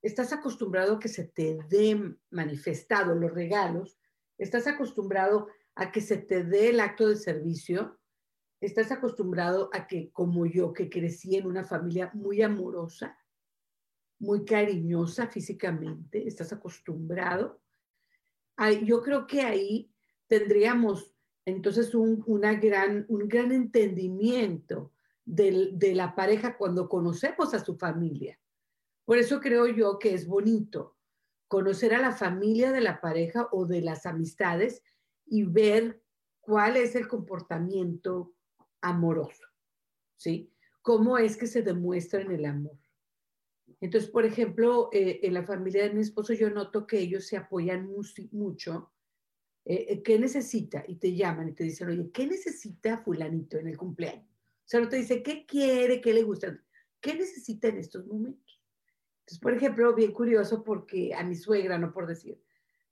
¿Estás 0.00 0.32
acostumbrado 0.32 0.94
a 0.94 0.98
que 0.98 1.08
se 1.08 1.24
te 1.24 1.58
dé 1.68 2.16
manifestado 2.30 3.14
los 3.14 3.30
regalos? 3.30 3.98
¿Estás 4.38 4.66
acostumbrado 4.66 5.48
a 5.74 5.92
que 5.92 6.00
se 6.00 6.16
te 6.16 6.44
dé 6.44 6.70
el 6.70 6.80
acto 6.80 7.06
de 7.06 7.16
servicio, 7.16 8.00
estás 8.58 8.90
acostumbrado 8.90 9.68
a 9.74 9.86
que, 9.86 10.10
como 10.12 10.46
yo, 10.46 10.72
que 10.72 10.88
crecí 10.88 11.36
en 11.36 11.46
una 11.46 11.62
familia 11.62 12.10
muy 12.14 12.40
amorosa, 12.40 13.18
muy 14.18 14.46
cariñosa 14.46 15.26
físicamente, 15.26 16.26
estás 16.26 16.54
acostumbrado. 16.54 17.60
yo 18.82 19.02
creo 19.02 19.26
que 19.26 19.42
ahí 19.42 19.92
tendríamos 20.26 21.14
entonces 21.44 21.94
un, 21.94 22.24
gran, 22.62 23.04
un 23.10 23.28
gran 23.28 23.52
entendimiento 23.52 24.94
de 25.28 25.92
la 25.94 26.14
pareja 26.14 26.56
cuando 26.56 26.88
conocemos 26.88 27.52
a 27.52 27.62
su 27.62 27.76
familia. 27.76 28.38
Por 29.04 29.18
eso 29.18 29.40
creo 29.40 29.66
yo 29.66 29.98
que 29.98 30.14
es 30.14 30.26
bonito 30.26 30.96
conocer 31.48 31.94
a 31.94 32.00
la 32.00 32.12
familia 32.12 32.72
de 32.72 32.80
la 32.80 33.00
pareja 33.00 33.48
o 33.52 33.66
de 33.66 33.80
las 33.80 34.06
amistades 34.06 34.82
y 35.26 35.44
ver 35.44 36.02
cuál 36.40 36.76
es 36.76 36.94
el 36.94 37.08
comportamiento 37.08 38.34
amoroso, 38.80 39.46
¿sí? 40.16 40.52
¿Cómo 40.82 41.18
es 41.18 41.36
que 41.36 41.46
se 41.46 41.62
demuestra 41.62 42.20
en 42.20 42.32
el 42.32 42.44
amor? 42.44 42.78
Entonces, 43.80 44.10
por 44.10 44.24
ejemplo, 44.24 44.88
eh, 44.92 45.20
en 45.22 45.34
la 45.34 45.44
familia 45.44 45.84
de 45.84 45.94
mi 45.94 46.00
esposo 46.00 46.32
yo 46.32 46.50
noto 46.50 46.86
que 46.86 46.98
ellos 46.98 47.26
se 47.26 47.36
apoyan 47.36 47.90
mucho. 48.32 48.92
Eh, 49.64 49.86
eh, 49.88 50.02
¿Qué 50.02 50.18
necesita? 50.18 50.84
Y 50.88 50.96
te 50.96 51.14
llaman 51.14 51.50
y 51.50 51.52
te 51.52 51.64
dicen, 51.64 51.88
oye, 51.88 52.10
¿qué 52.12 52.26
necesita 52.26 52.98
fulanito 52.98 53.58
en 53.58 53.68
el 53.68 53.76
cumpleaños? 53.76 54.37
Sea, 54.68 54.86
te 54.86 54.96
dice, 54.96 55.22
¿qué 55.22 55.46
quiere? 55.46 55.98
¿Qué 56.02 56.12
le 56.12 56.22
gusta? 56.24 56.54
¿Qué 57.00 57.14
necesita 57.14 57.68
en 57.68 57.78
estos 57.78 58.06
momentos? 58.06 58.62
Entonces, 59.20 59.38
por 59.40 59.54
ejemplo, 59.54 59.94
bien 59.94 60.12
curioso 60.12 60.62
porque 60.62 61.14
a 61.14 61.24
mi 61.24 61.36
suegra, 61.36 61.78
no 61.78 61.90
por 61.90 62.06
decir, 62.06 62.38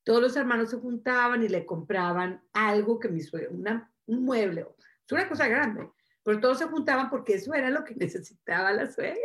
todos 0.03 0.23
los 0.23 0.37
hermanos 0.37 0.71
se 0.71 0.79
juntaban 0.79 1.43
y 1.43 1.49
le 1.49 1.67
compraban 1.67 2.43
algo 2.55 2.99
que 2.99 3.11
mi 3.11 3.21
suegra, 3.21 3.51
un 4.07 4.25
mueble, 4.25 4.67
es 5.05 5.13
una 5.13 5.29
cosa 5.29 5.49
grande, 5.49 5.91
pero 6.23 6.41
todos 6.41 6.59
se 6.59 6.65
juntaban 6.65 7.11
porque 7.11 7.35
eso 7.35 7.53
era 7.53 7.69
lo 7.69 7.85
que 7.85 7.95
necesitaba 7.97 8.73
la 8.73 8.91
suegra. 8.91 9.21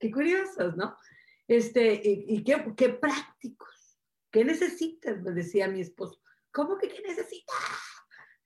Qué 0.00 0.10
curiosos, 0.10 0.76
¿no? 0.76 0.96
Este, 1.46 2.00
y, 2.02 2.42
qué, 2.42 2.74
qué, 2.76 2.88
prácticos. 2.88 3.96
¿Qué 4.32 4.44
necesitas? 4.44 5.22
Me 5.22 5.30
decía 5.30 5.68
mi 5.68 5.80
esposo. 5.80 6.20
¿Cómo 6.50 6.78
que 6.78 6.88
qué 6.88 7.00
necesitas? 7.06 7.54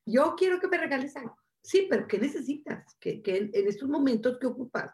Yo 0.04 0.34
quiero 0.36 0.60
que 0.60 0.68
me 0.68 0.76
regales 0.76 1.16
algo. 1.16 1.38
Sí, 1.64 1.86
pero 1.88 2.06
¿qué 2.06 2.18
necesitas? 2.18 2.94
¿Qué, 3.00 3.22
en, 3.24 3.50
en, 3.54 3.66
estos 3.66 3.88
momentos 3.88 4.36
qué 4.38 4.46
ocupas? 4.46 4.92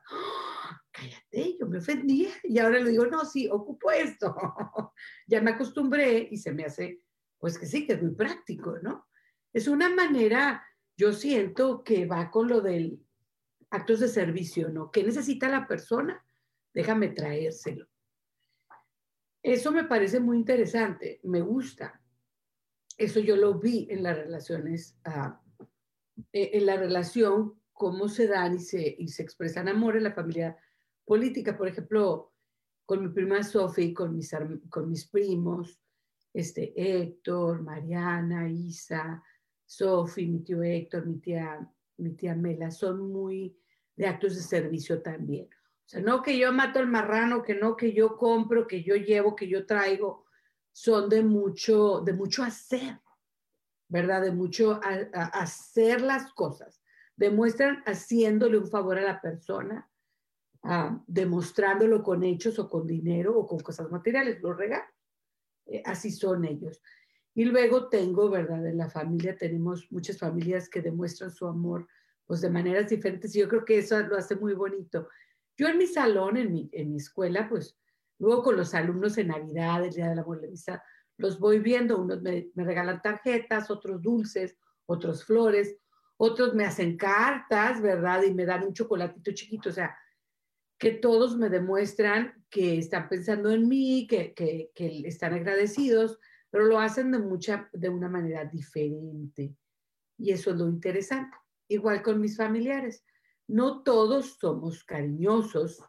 cállate, 0.92 1.56
yo 1.58 1.66
me 1.66 1.78
ofendía 1.78 2.30
y 2.44 2.58
ahora 2.58 2.78
le 2.78 2.90
digo, 2.90 3.06
no, 3.06 3.24
sí, 3.24 3.48
ocupo 3.50 3.90
esto. 3.90 4.34
ya 5.26 5.40
me 5.40 5.50
acostumbré 5.50 6.28
y 6.30 6.36
se 6.36 6.52
me 6.52 6.64
hace, 6.64 7.02
pues 7.38 7.58
que 7.58 7.66
sí, 7.66 7.86
que 7.86 7.94
es 7.94 8.02
muy 8.02 8.14
práctico, 8.14 8.78
¿no? 8.82 9.08
Es 9.52 9.66
una 9.66 9.88
manera, 9.88 10.64
yo 10.96 11.12
siento 11.12 11.82
que 11.82 12.06
va 12.06 12.30
con 12.30 12.48
lo 12.48 12.60
del 12.60 13.04
actos 13.70 14.00
de 14.00 14.08
servicio, 14.08 14.68
¿no? 14.68 14.92
¿Qué 14.92 15.02
necesita 15.02 15.48
la 15.48 15.66
persona? 15.66 16.24
Déjame 16.72 17.08
traérselo. 17.08 17.86
Eso 19.42 19.72
me 19.72 19.84
parece 19.84 20.20
muy 20.20 20.36
interesante, 20.36 21.20
me 21.24 21.40
gusta. 21.40 22.00
Eso 22.96 23.18
yo 23.18 23.36
lo 23.36 23.58
vi 23.58 23.88
en 23.90 24.02
las 24.02 24.16
relaciones, 24.16 24.98
ah, 25.04 25.40
e, 26.32 26.50
en 26.54 26.66
la 26.66 26.76
relación, 26.76 27.54
cómo 27.72 28.08
se 28.08 28.26
dan 28.26 28.56
y 28.56 28.58
se, 28.58 28.96
y 28.98 29.08
se 29.08 29.22
expresan 29.22 29.68
amor 29.68 29.96
en 29.96 30.04
la 30.04 30.12
familia 30.12 30.56
política, 31.04 31.56
por 31.56 31.68
ejemplo, 31.68 32.32
con 32.84 33.02
mi 33.02 33.08
prima 33.08 33.42
Sophie, 33.42 33.94
con 33.94 34.14
mis, 34.14 34.34
con 34.68 34.90
mis 34.90 35.06
primos, 35.06 35.80
este, 36.32 36.72
Héctor, 36.76 37.62
Mariana, 37.62 38.48
Isa, 38.48 39.22
Sophie, 39.64 40.26
mi 40.26 40.40
tío 40.40 40.62
Héctor, 40.62 41.06
mi 41.06 41.18
tía, 41.18 41.68
mi 41.98 42.10
tía 42.14 42.34
Mela, 42.34 42.70
son 42.70 43.12
muy 43.12 43.56
de 43.96 44.06
actos 44.06 44.34
de 44.34 44.42
servicio 44.42 45.02
también. 45.02 45.46
O 45.46 45.88
sea, 45.88 46.00
no 46.00 46.22
que 46.22 46.38
yo 46.38 46.52
mato 46.52 46.80
el 46.80 46.86
marrano, 46.86 47.42
que 47.42 47.54
no 47.54 47.76
que 47.76 47.92
yo 47.92 48.16
compro, 48.16 48.66
que 48.66 48.82
yo 48.82 48.94
llevo, 48.96 49.34
que 49.34 49.48
yo 49.48 49.66
traigo, 49.66 50.26
son 50.72 51.08
de 51.08 51.22
mucho, 51.22 52.00
de 52.00 52.12
mucho 52.12 52.42
hacer, 52.42 53.00
¿verdad? 53.90 54.22
De 54.22 54.30
mucho 54.30 54.80
hacer 55.12 56.00
las 56.00 56.32
cosas. 56.32 56.80
Demuestran 57.16 57.82
haciéndole 57.84 58.56
un 58.56 58.68
favor 58.68 58.96
a 58.96 59.02
la 59.02 59.20
persona, 59.20 59.90
demostrándolo 61.06 62.02
con 62.02 62.22
hechos 62.22 62.58
o 62.58 62.70
con 62.70 62.86
dinero 62.86 63.36
o 63.36 63.46
con 63.46 63.58
cosas 63.58 63.90
materiales, 63.90 64.40
los 64.40 64.56
regalos. 64.56 64.88
Eh, 65.66 65.82
así 65.84 66.10
son 66.10 66.44
ellos. 66.44 66.80
Y 67.34 67.44
luego 67.44 67.88
tengo, 67.88 68.30
¿verdad? 68.30 68.64
En 68.66 68.78
la 68.78 68.88
familia 68.88 69.36
tenemos 69.36 69.90
muchas 69.90 70.18
familias 70.18 70.68
que 70.68 70.82
demuestran 70.82 71.30
su 71.30 71.46
amor 71.46 71.86
pues 72.26 72.40
de 72.40 72.50
maneras 72.50 72.88
diferentes 72.88 73.34
y 73.34 73.40
yo 73.40 73.48
creo 73.48 73.64
que 73.64 73.78
eso 73.78 73.98
lo 74.00 74.16
hace 74.16 74.36
muy 74.36 74.54
bonito. 74.54 75.08
Yo 75.56 75.66
en 75.66 75.78
mi 75.78 75.86
salón, 75.88 76.36
en 76.36 76.52
mi, 76.52 76.70
en 76.72 76.92
mi 76.92 76.98
escuela, 76.98 77.48
pues 77.48 77.76
luego 78.18 78.44
con 78.44 78.56
los 78.56 78.72
alumnos 78.72 79.18
en 79.18 79.28
Navidad, 79.28 79.84
el 79.84 79.92
Día 79.92 80.08
de 80.08 80.14
la 80.14 80.22
Abuela 80.22 80.46
los 81.20 81.38
voy 81.38 81.58
viendo, 81.60 81.98
unos 81.98 82.22
me, 82.22 82.50
regalan 82.54 83.02
tarjetas, 83.02 83.70
otros 83.70 84.00
dulces, 84.02 84.56
otros 84.86 85.24
flores, 85.24 85.76
otros 86.16 86.54
me 86.54 86.64
hacen 86.64 86.96
cartas, 86.96 87.80
¿verdad? 87.80 88.22
Y 88.22 88.34
me 88.34 88.46
dan 88.46 88.64
un 88.64 88.72
chocolatito 88.72 89.32
chiquito, 89.32 89.68
o 89.68 89.72
sea, 89.72 89.96
que 90.78 90.92
todos 90.92 91.36
me 91.36 91.50
demuestran 91.50 92.44
que 92.48 92.78
están 92.78 93.08
pensando 93.08 93.50
en 93.50 93.68
mí, 93.68 94.06
que, 94.08 94.32
que, 94.34 94.70
que, 94.74 95.02
están 95.06 95.34
agradecidos, 95.34 96.18
pero 96.50 96.64
lo 96.64 96.78
hacen 96.80 97.12
de, 97.12 97.18
mucha, 97.18 97.68
de 97.72 97.88
una 97.90 98.08
manera 98.08 98.44
diferente. 98.46 99.54
Y 100.16 100.32
eso 100.32 100.50
es 100.50 100.56
lo 100.56 100.68
interesante. 100.68 101.36
Igual 101.68 102.02
con 102.02 102.20
mis 102.20 102.36
familiares. 102.36 103.04
No 103.46 103.82
todos 103.82 104.38
somos 104.38 104.84
cariñosos, 104.84 105.82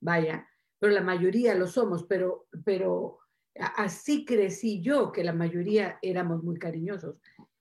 vaya, 0.00 0.46
pero 0.78 0.92
la 0.92 1.02
mayoría 1.02 1.54
lo 1.54 1.68
somos, 1.68 2.04
pero, 2.04 2.48
pero 2.64 3.21
así 3.54 4.24
crecí 4.24 4.80
yo, 4.80 5.12
que 5.12 5.24
la 5.24 5.32
mayoría 5.32 5.98
éramos 6.02 6.42
muy 6.42 6.58
cariñosos. 6.58 7.16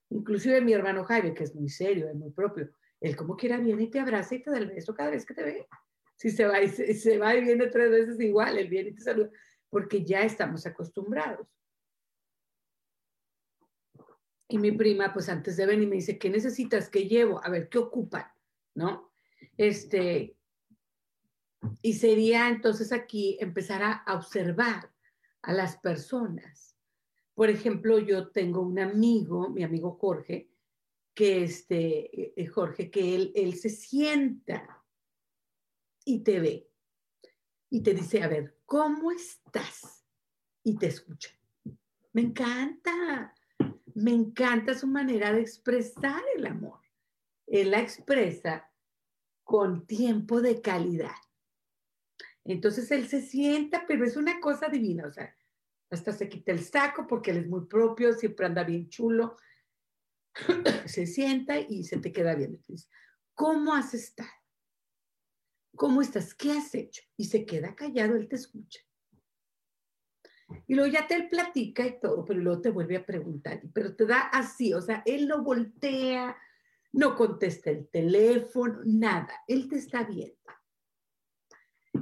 Inclusive 0.09 0.61
mi 0.61 0.73
hermano 0.73 1.03
Jaime, 1.05 1.33
que 1.33 1.43
es 1.43 1.55
muy 1.55 1.69
serio, 1.69 2.09
es 2.09 2.15
muy 2.15 2.31
propio, 2.31 2.69
él 2.99 3.15
como 3.15 3.35
quiera 3.35 3.57
viene 3.57 3.83
y 3.83 3.89
te 3.89 3.99
abraza 3.99 4.35
y 4.35 4.43
te 4.43 4.51
da 4.51 4.57
el 4.57 4.67
beso 4.67 4.93
cada 4.93 5.09
vez 5.09 5.25
que 5.25 5.33
te 5.33 5.43
ve 5.43 5.67
si 6.21 6.29
se 6.29 6.45
va 6.45 6.61
y, 6.61 6.69
se, 6.69 7.17
va 7.17 7.35
y 7.35 7.41
viene 7.41 7.65
tres 7.65 7.89
veces 7.89 8.19
igual, 8.19 8.55
el 8.59 8.67
viene 8.67 8.89
y 8.89 8.93
te 8.93 9.01
saluda, 9.01 9.31
porque 9.71 10.05
ya 10.05 10.21
estamos 10.21 10.67
acostumbrados. 10.67 11.47
Y 14.47 14.59
mi 14.59 14.71
prima, 14.71 15.11
pues 15.11 15.29
antes 15.29 15.57
de 15.57 15.65
venir, 15.65 15.87
me 15.87 15.95
dice, 15.95 16.19
¿qué 16.19 16.29
necesitas? 16.29 16.89
¿Qué 16.89 17.07
llevo? 17.07 17.43
A 17.43 17.49
ver, 17.49 17.69
¿qué 17.69 17.79
ocupan? 17.79 18.25
¿No? 18.75 19.11
Este, 19.57 20.37
y 21.81 21.93
sería 21.93 22.49
entonces 22.49 22.91
aquí 22.91 23.39
empezar 23.41 23.81
a, 23.81 24.03
observar 24.13 24.90
a 25.41 25.53
las 25.53 25.77
personas. 25.77 26.77
Por 27.33 27.49
ejemplo, 27.49 27.99
yo 27.99 28.29
tengo 28.29 28.61
un 28.61 28.79
amigo, 28.79 29.49
mi 29.49 29.63
amigo 29.63 29.97
Jorge, 29.99 30.49
que 31.13 31.43
este, 31.43 32.41
eh, 32.41 32.47
Jorge, 32.47 32.89
que 32.89 33.15
él, 33.15 33.31
él 33.35 33.55
se 33.55 33.69
sienta 33.69 34.83
y 36.05 36.23
te 36.23 36.39
ve 36.39 36.71
y 37.69 37.81
te 37.81 37.93
dice, 37.93 38.21
a 38.21 38.27
ver, 38.27 38.57
¿cómo 38.65 39.11
estás? 39.11 40.05
Y 40.63 40.77
te 40.77 40.87
escucha. 40.87 41.29
Me 42.13 42.21
encanta, 42.21 43.33
me 43.95 44.11
encanta 44.11 44.73
su 44.73 44.87
manera 44.87 45.31
de 45.31 45.41
expresar 45.41 46.21
el 46.35 46.45
amor. 46.45 46.79
Él 47.47 47.71
la 47.71 47.81
expresa 47.81 48.69
con 49.43 49.85
tiempo 49.87 50.41
de 50.41 50.61
calidad. 50.61 51.15
Entonces 52.45 52.89
él 52.91 53.07
se 53.07 53.21
sienta, 53.21 53.85
pero 53.87 54.05
es 54.05 54.17
una 54.17 54.39
cosa 54.39 54.67
divina, 54.67 55.07
o 55.07 55.11
sea, 55.11 55.35
hasta 55.89 56.11
se 56.11 56.29
quita 56.29 56.51
el 56.51 56.63
saco 56.63 57.05
porque 57.05 57.31
él 57.31 57.37
es 57.37 57.47
muy 57.47 57.65
propio, 57.65 58.13
siempre 58.13 58.45
anda 58.45 58.63
bien 58.63 58.89
chulo. 58.89 59.37
se 60.85 61.05
sienta 61.05 61.59
y 61.59 61.83
se 61.83 61.97
te 61.97 62.11
queda 62.11 62.35
bien. 62.35 62.59
¿Cómo 63.33 63.73
has 63.73 63.93
estado? 63.93 64.29
¿Cómo 65.75 66.01
estás? 66.01 66.33
¿Qué 66.33 66.51
has 66.51 66.73
hecho? 66.75 67.03
Y 67.17 67.25
se 67.25 67.45
queda 67.45 67.75
callado, 67.75 68.15
él 68.15 68.27
te 68.27 68.35
escucha. 68.35 68.79
Y 70.67 70.75
luego 70.75 70.91
ya 70.91 71.07
te 71.07 71.23
platica 71.23 71.85
y 71.85 71.99
todo, 71.99 72.25
pero 72.25 72.39
luego 72.39 72.61
te 72.61 72.69
vuelve 72.69 72.97
a 72.97 73.05
preguntar, 73.05 73.61
pero 73.73 73.95
te 73.95 74.05
da 74.05 74.19
así, 74.19 74.73
o 74.73 74.81
sea, 74.81 75.01
él 75.05 75.27
no 75.27 75.43
voltea, 75.43 76.35
no 76.91 77.15
contesta 77.15 77.69
el 77.69 77.87
teléfono, 77.87 78.81
nada, 78.83 79.31
él 79.47 79.69
te 79.69 79.77
está 79.77 80.03
viendo. 80.03 80.35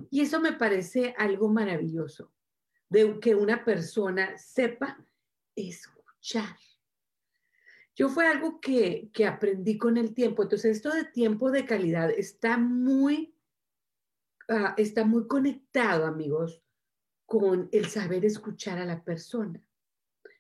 Y 0.09 0.21
eso 0.21 0.39
me 0.39 0.53
parece 0.53 1.13
algo 1.17 1.49
maravilloso, 1.49 2.31
de 2.89 3.19
que 3.19 3.35
una 3.35 3.63
persona 3.63 4.37
sepa 4.37 4.97
escuchar. 5.55 6.57
Yo 7.95 8.09
fue 8.09 8.27
algo 8.27 8.61
que, 8.61 9.09
que 9.13 9.25
aprendí 9.25 9.77
con 9.77 9.97
el 9.97 10.13
tiempo. 10.13 10.43
Entonces, 10.43 10.77
esto 10.77 10.89
de 10.91 11.03
tiempo 11.03 11.51
de 11.51 11.65
calidad 11.65 12.09
está 12.09 12.57
muy, 12.57 13.35
uh, 14.47 14.73
está 14.77 15.03
muy 15.03 15.27
conectado, 15.27 16.05
amigos, 16.05 16.63
con 17.25 17.69
el 17.71 17.87
saber 17.87 18.25
escuchar 18.25 18.79
a 18.79 18.85
la 18.85 19.03
persona. 19.03 19.61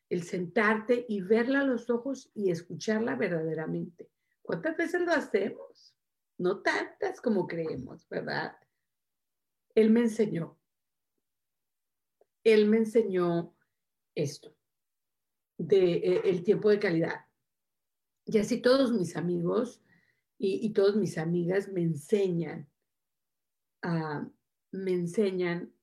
El 0.09 0.23
sentarte 0.23 1.05
y 1.07 1.21
verla 1.21 1.59
a 1.59 1.65
los 1.65 1.89
ojos 1.89 2.31
y 2.33 2.49
escucharla 2.49 3.15
verdaderamente. 3.15 4.09
¿Cuántas 4.41 4.75
veces 4.77 5.01
lo 5.01 5.11
hacemos? 5.11 5.95
No 6.37 6.61
tantas 6.61 7.21
como 7.21 7.45
creemos, 7.45 8.07
¿verdad? 8.09 8.57
Él 9.75 9.89
me 9.91 10.01
enseñó. 10.01 10.57
Él 12.43 12.67
me 12.67 12.77
enseñó 12.77 13.55
esto, 14.15 14.55
de 15.57 15.93
eh, 15.93 16.21
el 16.25 16.43
tiempo 16.43 16.69
de 16.69 16.79
calidad. 16.79 17.25
Y 18.25 18.37
así 18.37 18.61
todos 18.61 18.91
mis 18.91 19.15
amigos 19.15 19.81
y, 20.37 20.69
todas 20.71 20.95
mis 20.95 21.17
amigas 21.17 21.67
me 21.67 21.81
enseñan, 21.81 22.69
uh, 23.83 24.29
me 24.71 24.91
enseñan 24.93 25.73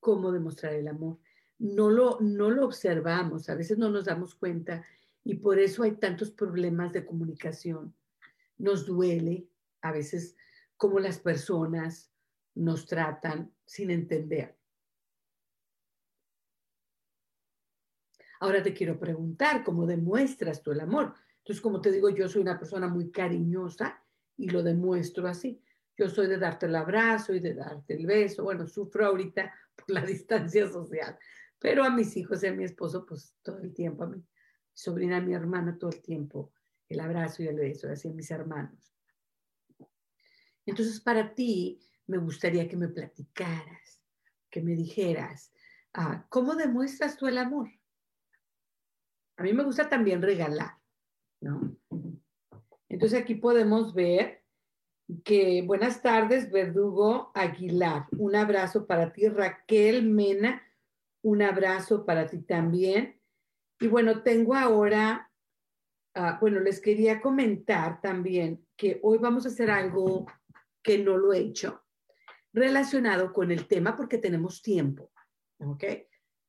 cómo 0.00 0.32
demostrar 0.32 0.74
el 0.74 0.88
amor. 0.88 1.18
No 1.58 1.90
lo, 1.90 2.18
no 2.20 2.50
lo 2.50 2.64
observamos, 2.64 3.48
a 3.48 3.54
veces 3.54 3.78
no 3.78 3.90
nos 3.90 4.06
damos 4.06 4.34
cuenta 4.34 4.84
y 5.22 5.34
por 5.34 5.58
eso 5.58 5.82
hay 5.82 5.96
tantos 5.96 6.30
problemas 6.30 6.92
de 6.92 7.04
comunicación. 7.04 7.94
Nos 8.56 8.86
duele 8.86 9.46
a 9.82 9.92
veces 9.92 10.36
cómo 10.76 10.98
las 10.98 11.18
personas 11.18 12.07
nos 12.58 12.86
tratan 12.86 13.52
sin 13.64 13.90
entender. 13.90 14.56
Ahora 18.40 18.62
te 18.62 18.72
quiero 18.72 18.98
preguntar, 18.98 19.64
¿cómo 19.64 19.86
demuestras 19.86 20.62
tú 20.62 20.72
el 20.72 20.80
amor? 20.80 21.14
Entonces, 21.38 21.60
como 21.60 21.80
te 21.80 21.90
digo, 21.90 22.08
yo 22.10 22.28
soy 22.28 22.42
una 22.42 22.58
persona 22.58 22.88
muy 22.88 23.10
cariñosa 23.10 24.02
y 24.36 24.48
lo 24.48 24.62
demuestro 24.62 25.26
así. 25.26 25.60
Yo 25.96 26.08
soy 26.08 26.28
de 26.28 26.38
darte 26.38 26.66
el 26.66 26.76
abrazo 26.76 27.34
y 27.34 27.40
de 27.40 27.54
darte 27.54 27.94
el 27.94 28.06
beso. 28.06 28.44
Bueno, 28.44 28.66
sufro 28.66 29.06
ahorita 29.06 29.52
por 29.74 29.90
la 29.90 30.02
distancia 30.06 30.68
social, 30.68 31.18
pero 31.58 31.82
a 31.84 31.90
mis 31.90 32.16
hijos 32.16 32.42
y 32.42 32.46
a 32.46 32.52
mi 32.52 32.64
esposo, 32.64 33.04
pues 33.04 33.34
todo 33.42 33.58
el 33.60 33.74
tiempo, 33.74 34.04
a 34.04 34.08
mi 34.08 34.24
sobrina, 34.72 35.16
a 35.16 35.20
mi 35.20 35.34
hermana, 35.34 35.76
todo 35.76 35.90
el 35.90 36.00
tiempo, 36.02 36.52
el 36.88 37.00
abrazo 37.00 37.42
y 37.42 37.48
el 37.48 37.56
beso, 37.56 37.90
así 37.90 38.08
a 38.08 38.12
mis 38.12 38.30
hermanos. 38.30 38.94
Entonces, 40.66 41.00
para 41.00 41.34
ti, 41.34 41.80
me 42.08 42.16
gustaría 42.16 42.68
que 42.68 42.76
me 42.76 42.88
platicaras, 42.88 44.02
que 44.50 44.62
me 44.62 44.74
dijeras, 44.74 45.52
ah, 45.94 46.26
¿cómo 46.30 46.56
demuestras 46.56 47.16
tú 47.16 47.26
el 47.28 47.38
amor? 47.38 47.70
A 49.36 49.42
mí 49.42 49.52
me 49.52 49.62
gusta 49.62 49.88
también 49.88 50.22
regalar, 50.22 50.78
¿no? 51.40 51.76
Entonces 52.88 53.20
aquí 53.20 53.34
podemos 53.34 53.94
ver 53.94 54.42
que 55.22 55.62
buenas 55.62 56.00
tardes, 56.00 56.50
Verdugo 56.50 57.30
Aguilar. 57.34 58.06
Un 58.12 58.34
abrazo 58.34 58.86
para 58.86 59.12
ti, 59.12 59.28
Raquel 59.28 60.02
Mena. 60.02 60.62
Un 61.22 61.42
abrazo 61.42 62.06
para 62.06 62.26
ti 62.26 62.38
también. 62.38 63.20
Y 63.80 63.86
bueno, 63.86 64.22
tengo 64.22 64.54
ahora, 64.54 65.30
ah, 66.14 66.38
bueno, 66.40 66.60
les 66.60 66.80
quería 66.80 67.20
comentar 67.20 68.00
también 68.00 68.66
que 68.76 68.98
hoy 69.02 69.18
vamos 69.18 69.44
a 69.44 69.50
hacer 69.50 69.70
algo 69.70 70.26
que 70.82 70.98
no 70.98 71.18
lo 71.18 71.34
he 71.34 71.40
hecho 71.40 71.84
relacionado 72.52 73.32
con 73.32 73.50
el 73.50 73.66
tema 73.66 73.96
porque 73.96 74.18
tenemos 74.18 74.62
tiempo. 74.62 75.12
¿Ok? 75.58 75.84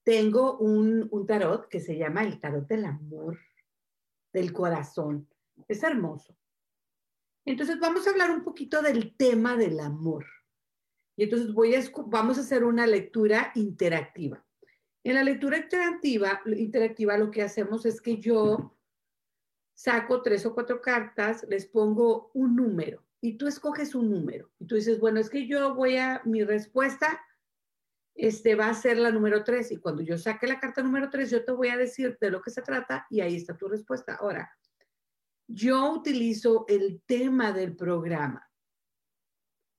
Tengo 0.04 0.58
un, 0.58 1.08
un 1.12 1.26
tarot 1.26 1.68
que 1.68 1.80
se 1.80 1.98
llama 1.98 2.24
el 2.24 2.40
tarot 2.40 2.68
del 2.68 2.86
amor, 2.86 3.38
del 4.34 4.54
corazón. 4.54 5.28
Es 5.68 5.84
hermoso. 5.84 6.36
Entonces 7.46 7.80
vamos 7.80 8.06
a 8.06 8.12
hablar 8.12 8.32
un 8.32 8.44
poquito 8.44 8.82
del 8.82 9.16
tema 9.16 9.56
del 9.56 9.80
amor. 9.80 10.26
Y 11.16 11.24
entonces 11.24 11.54
voy 11.54 11.76
a, 11.76 11.82
vamos 12.08 12.38
a 12.38 12.42
hacer 12.42 12.64
una 12.64 12.88
lectura 12.88 13.52
interactiva. 13.56 14.46
En 15.04 15.16
la 15.16 15.24
lectura 15.24 15.58
interactiva, 15.58 16.42
interactiva 16.46 17.18
lo 17.18 17.32
que 17.32 17.42
hacemos 17.42 17.86
es 17.86 18.02
que 18.02 18.18
yo 18.18 18.78
saco 19.74 20.22
tres 20.22 20.46
o 20.46 20.54
cuatro 20.54 20.82
cartas, 20.82 21.46
les 21.50 21.66
pongo 21.66 22.32
un 22.34 22.56
número 22.56 23.09
y 23.22 23.38
tú 23.38 23.48
escoges 23.48 23.96
un 23.96 24.10
número. 24.10 24.52
Y 24.60 24.66
tú 24.66 24.76
dices, 24.76 25.00
bueno, 25.00 25.20
es 25.20 25.30
que 25.30 25.48
yo 25.48 25.76
voy 25.76 25.98
a, 25.98 26.22
mi 26.26 26.44
respuesta 26.44 27.20
este, 28.16 28.56
va 28.56 28.70
a 28.70 28.74
ser 28.74 28.98
la 28.98 29.12
número 29.12 29.44
tres. 29.44 29.72
Y 29.72 29.78
cuando 29.78 30.02
yo 30.02 30.18
saque 30.18 30.48
la 30.48 30.60
carta 30.60 30.82
número 30.82 31.10
tres, 31.10 31.30
yo 31.30 31.44
te 31.44 31.52
voy 31.52 31.70
a 31.70 31.78
decir 31.78 32.18
de 32.20 32.32
lo 32.32 32.42
que 32.42 32.52
se 32.52 32.62
trata 32.62 33.06
y 33.10 33.22
ahí 33.22 33.36
está 33.36 33.58
tu 33.58 33.68
respuesta. 33.68 34.16
Ahora, 34.16 34.52
yo 35.48 35.92
utilizo 35.92 36.66
el 36.68 37.02
tema 37.06 37.52
del 37.52 37.76
programa 37.76 38.46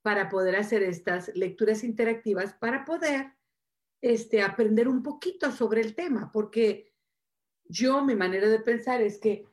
para 0.03 0.29
poder 0.29 0.57
hacer 0.57 0.83
estas 0.83 1.31
lecturas 1.35 1.85
interactivas, 1.85 2.55
para 2.55 2.85
poder 2.85 3.35
este, 4.01 4.43
aprender 4.43 4.89
un 4.89 5.03
poquito 5.03 5.53
sobre 5.53 5.83
el 5.83 5.95
tema, 5.95 6.33
porque 6.33 6.95
yo, 7.65 8.03
mi 8.05 8.17
manera 8.17 8.49
de 8.49 8.61
pensar 8.61 9.03
es 9.03 9.19
que 9.19 9.47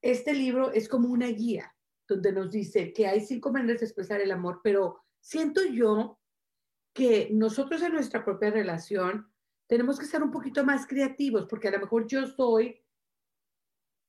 este 0.00 0.32
libro 0.32 0.70
es 0.72 0.88
como 0.88 1.08
una 1.08 1.26
guía 1.26 1.74
donde 2.08 2.32
nos 2.32 2.50
dice 2.50 2.92
que 2.92 3.06
hay 3.06 3.20
cinco 3.20 3.52
maneras 3.52 3.80
de 3.80 3.86
expresar 3.86 4.20
el 4.20 4.32
amor, 4.32 4.60
pero 4.64 5.04
siento 5.20 5.64
yo 5.64 6.18
que 6.94 7.28
nosotros 7.30 7.82
en 7.82 7.92
nuestra 7.92 8.24
propia 8.24 8.50
relación 8.50 9.30
tenemos 9.68 9.98
que 9.98 10.06
ser 10.06 10.22
un 10.22 10.30
poquito 10.30 10.64
más 10.64 10.86
creativos, 10.86 11.46
porque 11.48 11.68
a 11.68 11.72
lo 11.72 11.80
mejor 11.80 12.06
yo 12.08 12.26
soy 12.26 12.82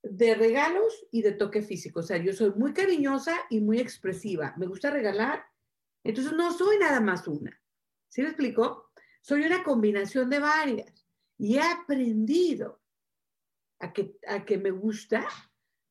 de 0.02 0.34
regalos 0.34 1.06
y 1.12 1.22
de 1.22 1.34
toque 1.34 1.62
físico. 1.62 2.00
O 2.00 2.04
sea, 2.04 2.18
yo 2.18 2.32
soy 2.32 2.52
muy 2.52 2.74
cariñosa 2.74 3.36
y 3.50 3.60
muy 3.60 3.80
expresiva. 3.80 4.54
Me 4.58 4.66
gusta 4.66 4.90
regalar. 4.90 5.44
Entonces 6.04 6.32
no 6.34 6.54
soy 6.54 6.78
nada 6.80 7.02
más 7.02 7.28
una. 7.28 7.62
¿Sí 8.08 8.22
me 8.22 8.30
explico? 8.30 8.92
Soy 9.22 9.44
una 9.44 9.64
combinación 9.64 10.30
de 10.30 10.40
varias. 10.40 11.06
Y 11.38 11.58
he 11.58 11.62
aprendido 11.62 12.82
a 13.80 13.92
que, 13.92 14.18
a 14.28 14.46
que 14.46 14.58
me 14.58 14.72
gusta 14.72 15.28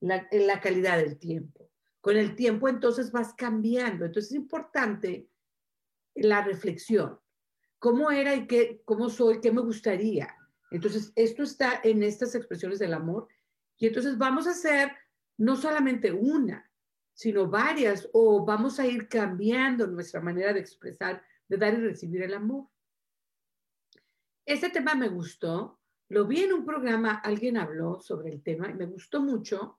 la, 0.01 0.27
la 0.33 0.61
calidad 0.61 0.99
del 0.99 1.19
tiempo. 1.19 1.68
Con 2.09 2.17
el 2.17 2.35
tiempo 2.35 2.71
entonces 2.71 3.13
vas 3.13 3.35
cambiando. 3.35 4.07
Entonces 4.07 4.33
es 4.33 4.39
importante 4.39 5.29
la 6.15 6.43
reflexión. 6.43 7.21
¿Cómo 7.79 8.11
era 8.11 8.35
y 8.35 8.47
qué, 8.47 8.81
cómo 8.87 9.11
soy? 9.11 9.43
¿Qué 9.43 9.53
me 9.53 9.61
gustaría? 9.61 10.35
Entonces, 10.71 11.13
esto 11.17 11.43
está 11.43 11.83
en 11.85 12.03
estas 12.03 12.35
expresiones 12.35 12.79
del 12.79 12.95
amor 12.95 13.29
y 13.77 13.89
entonces 13.89 14.17
vamos 14.17 14.47
a 14.47 14.53
hacer 14.53 14.91
no 15.37 15.55
solamente 15.55 16.11
una, 16.11 16.73
sino 17.13 17.47
varias, 17.47 18.09
o 18.15 18.43
vamos 18.43 18.81
a 18.81 18.87
ir 18.87 19.07
cambiando 19.07 19.87
nuestra 19.87 20.23
manera 20.23 20.55
de 20.55 20.61
expresar, 20.61 21.23
de 21.47 21.59
dar 21.59 21.75
y 21.75 21.89
recibir 21.89 22.23
el 22.23 22.33
amor. 22.33 22.71
Este 24.47 24.71
tema 24.71 24.95
me 24.95 25.11
gustó, 25.11 25.79
lo 26.09 26.27
vi 26.27 26.45
en 26.45 26.55
un 26.55 26.65
programa, 26.65 27.17
alguien 27.17 27.59
habló 27.59 28.01
sobre 28.01 28.33
el 28.33 28.43
tema 28.43 28.71
y 28.71 28.73
me 28.73 28.87
gustó 28.87 29.21
mucho. 29.21 29.79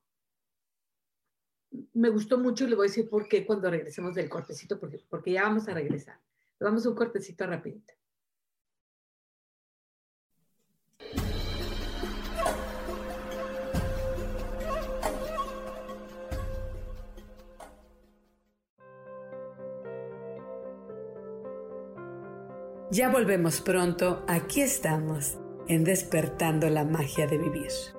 Me 1.94 2.10
gustó 2.10 2.38
mucho 2.38 2.66
y 2.66 2.70
le 2.70 2.76
voy 2.76 2.88
a 2.88 2.90
decir 2.90 3.10
por 3.10 3.28
qué 3.28 3.46
cuando 3.46 3.70
regresemos 3.70 4.16
del 4.16 4.30
cortecito, 4.30 4.80
porque, 4.80 5.06
porque 5.10 5.34
ya 5.34 5.44
vamos 5.44 5.68
a 5.68 5.74
regresar. 5.74 6.20
Vamos 6.60 6.86
a 6.86 6.90
un 6.90 6.96
cortecito 6.96 7.46
rapidito. 7.46 7.94
Ya 22.92 23.10
volvemos 23.10 23.62
pronto, 23.62 24.26
aquí 24.28 24.62
estamos. 24.62 25.38
en 25.68 25.84
Despertando 25.84 26.68
la 26.68 26.84
Magia 26.84 27.28
de 27.28 27.38
Vivir. 27.38 27.99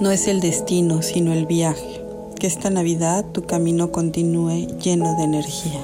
No 0.00 0.12
es 0.12 0.28
el 0.28 0.40
destino, 0.40 1.02
sino 1.02 1.32
el 1.32 1.46
viaje. 1.46 2.00
Que 2.38 2.46
esta 2.46 2.70
Navidad 2.70 3.24
tu 3.32 3.42
camino 3.42 3.90
continúe 3.90 4.78
lleno 4.78 5.16
de 5.16 5.24
energía. 5.24 5.80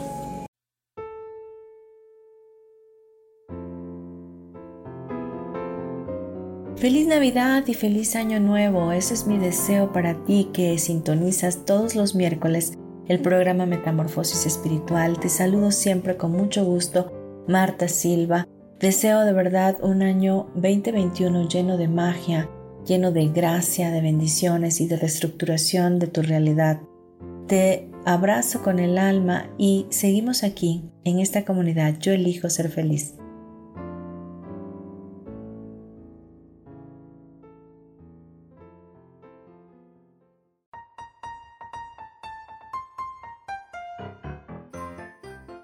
Feliz 6.76 7.08
Navidad 7.08 7.66
y 7.66 7.74
feliz 7.74 8.14
Año 8.14 8.38
Nuevo. 8.38 8.92
Ese 8.92 9.14
es 9.14 9.26
mi 9.26 9.36
deseo 9.36 9.92
para 9.92 10.24
ti 10.24 10.48
que 10.52 10.78
sintonizas 10.78 11.64
todos 11.64 11.96
los 11.96 12.14
miércoles 12.14 12.74
el 13.08 13.20
programa 13.20 13.66
Metamorfosis 13.66 14.46
Espiritual. 14.46 15.18
Te 15.18 15.28
saludo 15.28 15.72
siempre 15.72 16.16
con 16.16 16.30
mucho 16.30 16.64
gusto, 16.64 17.10
Marta 17.48 17.88
Silva. 17.88 18.46
Deseo 18.78 19.24
de 19.24 19.32
verdad 19.32 19.78
un 19.82 20.02
año 20.02 20.46
2021 20.54 21.48
lleno 21.48 21.76
de 21.76 21.88
magia, 21.88 22.48
lleno 22.87 23.12
de 23.12 23.28
gracia, 23.28 23.91
de 23.91 24.01
bendiciones 24.01 24.80
y 24.80 24.87
de 24.87 24.97
reestructuración 24.97 25.99
de 25.99 26.07
tu 26.07 26.22
realidad. 26.22 26.80
Te 27.47 27.91
abrazo 28.05 28.62
con 28.62 28.78
el 28.78 28.99
alma 28.99 29.51
y 29.59 29.87
seguimos 29.91 30.43
aquí, 30.45 30.91
en 31.05 31.20
esta 31.20 31.45
comunidad. 31.45 31.99
Yo 31.99 32.12
elijo 32.12 32.49
ser 32.51 32.70
feliz. 32.70 33.14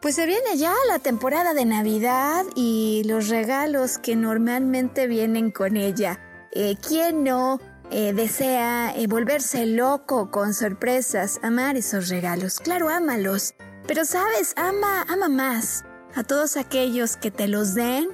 Pues 0.03 0.15
se 0.15 0.27
viene 0.27 0.57
ya 0.57 0.75
la 0.89 0.99
temporada 0.99 1.55
de 1.55 1.65
Navidad 1.67 2.45
y 2.57 3.03
los 3.05 3.29
regalos 3.29 3.99
que 3.99 4.17
normalmente 4.17 5.07
vienen 5.07 5.51
con 5.51 5.77
ella. 5.77 6.30
Eh, 6.53 6.77
¿Quién 6.87 7.23
no 7.23 7.61
eh, 7.93 8.13
desea 8.13 8.93
eh, 8.97 9.07
volverse 9.07 9.67
loco 9.67 10.33
con 10.33 10.53
sorpresas, 10.53 11.39
amar 11.43 11.77
esos 11.77 12.09
regalos? 12.09 12.59
Claro, 12.59 12.89
ámalos. 12.89 13.55
Pero 13.87 14.05
sabes, 14.05 14.55
ama, 14.57 15.05
ama 15.09 15.29
más 15.29 15.85
a 16.17 16.25
todos 16.25 16.57
aquellos 16.57 17.17
que 17.17 17.31
te 17.31 17.47
los 17.47 17.75
den 17.75 18.09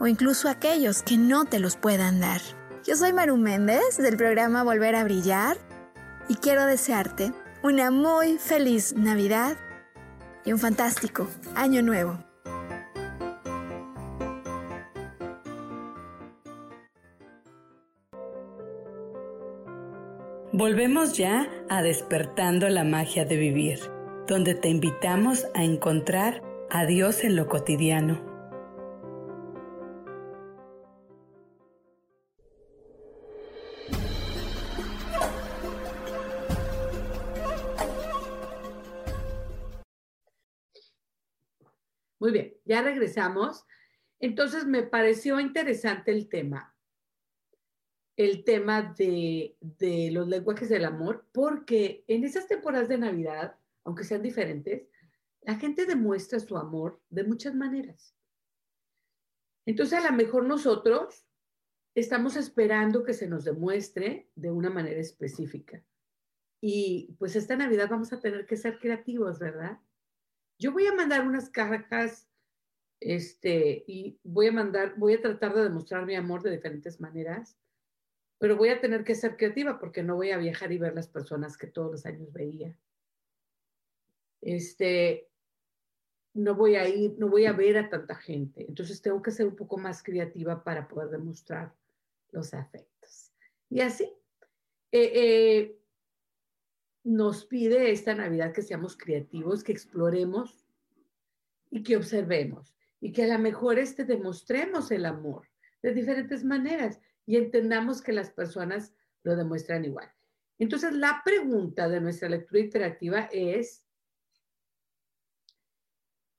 o 0.00 0.08
incluso 0.08 0.48
aquellos 0.48 1.02
que 1.02 1.16
no 1.16 1.44
te 1.44 1.60
los 1.60 1.76
puedan 1.76 2.20
dar. 2.20 2.40
Yo 2.84 2.96
soy 2.96 3.12
Maru 3.12 3.36
Méndez 3.36 3.98
del 3.98 4.16
programa 4.16 4.64
Volver 4.64 4.96
a 4.96 5.04
Brillar 5.04 5.56
y 6.28 6.34
quiero 6.34 6.66
desearte 6.66 7.32
una 7.62 7.92
muy 7.92 8.38
feliz 8.38 8.94
Navidad 8.96 9.56
y 10.44 10.52
un 10.52 10.58
fantástico 10.58 11.28
año 11.54 11.82
nuevo. 11.82 12.25
Volvemos 20.58 21.18
ya 21.18 21.50
a 21.68 21.82
despertando 21.82 22.70
la 22.70 22.82
magia 22.82 23.26
de 23.26 23.36
vivir, 23.36 23.78
donde 24.26 24.54
te 24.54 24.70
invitamos 24.70 25.44
a 25.54 25.62
encontrar 25.62 26.42
a 26.70 26.86
Dios 26.86 27.24
en 27.24 27.36
lo 27.36 27.46
cotidiano 27.46 28.24
Muy 42.18 42.32
bien, 42.32 42.54
ya 42.64 42.80
regresamos. 42.80 43.66
Entonces 44.20 44.64
me 44.64 44.82
pareció 44.84 45.38
interesante 45.38 46.12
el 46.12 46.30
tema, 46.30 46.75
el 48.16 48.44
tema 48.44 48.94
de, 48.96 49.56
los 50.10 50.26
lenguajes 50.26 50.68
del 50.68 50.86
amor, 50.86 51.26
porque 51.32 52.04
en 52.08 52.24
esas 52.24 52.48
temporadas 52.48 52.88
de 52.88 52.98
Navidad, 52.98 53.56
aunque 53.84 54.04
sean 54.04 54.22
diferentes, 54.22 54.88
la 55.42 55.56
gente 55.56 55.84
demuestra 55.84 56.40
su 56.40 56.56
amor 56.56 57.00
de 57.10 57.24
muchas 57.24 57.54
maneras. 57.54 58.16
Entonces 59.66 60.02
a 60.02 60.10
lo 60.10 60.16
mejor 60.16 60.44
nosotros 60.44 61.26
estamos 61.94 62.36
esperando 62.36 63.04
que 63.04 63.14
se 63.14 63.28
nos 63.28 63.44
demuestre 63.44 64.30
de 64.34 64.50
una 64.50 64.70
manera 64.70 65.00
específica. 65.00 65.84
Y 66.60 67.14
pues 67.18 67.36
esta 67.36 67.54
Navidad 67.56 67.88
vamos 67.90 68.12
a 68.12 68.20
tener 68.20 68.46
que 68.46 68.56
ser 68.56 68.78
creativos, 68.78 69.38
¿verdad? 69.38 69.78
Yo 70.58 70.72
voy 70.72 70.86
a 70.86 70.94
mandar 70.94 71.26
unas 71.26 71.50
cajas, 71.50 72.28
este, 72.98 73.84
y 73.86 74.18
voy 74.22 74.46
a 74.46 74.52
mandar, 74.52 74.94
voy 74.96 75.14
a 75.14 75.20
tratar 75.20 75.54
de 75.54 75.64
demostrar 75.64 76.06
mi 76.06 76.14
amor 76.14 76.42
de 76.42 76.50
diferentes 76.50 76.98
maneras, 76.98 77.58
pero 78.38 78.56
voy 78.56 78.68
a 78.68 78.80
tener 78.80 79.04
que 79.04 79.14
ser 79.14 79.36
creativa 79.36 79.78
porque 79.78 80.02
no 80.02 80.16
voy 80.16 80.30
a 80.30 80.38
viajar 80.38 80.72
y 80.72 80.78
ver 80.78 80.94
las 80.94 81.08
personas 81.08 81.56
que 81.56 81.66
todos 81.66 81.90
los 81.90 82.06
años 82.06 82.32
veía. 82.32 82.76
Este, 84.42 85.28
no 86.34 86.54
voy 86.54 86.76
a 86.76 86.88
ir, 86.88 87.16
no 87.18 87.28
voy 87.28 87.46
a 87.46 87.52
ver 87.52 87.78
a 87.78 87.88
tanta 87.88 88.14
gente. 88.14 88.66
Entonces 88.68 89.00
tengo 89.00 89.22
que 89.22 89.30
ser 89.30 89.46
un 89.46 89.56
poco 89.56 89.78
más 89.78 90.02
creativa 90.02 90.62
para 90.62 90.86
poder 90.86 91.10
demostrar 91.10 91.74
los 92.30 92.52
afectos. 92.52 93.32
Y 93.70 93.80
así, 93.80 94.04
eh, 94.92 95.12
eh, 95.14 95.78
nos 97.04 97.46
pide 97.46 97.90
esta 97.90 98.14
Navidad 98.14 98.52
que 98.52 98.62
seamos 98.62 98.96
creativos, 98.96 99.64
que 99.64 99.72
exploremos 99.72 100.66
y 101.70 101.82
que 101.82 101.96
observemos 101.96 102.74
y 103.00 103.12
que 103.12 103.24
a 103.24 103.36
lo 103.36 103.38
mejor 103.38 103.78
este 103.78 104.04
demostremos 104.04 104.90
el 104.90 105.06
amor 105.06 105.48
de 105.82 105.92
diferentes 105.92 106.44
maneras 106.44 107.00
y 107.26 107.36
entendamos 107.36 108.00
que 108.00 108.12
las 108.12 108.30
personas 108.30 108.94
lo 109.22 109.36
demuestran 109.36 109.84
igual. 109.84 110.10
Entonces, 110.58 110.92
la 110.94 111.20
pregunta 111.24 111.88
de 111.88 112.00
nuestra 112.00 112.28
lectura 112.28 112.60
interactiva 112.60 113.28
es, 113.32 113.84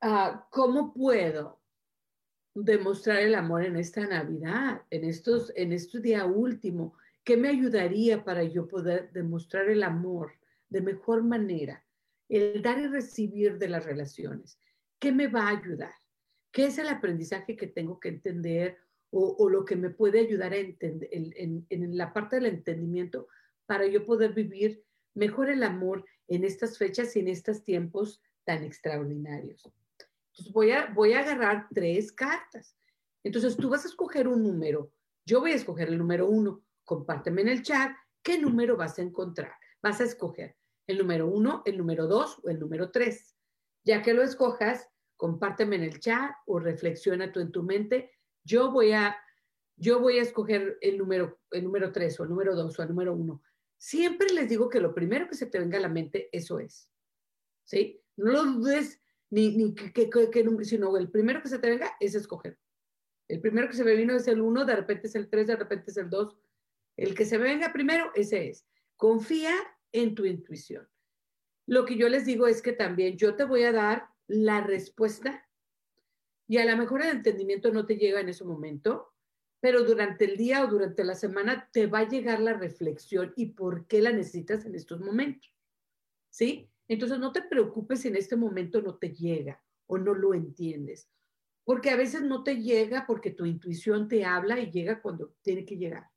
ah, 0.02 0.48
¿cómo 0.50 0.94
puedo 0.94 1.62
demostrar 2.56 3.18
el 3.18 3.36
amor 3.36 3.64
en 3.64 3.76
esta 3.76 4.08
Navidad, 4.08 4.82
en 4.90 5.04
estos, 5.04 5.52
en 5.56 5.74
este 5.74 6.00
día 6.00 6.26
último? 6.26 6.96
¿Qué 7.24 7.38
me 7.38 7.50
ayudaría 7.50 8.24
para 8.24 8.44
yo 8.44 8.68
poder 8.68 9.12
demostrar 9.12 9.70
el 9.70 9.84
amor 9.84 10.32
de 10.70 10.82
mejor 10.82 11.24
manera, 11.24 11.84
el 12.30 12.62
dar 12.62 12.80
y 12.80 12.88
recibir 12.88 13.58
de 13.58 13.70
las 13.70 13.86
relaciones. 13.86 14.60
¿Qué 15.00 15.12
me 15.12 15.28
va 15.28 15.48
a 15.48 15.58
ayudar? 15.58 15.94
¿Qué 16.52 16.66
es 16.66 16.78
el 16.78 16.90
aprendizaje 16.90 17.56
que 17.56 17.68
tengo 17.68 18.00
que 18.00 18.10
entender 18.10 18.78
o, 19.12 19.50
lo 19.50 19.66
que 19.66 19.76
me 19.76 19.90
puede 19.90 20.20
ayudar 20.20 20.54
a 20.54 20.58
entender 20.58 21.10
en, 21.12 21.98
la 21.98 22.14
parte 22.14 22.36
del 22.36 22.48
entendimiento 22.48 23.28
para 23.66 23.88
yo 23.88 24.06
poder 24.06 24.34
vivir 24.34 24.84
mejor 25.16 25.50
el 25.50 25.64
amor 25.64 26.06
en 26.28 26.44
estas 26.44 26.78
fechas 26.78 27.16
y 27.16 27.22
en 27.22 27.30
estos 27.30 27.64
tiempos 27.64 28.22
tan 28.44 28.64
extraordinarios? 28.64 29.70
Voy 30.52 30.72
a, 30.72 30.92
voy 30.94 31.14
a 31.14 31.22
agarrar 31.22 31.68
tres 31.74 32.12
cartas. 32.12 32.76
Entonces 33.24 33.58
tú 33.58 33.70
vas 33.70 33.86
a 33.86 33.88
escoger 33.88 34.28
un 34.28 34.44
número. 34.44 34.92
Yo 35.26 35.40
voy 35.40 35.52
a 35.52 35.56
escoger 35.56 35.88
el 35.88 35.98
número 35.98 36.28
uno. 36.28 36.64
Compárteme 36.84 37.42
en 37.42 37.48
el 37.50 37.64
chat 37.64 37.92
qué 38.22 38.38
número 38.38 38.78
vas 38.78 39.00
a 39.00 39.02
encontrar 39.02 39.54
vas 39.82 40.02
a 40.02 40.04
escoger 40.04 40.56
el 40.88 40.98
número 40.98 41.28
uno, 41.28 41.64
el 41.66 41.78
número 41.78 42.08
dos 42.08 42.40
o 42.44 42.50
el 42.50 42.60
número 42.60 42.92
tres. 42.92 43.36
Ya 43.84 44.02
que 44.02 44.14
lo 44.14 44.24
escojas, 44.24 44.90
compárteme 45.16 45.76
en 45.76 45.84
el 45.84 46.00
chat 46.00 46.32
o 46.46 46.60
reflexiona 46.60 47.32
tú 47.32 47.40
en 47.40 47.52
tu 47.52 47.64
mente. 47.64 48.12
Yo 48.48 48.72
voy 48.72 48.94
a, 48.94 49.18
yo 49.76 50.00
voy 50.00 50.20
a 50.20 50.22
escoger 50.22 50.78
el 50.80 50.98
número, 50.98 51.38
el 51.52 51.66
número 51.66 51.92
tres 51.92 52.18
o 52.20 52.24
el 52.24 52.30
número 52.30 52.56
dos 52.56 52.80
o 52.80 52.82
el 52.82 52.90
número 52.90 53.14
uno. 53.14 53.44
Siempre 53.78 54.34
les 54.34 54.48
digo 54.48 54.70
que 54.70 54.80
lo 54.80 54.96
primero 54.96 55.28
que 55.28 55.36
se 55.36 55.48
te 55.48 55.60
venga 55.60 55.78
a 55.78 55.82
la 55.82 55.90
mente, 55.90 56.30
eso 56.32 56.58
es. 56.60 56.90
¿Sí? 57.66 58.02
No 58.16 58.32
lo 58.32 58.46
dudes 58.46 59.02
ni, 59.30 59.56
ni 59.58 59.76
que, 59.76 60.44
número, 60.46 60.64
sino 60.64 60.96
el 60.96 61.12
primero 61.12 61.42
que 61.42 61.50
se 61.50 61.60
te 61.60 61.70
venga 61.70 61.92
es 62.00 62.16
escoger. 62.16 62.58
El 63.28 63.42
primero 63.42 63.68
que 63.68 63.76
se 63.76 63.84
me 63.84 63.96
vino 63.96 64.16
es 64.16 64.28
el 64.30 64.40
uno, 64.40 64.64
de 64.64 64.78
repente 64.78 65.08
es 65.08 65.16
el 65.16 65.30
tres, 65.30 65.48
de 65.48 65.58
repente 65.58 65.92
es 65.92 65.98
el 65.98 66.10
dos. 66.10 66.38
El 66.96 67.14
que 67.14 67.26
se 67.26 67.38
me 67.38 67.44
venga 67.44 67.74
primero, 67.74 68.12
ese 68.16 68.48
es. 68.48 68.66
Confía 68.96 69.54
en 69.92 70.16
tu 70.16 70.24
intuición. 70.24 70.88
Lo 71.68 71.84
que 71.84 71.98
yo 71.98 72.08
les 72.08 72.26
digo 72.26 72.48
es 72.48 72.62
que 72.62 72.72
también 72.72 73.18
yo 73.18 73.36
te 73.36 73.44
voy 73.44 73.64
a 73.64 73.74
dar 73.74 74.08
la 74.28 74.62
respuesta 74.62 75.47
y 76.48 76.58
a 76.58 76.66
lo 76.66 76.78
mejor 76.78 77.02
el 77.02 77.10
entendimiento 77.10 77.72
no 77.72 77.86
te 77.86 77.98
llega 77.98 78.22
en 78.22 78.30
ese 78.30 78.44
momento, 78.44 79.14
pero 79.60 79.84
durante 79.84 80.26
el 80.26 80.38
día 80.38 80.64
o 80.64 80.68
durante 80.68 81.04
la 81.04 81.16
semana 81.16 81.70
te 81.72 81.88
va 81.88 82.00
a 82.00 82.08
llegar 82.08 82.40
la 82.40 82.54
reflexión 82.54 83.34
y 83.36 83.48
por 83.48 83.88
qué 83.88 84.02
la 84.02 84.12
necesitas 84.12 84.66
en 84.66 84.76
estos 84.76 85.00
momentos. 85.00 85.52
¿Sí? 86.30 86.70
Entonces 86.88 87.20
no 87.20 87.32
te 87.32 87.42
preocupes 87.42 88.02
si 88.02 88.08
en 88.08 88.16
este 88.16 88.36
momento 88.36 88.82
no 88.82 88.98
te 88.98 89.10
llega 89.10 89.62
o 89.88 89.98
no 89.98 90.14
lo 90.14 90.34
entiendes, 90.34 91.10
porque 91.64 91.90
a 91.90 91.98
veces 91.98 92.22
no 92.22 92.44
te 92.44 92.62
llega 92.62 93.06
porque 93.06 93.32
tu 93.32 93.46
intuición 93.46 94.08
te 94.08 94.24
habla 94.24 94.60
y 94.60 94.72
llega 94.72 95.02
cuando 95.02 95.36
tiene 95.42 95.66
que 95.66 95.78
llegar. 95.78 96.10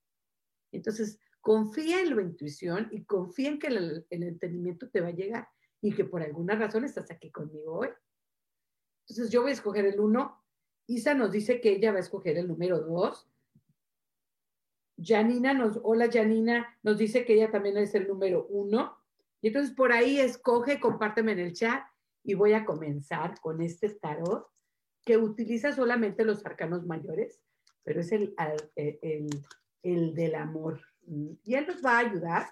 Entonces, 0.72 1.18
confía 1.40 2.02
en 2.02 2.14
la 2.14 2.22
intuición 2.22 2.88
y 2.92 3.04
confía 3.04 3.48
en 3.48 3.58
que 3.58 3.68
el, 3.68 4.06
entendimiento 4.10 4.88
te 4.90 5.00
va 5.00 5.08
a 5.08 5.12
llegar 5.12 5.48
y 5.80 5.92
que 5.92 6.04
por 6.04 6.22
alguna 6.22 6.54
razón 6.54 6.84
estás 6.84 7.10
aquí 7.10 7.30
conmigo 7.30 7.78
hoy. 7.78 7.88
Entonces 9.10 9.30
yo 9.30 9.42
voy 9.42 9.50
a 9.50 9.54
escoger 9.54 9.84
el 9.84 10.00
uno 10.00 10.40
Isa 10.90 11.14
nos 11.14 11.30
dice 11.30 11.60
que 11.60 11.70
ella 11.70 11.92
va 11.92 11.98
a 11.98 12.00
escoger 12.00 12.36
el 12.36 12.48
número 12.48 12.80
dos. 12.80 13.30
Janina 15.00 15.54
nos, 15.54 15.78
hola 15.84 16.10
Janina, 16.12 16.76
nos 16.82 16.98
dice 16.98 17.24
que 17.24 17.34
ella 17.34 17.48
también 17.48 17.76
es 17.76 17.94
el 17.94 18.08
número 18.08 18.46
uno. 18.50 18.98
Y 19.40 19.48
entonces 19.48 19.72
por 19.72 19.92
ahí 19.92 20.18
escoge, 20.18 20.80
compárteme 20.80 21.30
en 21.30 21.38
el 21.38 21.52
chat 21.52 21.84
y 22.24 22.34
voy 22.34 22.54
a 22.54 22.64
comenzar 22.64 23.40
con 23.40 23.62
este 23.62 23.88
tarot 23.90 24.48
que 25.04 25.16
utiliza 25.16 25.72
solamente 25.72 26.24
los 26.24 26.44
arcanos 26.44 26.84
mayores, 26.84 27.40
pero 27.84 28.00
es 28.00 28.10
el, 28.10 28.34
el, 28.74 29.30
el 29.84 30.14
del 30.16 30.34
amor. 30.34 30.80
Y 31.06 31.54
él 31.54 31.68
nos 31.68 31.84
va 31.84 31.98
a 31.98 31.98
ayudar 32.00 32.48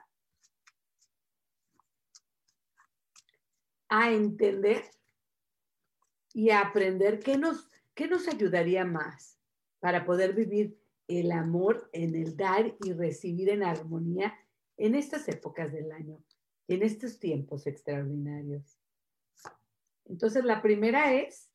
a 3.88 4.12
entender 4.12 4.84
y 6.32 6.50
aprender 6.50 7.20
qué 7.20 7.38
nos, 7.38 7.68
qué 7.94 8.06
nos 8.06 8.28
ayudaría 8.28 8.84
más 8.84 9.38
para 9.80 10.04
poder 10.04 10.34
vivir 10.34 10.78
el 11.08 11.32
amor 11.32 11.88
en 11.92 12.14
el 12.14 12.36
dar 12.36 12.76
y 12.84 12.92
recibir 12.92 13.48
en 13.48 13.62
armonía 13.62 14.34
en 14.76 14.94
estas 14.94 15.26
épocas 15.28 15.72
del 15.72 15.90
año, 15.90 16.22
en 16.68 16.82
estos 16.82 17.18
tiempos 17.18 17.66
extraordinarios. 17.66 18.78
Entonces, 20.04 20.44
la 20.44 20.62
primera 20.62 21.14
es, 21.14 21.50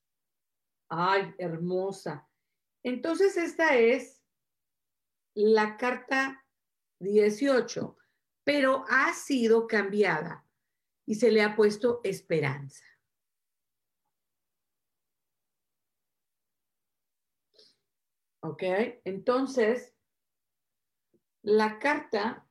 ay, 0.89 1.33
hermosa. 1.37 2.27
Entonces, 2.83 3.37
esta 3.37 3.77
es 3.77 4.21
la 5.33 5.77
carta 5.77 6.45
18, 6.99 7.97
pero 8.43 8.85
ha 8.89 9.13
sido 9.13 9.67
cambiada 9.67 10.45
y 11.05 11.15
se 11.15 11.31
le 11.31 11.41
ha 11.41 11.55
puesto 11.55 12.01
esperanza. 12.03 12.83
¿Ok? 18.43 18.61
Entonces, 19.05 19.95
la 21.43 21.79
carta, 21.79 22.45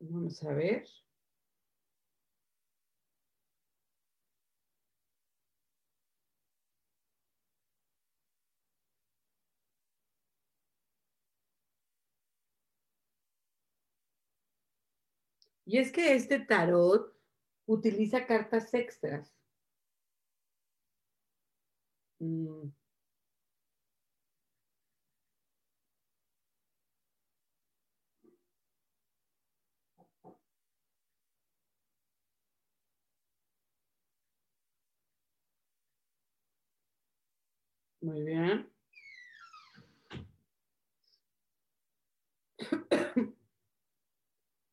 vamos 0.00 0.42
a 0.42 0.52
ver. 0.52 0.86
Y 15.64 15.78
es 15.78 15.90
que 15.90 16.14
este 16.14 16.38
tarot 16.38 17.16
utiliza 17.66 18.26
cartas 18.26 18.74
extras. 18.74 19.34
Mm. 22.20 22.81
Muy 38.02 38.22
bien. 38.24 38.68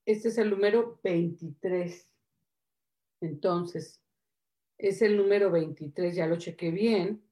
Este 0.05 0.29
es 0.29 0.37
el 0.39 0.49
número 0.49 0.99
23. 1.03 2.11
Entonces, 3.21 4.01
es 4.79 5.03
el 5.03 5.15
número 5.15 5.51
23, 5.51 6.15
ya 6.15 6.25
lo 6.25 6.37
chequé 6.37 6.71
bien. 6.71 7.23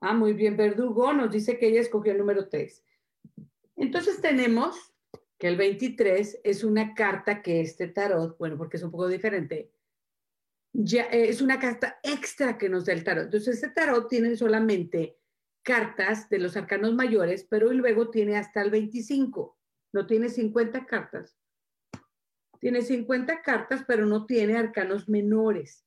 Ah, 0.00 0.14
muy 0.14 0.32
bien, 0.32 0.56
Verdugo 0.56 1.12
nos 1.12 1.30
dice 1.30 1.58
que 1.58 1.68
ella 1.68 1.82
escogió 1.82 2.12
el 2.12 2.18
número 2.18 2.48
3. 2.48 2.82
Entonces 3.76 4.22
tenemos 4.22 4.94
que 5.36 5.48
el 5.48 5.56
23 5.58 6.40
es 6.44 6.64
una 6.64 6.94
carta 6.94 7.42
que 7.42 7.60
este 7.60 7.88
tarot, 7.88 8.38
bueno, 8.38 8.56
porque 8.56 8.78
es 8.78 8.82
un 8.82 8.90
poco 8.90 9.08
diferente, 9.08 9.70
ya 10.72 11.04
eh, 11.04 11.28
es 11.28 11.42
una 11.42 11.58
carta 11.58 11.98
extra 12.02 12.56
que 12.56 12.70
nos 12.70 12.86
da 12.86 12.94
el 12.94 13.04
tarot. 13.04 13.24
Entonces, 13.24 13.56
este 13.56 13.68
tarot 13.68 14.08
tiene 14.08 14.34
solamente 14.36 15.18
cartas 15.64 16.28
de 16.28 16.38
los 16.38 16.56
arcanos 16.56 16.94
mayores, 16.94 17.44
pero 17.48 17.72
luego 17.72 18.10
tiene 18.10 18.36
hasta 18.36 18.62
el 18.62 18.70
25, 18.70 19.58
no 19.92 20.06
tiene 20.06 20.28
50 20.28 20.86
cartas. 20.86 21.36
Tiene 22.60 22.82
50 22.82 23.42
cartas, 23.42 23.84
pero 23.86 24.06
no 24.06 24.26
tiene 24.26 24.56
arcanos 24.56 25.08
menores. 25.08 25.84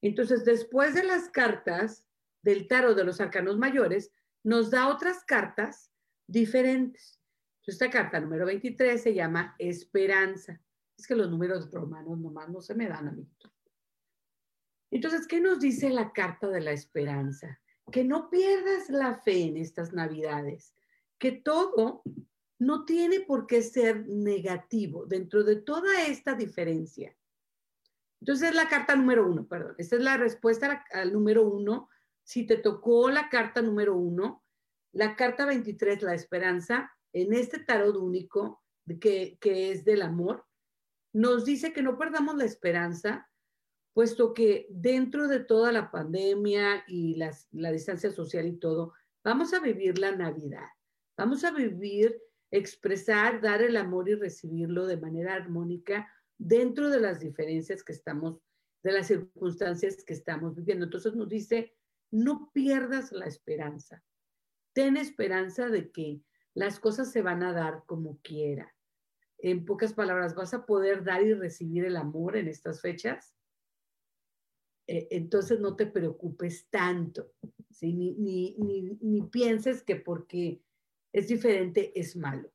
Entonces, 0.00 0.44
después 0.44 0.94
de 0.94 1.04
las 1.04 1.28
cartas 1.28 2.06
del 2.42 2.66
tarot 2.66 2.96
de 2.96 3.04
los 3.04 3.20
arcanos 3.20 3.58
mayores, 3.58 4.12
nos 4.42 4.70
da 4.70 4.88
otras 4.88 5.24
cartas 5.24 5.92
diferentes. 6.26 7.20
Esta 7.68 7.90
carta 7.90 8.18
número 8.18 8.46
23 8.46 9.02
se 9.02 9.12
llama 9.12 9.54
Esperanza. 9.58 10.58
Es 10.96 11.06
que 11.06 11.14
los 11.14 11.28
números 11.28 11.70
romanos 11.70 12.18
nomás 12.18 12.48
no 12.48 12.62
se 12.62 12.74
me 12.74 12.88
dan, 12.88 13.08
amiguitos. 13.08 13.52
Entonces, 14.90 15.26
¿qué 15.26 15.38
nos 15.38 15.60
dice 15.60 15.90
la 15.90 16.12
carta 16.12 16.48
de 16.48 16.62
la 16.62 16.72
esperanza? 16.72 17.60
Que 17.90 18.04
no 18.04 18.30
pierdas 18.30 18.90
la 18.90 19.14
fe 19.14 19.44
en 19.44 19.56
estas 19.56 19.92
navidades, 19.92 20.74
que 21.18 21.32
todo 21.32 22.02
no 22.58 22.84
tiene 22.84 23.20
por 23.20 23.46
qué 23.46 23.62
ser 23.62 24.06
negativo 24.08 25.06
dentro 25.06 25.44
de 25.44 25.56
toda 25.56 26.06
esta 26.06 26.34
diferencia. 26.34 27.16
Entonces 28.20 28.50
es 28.50 28.54
la 28.54 28.68
carta 28.68 28.96
número 28.96 29.28
uno, 29.28 29.46
perdón. 29.46 29.74
Esta 29.78 29.96
es 29.96 30.02
la 30.02 30.16
respuesta 30.16 30.84
al 30.92 31.12
número 31.12 31.46
uno. 31.46 31.88
Si 32.24 32.46
te 32.46 32.56
tocó 32.56 33.10
la 33.10 33.28
carta 33.28 33.62
número 33.62 33.96
uno, 33.96 34.44
la 34.92 35.14
carta 35.14 35.46
23, 35.46 36.02
la 36.02 36.14
esperanza, 36.14 36.92
en 37.12 37.32
este 37.32 37.60
tarot 37.60 37.96
único 37.96 38.62
que, 39.00 39.38
que 39.40 39.70
es 39.70 39.84
del 39.84 40.02
amor, 40.02 40.44
nos 41.12 41.44
dice 41.44 41.72
que 41.72 41.82
no 41.82 41.96
perdamos 41.96 42.36
la 42.36 42.44
esperanza, 42.44 43.30
puesto 43.98 44.32
que 44.32 44.68
dentro 44.70 45.26
de 45.26 45.40
toda 45.40 45.72
la 45.72 45.90
pandemia 45.90 46.84
y 46.86 47.16
la 47.16 47.72
distancia 47.72 48.12
social 48.12 48.46
y 48.46 48.56
todo, 48.56 48.92
vamos 49.24 49.52
a 49.52 49.58
vivir 49.58 49.98
la 49.98 50.14
Navidad. 50.14 50.68
Vamos 51.16 51.42
a 51.42 51.50
vivir 51.50 52.16
expresar, 52.52 53.40
dar 53.40 53.60
el 53.60 53.76
amor 53.76 54.08
y 54.08 54.14
recibirlo 54.14 54.86
de 54.86 54.98
manera 54.98 55.34
armónica 55.34 56.08
dentro 56.38 56.90
de 56.90 57.00
las 57.00 57.18
diferencias 57.18 57.82
que 57.82 57.92
estamos, 57.92 58.38
de 58.84 58.92
las 58.92 59.08
circunstancias 59.08 60.04
que 60.04 60.12
estamos 60.12 60.54
viviendo. 60.54 60.84
Entonces 60.84 61.16
nos 61.16 61.28
dice, 61.28 61.74
no 62.12 62.52
pierdas 62.54 63.10
la 63.10 63.26
esperanza. 63.26 64.04
Ten 64.74 64.96
esperanza 64.96 65.70
de 65.70 65.90
que 65.90 66.22
las 66.54 66.78
cosas 66.78 67.10
se 67.10 67.22
van 67.22 67.42
a 67.42 67.52
dar 67.52 67.82
como 67.84 68.20
quiera. 68.22 68.72
En 69.38 69.64
pocas 69.64 69.92
palabras, 69.92 70.36
vas 70.36 70.54
a 70.54 70.66
poder 70.66 71.02
dar 71.02 71.24
y 71.24 71.34
recibir 71.34 71.84
el 71.84 71.96
amor 71.96 72.36
en 72.36 72.46
estas 72.46 72.80
fechas. 72.80 73.34
Eh, 74.88 75.06
entonces 75.10 75.60
no 75.60 75.76
te 75.76 75.84
preocupes 75.84 76.66
tanto, 76.70 77.34
ni, 77.82 78.56
ni, 78.56 79.22
pienses 79.30 79.82
que 79.82 79.96
porque 79.96 80.62
es 81.12 81.28
diferente, 81.28 81.92
es 81.94 82.16
malo. 82.16 82.50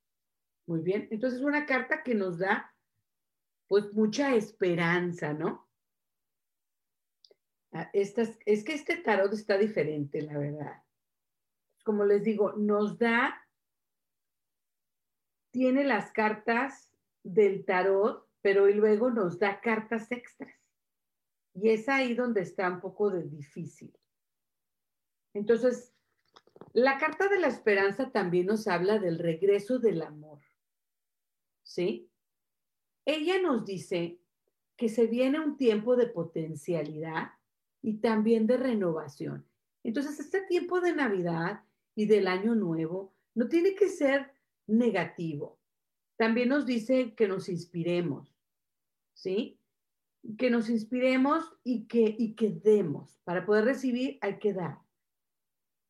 Muy 0.65 0.81
bien, 0.81 1.07
entonces 1.11 1.41
una 1.41 1.67
carta 1.67 2.01
que 2.01 2.15
nos 2.15 2.39
da 2.39 2.73
pues 3.67 3.93
mucha 3.93 4.35
esperanza, 4.35 5.33
¿no? 5.33 5.69
Ah, 7.71 7.89
es 7.93 8.13
que 8.63 8.73
este 8.73 8.97
tarot 8.97 9.31
está 9.33 9.57
diferente, 9.57 10.21
la 10.23 10.37
verdad. 10.37 10.83
Como 11.83 12.03
les 12.03 12.23
digo, 12.23 12.53
nos 12.53 12.97
da, 12.97 13.47
tiene 15.51 15.83
las 15.83 16.11
cartas 16.11 16.91
del 17.23 17.63
tarot, 17.63 18.27
pero 18.41 18.67
luego 18.67 19.11
nos 19.11 19.37
da 19.37 19.59
cartas 19.61 20.11
extras. 20.11 20.62
Y 21.53 21.69
es 21.69 21.87
ahí 21.87 22.13
donde 22.15 22.41
está 22.41 22.69
un 22.69 22.79
poco 22.81 23.09
de 23.09 23.23
difícil. 23.23 23.93
Entonces, 25.33 25.93
la 26.73 26.97
carta 26.97 27.27
de 27.27 27.39
la 27.39 27.47
esperanza 27.47 28.11
también 28.11 28.47
nos 28.47 28.67
habla 28.67 28.99
del 28.99 29.19
regreso 29.19 29.79
del 29.79 30.01
amor. 30.01 30.39
¿Sí? 31.63 32.09
Ella 33.05 33.41
nos 33.41 33.65
dice 33.65 34.19
que 34.75 34.89
se 34.89 35.07
viene 35.07 35.39
un 35.39 35.57
tiempo 35.57 35.95
de 35.95 36.07
potencialidad 36.07 37.31
y 37.81 37.97
también 37.97 38.47
de 38.47 38.57
renovación. 38.57 39.45
Entonces, 39.83 40.19
este 40.19 40.41
tiempo 40.41 40.81
de 40.81 40.93
Navidad 40.93 41.63
y 41.95 42.05
del 42.05 42.27
Año 42.27 42.55
Nuevo 42.55 43.13
no 43.35 43.47
tiene 43.47 43.75
que 43.75 43.89
ser 43.89 44.31
negativo. 44.67 45.59
También 46.15 46.49
nos 46.49 46.65
dice 46.65 47.13
que 47.15 47.27
nos 47.27 47.49
inspiremos, 47.49 48.33
¿sí? 49.13 49.59
Que 50.37 50.49
nos 50.49 50.69
inspiremos 50.69 51.53
y 51.63 51.85
que, 51.87 52.15
y 52.17 52.35
que 52.35 52.49
demos. 52.49 53.19
Para 53.23 53.45
poder 53.45 53.65
recibir 53.65 54.17
hay 54.21 54.39
que 54.39 54.53
dar. 54.53 54.79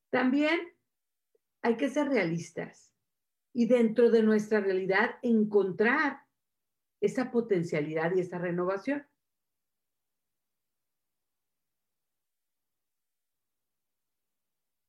También 0.10 0.60
hay 1.62 1.78
que 1.78 1.90
ser 1.90 2.08
realistas 2.08 2.94
y 3.54 3.68
dentro 3.68 4.10
de 4.10 4.24
nuestra 4.24 4.60
realidad 4.60 5.18
encontrar 5.22 6.24
esa 7.00 7.32
potencialidad 7.32 8.16
y 8.16 8.22
esa 8.22 8.38
renovación. 8.38 9.06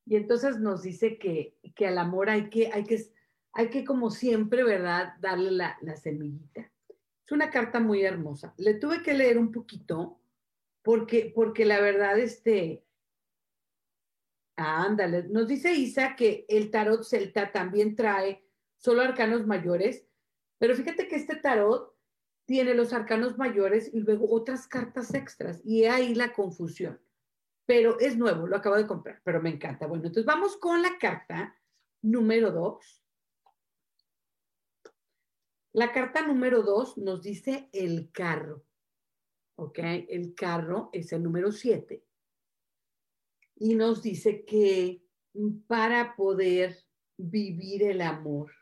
Y 0.06 0.16
entonces 0.16 0.58
nos 0.58 0.82
dice 0.82 1.18
que, 1.18 1.56
que 1.74 1.86
al 1.86 1.98
amor 1.98 2.28
hay 2.28 2.50
que, 2.50 2.70
hay 2.72 2.84
que, 2.84 2.98
hay 3.52 3.70
que 3.70 3.84
como 3.84 4.10
siempre, 4.10 4.62
¿verdad? 4.62 5.14
Darle 5.20 5.50
la, 5.50 5.78
la 5.80 5.96
semillita. 5.96 6.70
Es 7.24 7.32
una 7.32 7.50
carta 7.50 7.80
muy 7.80 8.02
hermosa. 8.02 8.54
Le 8.58 8.74
tuve 8.74 9.02
que 9.02 9.14
leer 9.14 9.38
un 9.38 9.50
poquito 9.50 10.20
porque, 10.82 11.32
porque 11.34 11.64
la 11.64 11.80
verdad, 11.80 12.18
este, 12.18 12.84
ándale, 14.56 15.24
nos 15.24 15.48
dice 15.48 15.72
Isa 15.72 16.16
que 16.16 16.44
el 16.48 16.70
tarot 16.70 17.02
celta 17.02 17.50
también 17.50 17.96
trae 17.96 18.44
solo 18.76 19.00
arcanos 19.00 19.46
mayores, 19.46 20.06
pero 20.58 20.74
fíjate 20.74 21.08
que 21.08 21.16
este 21.16 21.36
tarot 21.36 21.94
tiene 22.44 22.74
los 22.74 22.92
arcanos 22.92 23.38
mayores 23.38 23.90
y 23.92 24.00
luego 24.00 24.30
otras 24.30 24.68
cartas 24.68 25.14
extras 25.14 25.62
y 25.64 25.84
ahí 25.84 26.14
la 26.14 26.32
confusión. 26.32 27.00
Pero 27.66 27.98
es 27.98 28.18
nuevo, 28.18 28.46
lo 28.46 28.56
acabo 28.56 28.76
de 28.76 28.86
comprar, 28.86 29.22
pero 29.24 29.40
me 29.40 29.48
encanta. 29.48 29.86
Bueno, 29.86 30.04
entonces 30.04 30.26
vamos 30.26 30.58
con 30.58 30.82
la 30.82 30.98
carta 30.98 31.56
número 32.02 32.50
dos. 32.50 33.03
La 35.74 35.92
carta 35.92 36.24
número 36.24 36.62
dos 36.62 36.96
nos 36.96 37.20
dice 37.20 37.68
el 37.72 38.12
carro. 38.12 38.64
¿Ok? 39.56 39.80
El 40.08 40.32
carro 40.36 40.88
es 40.92 41.12
el 41.12 41.24
número 41.24 41.50
siete. 41.50 42.04
Y 43.56 43.74
nos 43.74 44.00
dice 44.00 44.44
que 44.44 45.04
para 45.66 46.14
poder 46.14 46.76
vivir 47.16 47.82
el 47.82 48.02
amor, 48.02 48.52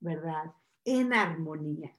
¿verdad? 0.00 0.52
En 0.84 1.14
armonía, 1.14 1.96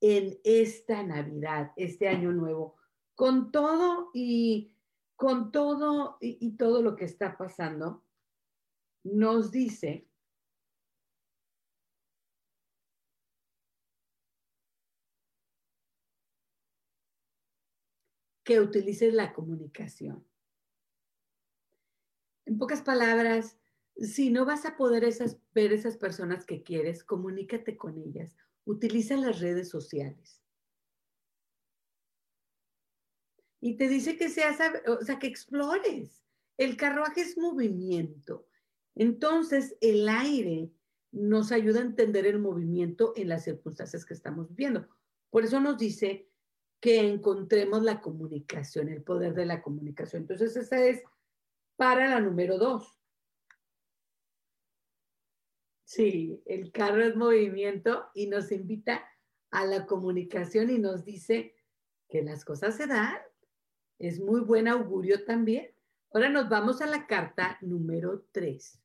en 0.00 0.38
esta 0.44 1.02
Navidad, 1.02 1.72
este 1.74 2.06
año 2.08 2.30
nuevo, 2.30 2.76
con 3.16 3.50
todo 3.50 4.10
y 4.14 4.72
con 5.16 5.50
todo 5.50 6.16
y, 6.20 6.38
y 6.40 6.52
todo 6.52 6.80
lo 6.80 6.94
que 6.94 7.06
está 7.06 7.36
pasando, 7.36 8.04
nos 9.02 9.50
dice 9.50 10.06
que 18.44 18.60
utilices 18.60 19.12
la 19.12 19.32
comunicación. 19.32 20.24
En 22.46 22.58
pocas 22.58 22.82
palabras, 22.82 23.58
si 23.96 24.30
no 24.30 24.44
vas 24.44 24.66
a 24.66 24.76
poder 24.76 25.04
esas, 25.04 25.38
ver 25.54 25.72
esas 25.72 25.96
personas 25.96 26.44
que 26.44 26.62
quieres, 26.62 27.02
comunícate 27.04 27.76
con 27.76 27.98
ellas. 27.98 28.36
Utiliza 28.64 29.16
las 29.16 29.40
redes 29.40 29.70
sociales. 29.70 30.42
Y 33.60 33.76
te 33.76 33.88
dice 33.88 34.18
que 34.18 34.28
seas, 34.28 34.58
o 34.86 35.02
sea, 35.02 35.18
que 35.18 35.26
explores. 35.26 36.22
El 36.58 36.76
carruaje 36.76 37.22
es 37.22 37.38
movimiento. 37.38 38.46
Entonces, 38.94 39.76
el 39.80 40.06
aire 40.08 40.70
nos 41.12 41.50
ayuda 41.50 41.80
a 41.80 41.84
entender 41.84 42.26
el 42.26 42.38
movimiento 42.40 43.14
en 43.16 43.28
las 43.28 43.44
circunstancias 43.44 44.04
que 44.04 44.12
estamos 44.12 44.48
viviendo. 44.50 44.86
Por 45.30 45.44
eso 45.44 45.60
nos 45.60 45.78
dice 45.78 46.28
que 46.84 47.00
encontremos 47.00 47.82
la 47.82 48.02
comunicación, 48.02 48.90
el 48.90 49.02
poder 49.02 49.32
de 49.32 49.46
la 49.46 49.62
comunicación. 49.62 50.20
Entonces, 50.20 50.54
esa 50.54 50.84
es 50.84 51.02
para 51.76 52.10
la 52.10 52.20
número 52.20 52.58
dos. 52.58 53.00
Sí, 55.84 56.42
el 56.44 56.70
carro 56.72 57.02
es 57.02 57.16
movimiento 57.16 58.10
y 58.12 58.26
nos 58.26 58.52
invita 58.52 59.02
a 59.50 59.64
la 59.64 59.86
comunicación 59.86 60.68
y 60.68 60.78
nos 60.78 61.06
dice 61.06 61.56
que 62.06 62.20
las 62.20 62.44
cosas 62.44 62.76
se 62.76 62.86
dan. 62.86 63.16
Es 63.98 64.20
muy 64.20 64.42
buen 64.42 64.68
augurio 64.68 65.24
también. 65.24 65.74
Ahora 66.12 66.28
nos 66.28 66.50
vamos 66.50 66.82
a 66.82 66.86
la 66.86 67.06
carta 67.06 67.56
número 67.62 68.26
tres. 68.30 68.78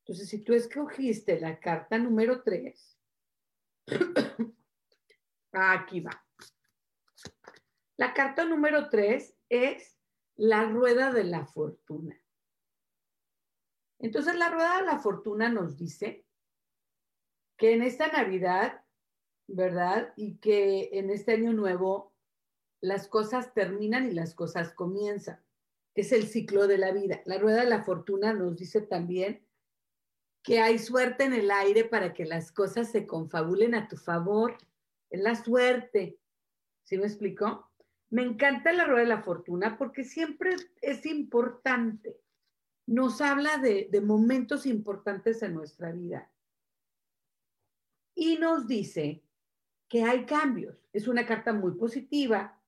Entonces, 0.00 0.28
si 0.28 0.42
tú 0.42 0.52
escogiste 0.52 1.38
la 1.38 1.60
carta 1.60 1.96
número 1.96 2.42
tres, 2.42 2.98
aquí 5.52 6.00
va. 6.00 6.25
La 7.96 8.12
carta 8.12 8.44
número 8.44 8.88
tres 8.90 9.34
es 9.48 9.98
la 10.36 10.64
rueda 10.64 11.12
de 11.12 11.24
la 11.24 11.46
fortuna. 11.46 12.20
Entonces, 13.98 14.36
la 14.36 14.50
rueda 14.50 14.80
de 14.80 14.86
la 14.86 14.98
fortuna 14.98 15.48
nos 15.48 15.78
dice 15.78 16.26
que 17.56 17.72
en 17.72 17.82
esta 17.82 18.08
Navidad, 18.08 18.84
¿verdad? 19.46 20.12
Y 20.16 20.36
que 20.36 20.90
en 20.92 21.10
este 21.10 21.32
año 21.32 21.52
nuevo 21.52 22.14
las 22.82 23.08
cosas 23.08 23.54
terminan 23.54 24.06
y 24.06 24.12
las 24.12 24.34
cosas 24.34 24.72
comienzan. 24.72 25.42
Es 25.94 26.12
el 26.12 26.26
ciclo 26.26 26.66
de 26.66 26.76
la 26.76 26.92
vida. 26.92 27.22
La 27.24 27.38
rueda 27.38 27.62
de 27.62 27.70
la 27.70 27.82
fortuna 27.82 28.34
nos 28.34 28.56
dice 28.56 28.82
también 28.82 29.46
que 30.42 30.60
hay 30.60 30.78
suerte 30.78 31.24
en 31.24 31.32
el 31.32 31.50
aire 31.50 31.84
para 31.84 32.12
que 32.12 32.26
las 32.26 32.52
cosas 32.52 32.92
se 32.92 33.06
confabulen 33.06 33.74
a 33.74 33.88
tu 33.88 33.96
favor. 33.96 34.58
Es 35.08 35.20
la 35.20 35.34
suerte. 35.34 36.20
¿Sí 36.84 36.98
me 36.98 37.06
explico? 37.06 37.65
Me 38.10 38.22
encanta 38.22 38.72
la 38.72 38.84
rueda 38.84 39.00
de 39.00 39.08
la 39.08 39.22
fortuna 39.22 39.76
porque 39.76 40.04
siempre 40.04 40.54
es 40.80 41.06
importante. 41.06 42.20
Nos 42.86 43.20
habla 43.20 43.58
de, 43.58 43.88
momentos 44.00 44.64
importantes 44.66 45.42
en 45.42 45.54
nuestra 45.54 45.90
vida. 45.92 46.30
Y 48.14 48.38
nos 48.38 48.66
dice 48.68 49.24
que 49.88 50.04
hay 50.04 50.24
cambios. 50.24 50.88
Es 50.92 51.08
una 51.08 51.26
carta 51.26 51.52
muy 51.52 51.72
positiva. 51.72 52.60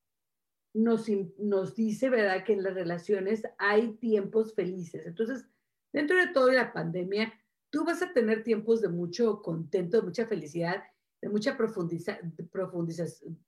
Nos, 0.74 1.06
nos 1.38 1.74
dice, 1.74 2.10
¿verdad?, 2.10 2.44
que 2.44 2.52
en 2.52 2.62
las 2.62 2.74
relaciones 2.74 3.42
hay 3.58 3.94
tiempos 3.94 4.54
felices. 4.54 5.06
Entonces, 5.06 5.46
dentro 5.92 6.18
de 6.18 6.28
toda 6.28 6.52
la 6.52 6.72
pandemia, 6.72 7.32
tú 7.70 7.84
vas 7.84 8.02
a 8.02 8.12
tener 8.12 8.42
tiempos 8.42 8.80
de 8.80 8.88
mucho 8.88 9.40
contento, 9.40 9.98
de 9.98 10.06
mucha 10.06 10.26
felicidad, 10.26 10.82
de 11.20 11.28
mucha 11.28 11.56
profundización, 11.56 13.38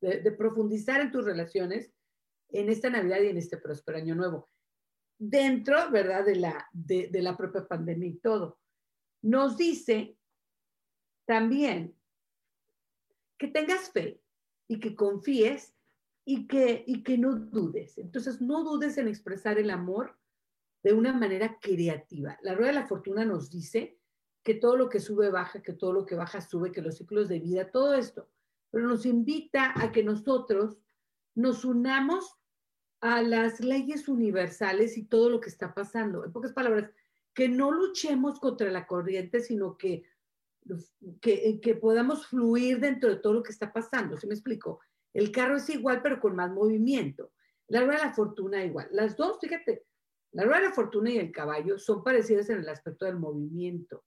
de, 0.00 0.32
profundizar 0.32 1.00
en 1.00 1.10
tus 1.10 1.24
relaciones 1.24 1.92
en 2.50 2.68
esta 2.68 2.90
Navidad 2.90 3.20
y 3.20 3.28
en 3.28 3.38
este 3.38 3.56
próspero 3.56 3.98
año 3.98 4.14
nuevo, 4.14 4.48
dentro, 5.18 5.90
¿verdad?, 5.90 6.24
de 6.24 6.36
la, 6.36 6.68
de, 6.72 7.10
la 7.22 7.36
propia 7.36 7.66
pandemia 7.66 8.08
y 8.08 8.18
todo. 8.18 8.58
Nos 9.22 9.56
dice 9.56 10.16
también 11.26 11.96
que 13.38 13.48
tengas 13.48 13.90
fe 13.90 14.20
y 14.68 14.78
que 14.78 14.94
confíes 14.94 15.74
y 16.24 16.46
que, 16.46 16.84
y 16.86 17.02
que 17.02 17.18
no 17.18 17.34
dudes. 17.34 17.98
Entonces, 17.98 18.40
no 18.40 18.64
dudes 18.64 18.98
en 18.98 19.08
expresar 19.08 19.58
el 19.58 19.70
amor 19.70 20.16
de 20.82 20.92
una 20.92 21.12
manera 21.12 21.58
creativa. 21.60 22.38
La 22.42 22.54
rueda 22.54 22.72
de 22.72 22.80
la 22.80 22.86
fortuna 22.86 23.24
nos 23.24 23.50
dice 23.50 23.98
que 24.44 24.54
todo 24.54 24.76
lo 24.76 24.88
que 24.88 25.00
sube 25.00 25.30
baja, 25.30 25.62
que 25.62 25.72
todo 25.72 25.92
lo 25.92 26.06
que 26.06 26.14
baja 26.14 26.40
sube, 26.40 26.70
que 26.70 26.82
los 26.82 26.96
ciclos 26.96 27.28
de 27.28 27.40
vida, 27.40 27.70
todo 27.70 27.94
esto 27.94 28.30
pero 28.70 28.88
nos 28.88 29.06
invita 29.06 29.72
a 29.76 29.92
que 29.92 30.02
nosotros 30.02 30.78
nos 31.34 31.64
unamos 31.64 32.36
a 33.00 33.22
las 33.22 33.60
leyes 33.60 34.08
universales 34.08 34.96
y 34.96 35.04
todo 35.04 35.30
lo 35.30 35.40
que 35.40 35.50
está 35.50 35.74
pasando. 35.74 36.24
En 36.24 36.32
pocas 36.32 36.52
palabras, 36.52 36.90
que 37.34 37.48
no 37.48 37.70
luchemos 37.70 38.40
contra 38.40 38.70
la 38.70 38.86
corriente, 38.86 39.40
sino 39.40 39.76
que, 39.76 40.04
que, 41.20 41.78
podamos 41.80 42.26
fluir 42.26 42.80
dentro 42.80 43.10
de 43.10 43.16
todo 43.16 43.34
lo 43.34 43.42
que 43.42 43.52
está 43.52 43.72
pasando. 43.72 44.16
¿Sí 44.16 44.26
me 44.26 44.34
explico? 44.34 44.80
El 45.12 45.30
carro 45.30 45.56
es 45.56 45.68
igual, 45.68 46.00
pero 46.02 46.18
con 46.18 46.34
más 46.34 46.50
movimiento. 46.50 47.32
La 47.68 47.80
rueda 47.80 48.00
de 48.00 48.06
la 48.06 48.14
fortuna 48.14 48.64
igual. 48.64 48.88
Las 48.90 49.16
dos, 49.16 49.38
fíjate, 49.40 49.84
la 50.32 50.44
rueda 50.44 50.60
de 50.60 50.68
la 50.68 50.74
fortuna 50.74 51.10
y 51.10 51.18
el 51.18 51.30
caballo 51.30 51.78
son 51.78 52.02
parecidas 52.02 52.48
en 52.50 52.60
el 52.60 52.68
aspecto 52.68 53.04
del 53.04 53.18
movimiento. 53.18 54.04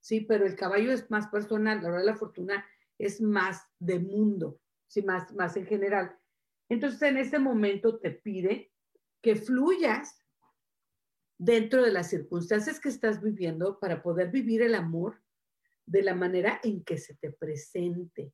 Sí, 0.00 0.20
pero 0.20 0.46
el 0.46 0.56
caballo 0.56 0.92
es 0.92 1.10
más 1.10 1.26
personal, 1.28 1.82
la 1.82 1.88
rueda 1.88 2.00
de 2.00 2.12
la 2.12 2.16
fortuna 2.16 2.64
es 3.00 3.20
más 3.20 3.62
de 3.78 3.98
mundo, 3.98 4.60
¿sí? 4.86 5.02
más, 5.02 5.32
más 5.34 5.56
en 5.56 5.66
general. 5.66 6.16
Entonces, 6.68 7.02
en 7.02 7.16
este 7.16 7.38
momento 7.38 7.98
te 7.98 8.10
pide 8.10 8.72
que 9.22 9.36
fluyas 9.36 10.24
dentro 11.38 11.82
de 11.82 11.90
las 11.90 12.10
circunstancias 12.10 12.78
que 12.78 12.90
estás 12.90 13.22
viviendo 13.22 13.80
para 13.80 14.02
poder 14.02 14.30
vivir 14.30 14.62
el 14.62 14.74
amor 14.74 15.22
de 15.86 16.02
la 16.02 16.14
manera 16.14 16.60
en 16.62 16.84
que 16.84 16.98
se 16.98 17.16
te 17.16 17.32
presente. 17.32 18.32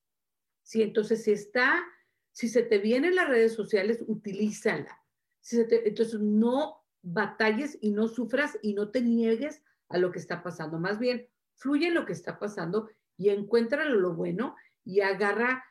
Sí, 0.63 0.83
entonces 0.83 1.23
si 1.23 1.33
está, 1.33 1.85
si 2.33 2.49
se 2.49 2.63
te 2.63 2.79
viene 2.79 3.09
en 3.09 3.15
las 3.15 3.29
redes 3.29 3.55
sociales, 3.55 4.03
utilízala. 4.07 5.01
Si 5.41 5.61
entonces 5.61 6.21
no 6.21 6.85
batalles 7.03 7.79
y 7.81 7.93
no 7.93 8.09
sufras 8.09 8.59
y 8.63 8.75
no 8.75 8.91
te 8.91 9.01
niegues 9.01 9.63
a 9.89 9.99
lo 9.99 10.11
que 10.11 10.19
está 10.19 10.43
pasando. 10.43 10.79
Más 10.81 10.99
bien, 10.99 11.29
fluye 11.55 11.91
lo 11.91 12.05
que 12.05 12.13
está 12.13 12.39
pasando 12.39 12.91
y 13.17 13.31
encuentra 13.31 13.85
lo 13.85 14.15
bueno 14.15 14.57
y 14.85 15.01
agarra, 15.01 15.65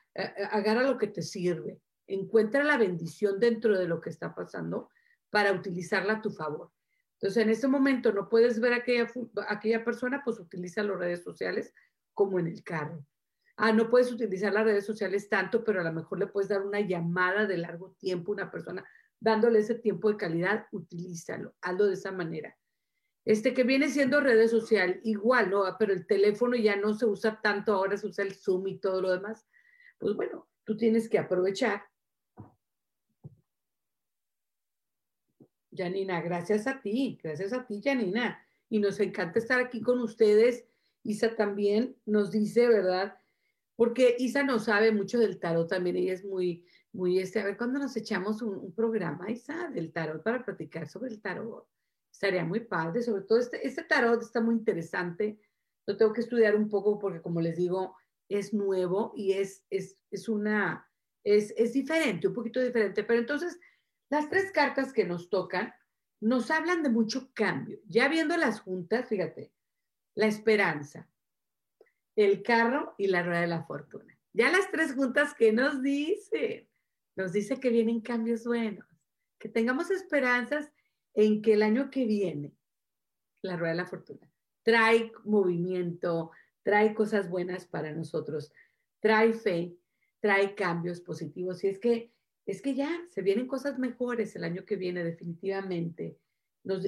agarra 0.51 0.83
lo 0.83 0.97
que 0.97 1.07
te 1.07 1.21
sirve. 1.21 1.79
Encuentra 2.07 2.63
la 2.63 2.77
bendición 2.77 3.39
dentro 3.39 3.77
de 3.77 3.87
lo 3.87 3.99
que 4.01 4.09
está 4.09 4.33
pasando 4.35 4.89
para 5.29 5.51
utilizarla 5.51 6.13
a 6.13 6.21
tu 6.21 6.31
favor. 6.31 6.71
Entonces, 7.13 7.43
en 7.43 7.49
este 7.49 7.67
momento 7.67 8.11
no 8.11 8.29
puedes 8.29 8.59
ver 8.59 8.73
a 8.73 8.77
aquella, 8.77 9.07
aquella 9.47 9.83
persona, 9.83 10.21
pues 10.23 10.39
utiliza 10.39 10.83
las 10.83 10.97
redes 10.97 11.23
sociales 11.23 11.73
como 12.13 12.39
en 12.39 12.47
el 12.47 12.63
carro. 12.63 13.05
Ah, 13.57 13.71
no 13.71 13.89
puedes 13.89 14.11
utilizar 14.11 14.53
las 14.53 14.65
redes 14.65 14.85
sociales 14.85 15.29
tanto, 15.29 15.63
pero 15.63 15.79
a 15.79 15.83
lo 15.83 15.93
mejor 15.93 16.19
le 16.19 16.27
puedes 16.27 16.49
dar 16.49 16.61
una 16.61 16.81
llamada 16.81 17.47
de 17.47 17.57
largo 17.57 17.95
tiempo 17.99 18.31
a 18.31 18.35
una 18.35 18.51
persona 18.51 18.85
dándole 19.19 19.59
ese 19.59 19.75
tiempo 19.75 20.09
de 20.11 20.17
calidad, 20.17 20.67
utilízalo, 20.71 21.55
hazlo 21.61 21.87
de 21.87 21.93
esa 21.93 22.11
manera. 22.11 22.55
Este 23.26 23.55
que 23.55 23.63
viene 23.63 23.89
siendo 23.89 24.21
redes 24.21 24.51
social, 24.51 24.99
igual, 25.03 25.49
¿no? 25.49 25.63
Pero 25.80 25.93
el 25.93 26.05
teléfono 26.05 26.55
ya 26.55 26.76
no 26.76 26.93
se 26.93 27.07
usa 27.07 27.41
tanto, 27.41 27.73
ahora 27.73 27.97
se 27.97 28.07
usa 28.07 28.23
el 28.23 28.36
Zoom 28.36 28.67
y 28.67 28.78
todo 28.78 29.01
lo 29.01 29.11
demás. 29.11 29.47
Pues 29.97 30.15
bueno, 30.15 30.47
tú 30.63 30.78
tienes 30.78 31.09
que 31.09 31.17
aprovechar. 31.17 31.84
Janina, 35.76 36.21
gracias 36.21 36.67
a 36.67 36.80
ti, 36.82 37.19
gracias 37.21 37.51
a 37.51 37.65
ti, 37.65 37.82
Janina. 37.84 38.39
Y 38.69 38.80
nos 38.80 38.99
encanta 38.99 39.39
estar 39.39 39.59
aquí 39.59 39.82
con 39.82 39.99
ustedes. 39.99 40.65
Isa 41.03 41.36
también 41.36 41.97
nos 42.05 42.32
dice, 42.32 42.67
¿verdad? 42.67 43.17
Porque 43.76 44.15
Isa 44.19 44.43
no 44.43 44.59
sabe 44.59 44.91
mucho 44.91 45.19
del 45.19 45.39
tarot 45.39 45.67
también, 45.67 45.97
ella 45.97 46.13
es 46.13 46.23
muy, 46.23 46.65
muy, 46.93 47.19
este, 47.19 47.41
a 47.41 47.43
ver, 47.43 47.57
¿cuándo 47.57 47.78
nos 47.78 47.95
echamos 47.97 48.41
un, 48.41 48.73
programa, 48.73 49.30
Isa, 49.30 49.69
del 49.69 49.91
tarot 49.91 50.23
para 50.23 50.45
platicar 50.45 50.88
sobre 50.88 51.11
el 51.11 51.21
tarot? 51.21 51.67
Estaría 52.16 52.45
muy 52.45 52.61
padre, 52.61 53.03
sobre 53.03 53.24
todo 53.24 53.39
este, 53.39 53.68
este 53.68 53.84
tarot 53.84 54.22
está 54.22 54.39
muy 54.39 54.55
interesante, 54.55 55.38
lo 55.86 55.97
tengo 55.97 56.13
que 56.13 56.22
estudiar 56.22 56.55
un 56.55 56.70
poco 56.70 56.97
porque 56.97 57.22
como 57.22 57.41
les 57.41 57.57
digo, 57.57 57.97
es 58.30 58.53
nuevo 58.53 59.11
y 59.18 59.34
es, 59.34 59.66
es, 59.70 59.97
es 60.09 60.30
una, 60.30 60.89
es, 61.26 61.53
es 61.57 61.74
diferente, 61.74 62.30
un 62.30 62.34
poquito 62.34 62.61
diferente, 62.61 63.03
pero 63.03 63.20
entonces 63.20 63.59
las 64.09 64.30
tres 64.30 64.49
cartas 64.53 64.93
que 64.93 65.03
nos 65.03 65.30
tocan 65.30 65.74
nos 66.22 66.51
hablan 66.51 66.84
de 66.84 66.89
mucho 66.89 67.34
cambio. 67.34 67.82
Ya 67.86 68.07
viendo 68.07 68.38
las 68.38 68.61
juntas, 68.61 69.09
fíjate, 69.09 69.51
la 70.16 70.28
esperanza, 70.28 71.09
el 72.16 72.43
carro 72.43 72.95
y 72.97 73.07
la 73.07 73.24
rueda 73.24 73.41
de 73.41 73.47
la 73.47 73.66
fortuna. 73.66 74.18
Ya 74.32 74.49
las 74.49 74.72
tres 74.72 74.93
juntas, 74.93 75.34
¿qué 75.38 75.51
nos 75.51 75.84
dicen? 75.84 76.70
Nos 77.18 77.34
dice 77.34 77.59
que 77.59 77.70
vienen 77.72 77.99
cambios 77.99 78.45
buenos, 78.45 78.88
que 79.38 79.49
tengamos 79.49 79.91
esperanzas 79.91 80.72
en 81.16 81.41
que 81.41 81.53
el 81.53 81.63
año 81.63 81.89
que 81.89 82.05
viene, 82.05 82.53
la 83.41 83.57
rueda 83.57 83.74
de 83.74 83.78
la 83.78 83.86
fortuna, 83.88 84.30
trae 84.63 85.11
movimiento, 85.24 86.32
trae 86.63 86.93
cosas 86.93 87.30
buenas 87.30 87.66
para 87.66 87.93
nosotros, 87.93 88.51
trae 88.99 89.34
fe, 89.34 89.78
trae 90.20 90.55
cambios 90.55 91.01
positivos. 91.01 91.63
Y 91.63 91.68
es 91.68 91.80
que, 91.80 92.11
es 92.45 92.61
que 92.61 92.76
ya 92.76 92.89
se 93.09 93.22
vienen 93.22 93.47
cosas 93.47 93.80
mejores 93.80 94.36
el 94.36 94.43
año 94.43 94.66
que 94.66 94.76
viene, 94.76 95.03
definitivamente. 95.03 96.18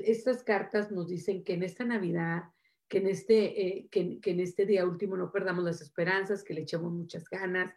estas 0.04 0.44
cartas 0.44 0.92
nos 0.92 1.08
dicen 1.08 1.44
que 1.44 1.54
en 1.54 1.64
esta 1.64 1.86
Navidad, 1.86 2.44
que 2.88 2.98
en 2.98 3.08
este, 3.08 3.68
eh, 3.68 3.88
que, 3.92 4.20
en 4.24 4.40
este 4.40 4.66
día 4.66 4.86
último 4.86 5.16
no 5.16 5.32
perdamos 5.32 5.64
las 5.64 5.82
esperanzas, 5.82 6.44
que 6.44 6.54
le 6.54 6.62
echemos 6.62 6.92
muchas 6.92 7.30
ganas, 7.30 7.74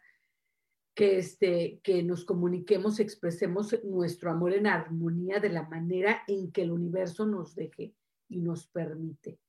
que, 0.93 1.17
este, 1.17 1.79
que 1.83 2.03
nos 2.03 2.25
comuniquemos, 2.25 2.99
expresemos 2.99 3.75
nuestro 3.83 4.31
amor 4.31 4.53
en 4.53 4.67
armonía 4.67 5.39
de 5.39 5.49
la 5.49 5.63
manera 5.63 6.23
en 6.27 6.51
que 6.51 6.63
el 6.63 6.71
universo 6.71 7.25
nos 7.25 7.55
deje 7.55 7.95
y 8.29 8.41
nos 8.41 8.67
permite. 8.67 9.39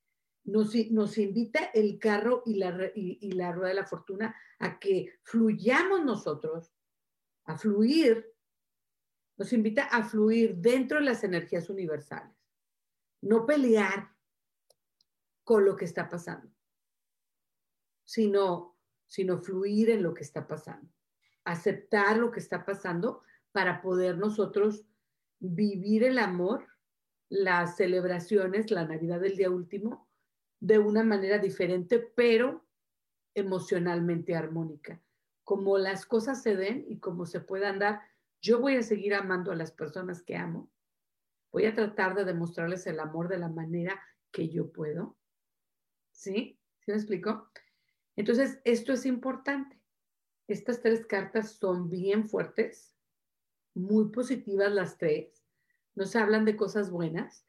Nos, 0.44 0.74
nos 0.90 1.18
invita 1.18 1.66
el 1.74 1.98
carro 1.98 2.42
y 2.46 2.54
la, 2.54 2.90
y 2.94 3.32
la 3.32 3.52
rueda 3.52 3.68
de 3.68 3.74
la 3.74 3.86
fortuna 3.86 4.34
a 4.58 4.78
que 4.78 5.14
fluyamos 5.22 6.04
nosotros, 6.04 6.72
a 7.44 7.56
fluir, 7.56 8.32
nos 9.36 9.52
invita 9.52 9.84
a 9.84 10.04
fluir 10.04 10.56
dentro 10.56 10.98
de 10.98 11.04
las 11.04 11.24
energías 11.24 11.68
universales, 11.70 12.36
no 13.22 13.46
pelear, 13.46 14.12
con 15.44 15.64
lo 15.64 15.76
que 15.76 15.84
está 15.84 16.08
pasando, 16.08 16.50
sino, 18.04 18.78
sino 19.06 19.38
fluir 19.38 19.90
en 19.90 20.02
lo 20.02 20.14
que 20.14 20.22
está 20.22 20.46
pasando, 20.46 20.90
aceptar 21.44 22.18
lo 22.18 22.30
que 22.30 22.40
está 22.40 22.64
pasando 22.64 23.22
para 23.52 23.82
poder 23.82 24.18
nosotros 24.18 24.84
vivir 25.38 26.04
el 26.04 26.18
amor, 26.18 26.66
las 27.28 27.76
celebraciones, 27.76 28.70
la 28.70 28.86
Navidad 28.86 29.20
del 29.20 29.36
día 29.36 29.50
último, 29.50 30.08
de 30.60 30.78
una 30.78 31.02
manera 31.02 31.38
diferente, 31.38 31.98
pero 31.98 32.64
emocionalmente 33.34 34.36
armónica. 34.36 35.02
Como 35.44 35.78
las 35.78 36.06
cosas 36.06 36.42
se 36.42 36.56
den 36.56 36.84
y 36.86 37.00
como 37.00 37.26
se 37.26 37.40
puedan 37.40 37.78
dar, 37.78 38.00
yo 38.40 38.60
voy 38.60 38.76
a 38.76 38.82
seguir 38.82 39.14
amando 39.14 39.50
a 39.50 39.56
las 39.56 39.72
personas 39.72 40.22
que 40.22 40.36
amo. 40.36 40.70
Voy 41.50 41.66
a 41.66 41.74
tratar 41.74 42.14
de 42.14 42.24
demostrarles 42.24 42.86
el 42.86 43.00
amor 43.00 43.28
de 43.28 43.38
la 43.38 43.48
manera 43.48 44.00
que 44.30 44.48
yo 44.48 44.70
puedo. 44.72 45.16
¿Sí? 46.12 46.58
¿Sí 46.80 46.90
me 46.90 46.94
explico? 46.94 47.50
Entonces, 48.16 48.60
esto 48.64 48.92
es 48.92 49.06
importante. 49.06 49.81
Estas 50.48 50.80
tres 50.80 51.06
cartas 51.06 51.52
son 51.52 51.88
bien 51.88 52.28
fuertes, 52.28 52.96
muy 53.74 54.10
positivas 54.10 54.72
las 54.72 54.98
tres, 54.98 55.42
nos 55.94 56.16
hablan 56.16 56.44
de 56.44 56.56
cosas 56.56 56.90
buenas. 56.90 57.46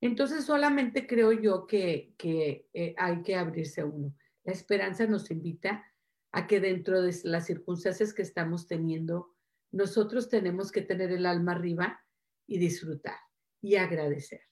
Entonces, 0.00 0.44
solamente 0.44 1.06
creo 1.06 1.32
yo 1.32 1.66
que, 1.66 2.14
eh, 2.22 2.94
hay 2.98 3.22
que 3.22 3.36
abrirse 3.36 3.82
a 3.82 3.86
uno. 3.86 4.14
La 4.44 4.52
esperanza 4.52 5.06
nos 5.06 5.30
invita 5.30 5.84
a 6.32 6.46
que 6.46 6.58
dentro 6.58 7.02
de 7.02 7.14
las 7.24 7.46
circunstancias 7.46 8.12
que 8.12 8.22
estamos 8.22 8.66
teniendo, 8.66 9.34
nosotros 9.70 10.28
tenemos 10.28 10.72
que 10.72 10.82
tener 10.82 11.12
el 11.12 11.26
alma 11.26 11.52
arriba 11.52 12.04
y 12.46 12.58
disfrutar 12.58 13.18
y 13.60 13.76
agradecer. 13.76 14.42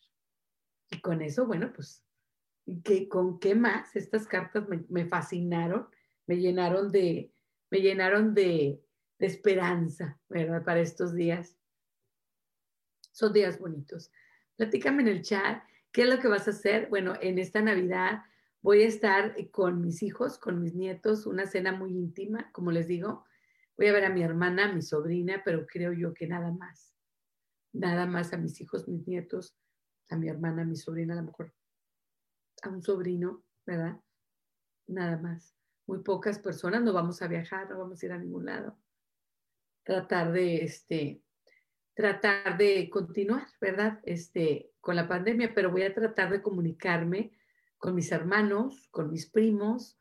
Y 0.91 1.01
con 1.01 1.23
eso, 1.23 1.47
bueno, 1.47 1.73
pues 1.73 2.05
que, 2.85 3.09
con 3.09 3.39
qué 3.41 3.55
más 3.55 3.97
estas 3.97 4.27
cartas 4.27 4.65
me, 4.89 5.07
fascinaron, 5.07 5.89
me 6.27 6.37
llenaron 6.37 6.91
de, 6.91 7.33
me 7.71 7.81
llenaron 7.81 8.35
de, 8.35 8.83
esperanza, 9.19 10.19
¿verdad? 10.29 10.65
Para 10.65 10.81
estos 10.81 11.15
días. 11.15 11.59
Son 13.13 13.33
días 13.33 13.59
bonitos. 13.59 14.11
Platícame 14.57 15.03
en 15.03 15.09
el 15.09 15.23
chat, 15.23 15.63
¿qué 15.93 16.03
es 16.03 16.09
lo 16.09 16.19
que 16.21 16.29
vas 16.29 16.49
a 16.49 16.53
hacer? 16.53 16.89
Bueno, 16.89 17.15
en 17.21 17.39
esta 17.39 17.61
Navidad 17.61 18.23
voy 18.63 18.83
a 18.83 18.87
estar 18.87 19.37
con 19.51 19.83
mis 19.83 20.03
hijos, 20.03 20.39
con 20.39 20.61
mis 20.63 20.75
nietos, 20.75 21.27
una 21.27 21.47
cena 21.47 21.73
muy 21.73 21.93
íntima, 21.93 22.51
como 22.53 22.71
les 22.71 22.87
digo. 22.87 23.27
Voy 23.77 23.89
a 23.89 23.93
ver 23.93 24.05
a 24.05 24.11
mi 24.11 24.23
hermana, 24.23 24.71
a 24.71 24.73
mi 24.73 24.81
sobrina, 24.81 25.43
pero 25.45 25.67
creo 25.67 25.93
yo 25.93 26.15
que 26.15 26.27
nada 26.27 26.51
más. 26.51 26.95
Nada 27.73 28.07
más 28.07 28.33
a 28.33 28.39
mis 28.39 28.59
hijos, 28.61 28.89
mis 28.89 29.07
nietos, 29.07 29.55
a 30.09 30.17
mi 30.17 30.29
hermana, 30.29 30.63
a 30.63 30.67
mi 30.67 30.77
sobrina, 30.77 31.13
a 31.13 31.17
lo 31.17 31.25
mejor 31.25 31.55
a 32.63 32.69
un 32.69 32.83
sobrino, 32.83 33.43
¿verdad? 33.67 34.01
Nada 34.87 35.19
más. 35.19 35.60
Muy 35.91 36.05
pocas 36.05 36.39
personas, 36.39 36.83
no 36.83 36.93
vamos 36.93 37.21
a 37.21 37.27
viajar, 37.27 37.69
no 37.69 37.77
vamos 37.77 38.01
a 38.01 38.07
ir 38.07 38.13
a 38.13 38.17
ningún 38.17 38.47
lado. 38.47 38.79
Tratar 39.83 40.31
de, 40.31 40.63
este, 40.63 41.21
tratar 41.95 42.57
de 42.57 42.89
continuar, 42.89 43.49
¿verdad? 43.61 43.99
Este, 44.05 44.71
con 44.81 44.95
la 44.95 45.09
pandemia, 45.09 45.53
pero 45.53 45.73
voy 45.73 45.83
a 45.83 45.93
tratar 45.93 46.31
de 46.31 46.43
comunicarme 46.43 47.33
con 47.77 47.97
mis 47.97 48.13
hermanos, 48.13 48.87
con 48.93 49.11
mis 49.11 49.29
primos, 49.29 49.99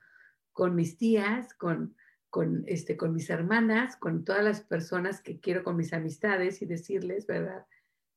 con 0.52 0.76
mis 0.76 0.96
tías, 0.96 1.56
con, 1.56 1.96
con, 2.30 2.66
este, 2.68 2.96
con 2.96 3.12
mis 3.16 3.32
hermanas, 3.32 3.98
con 3.98 4.24
todas 4.24 4.44
las 4.44 4.62
personas 4.62 5.24
que 5.24 5.40
quiero, 5.40 5.64
con 5.64 5.76
mis 5.76 5.92
amistades 5.92 6.62
y 6.62 6.68
decirles, 6.68 7.26
¿verdad? 7.26 7.66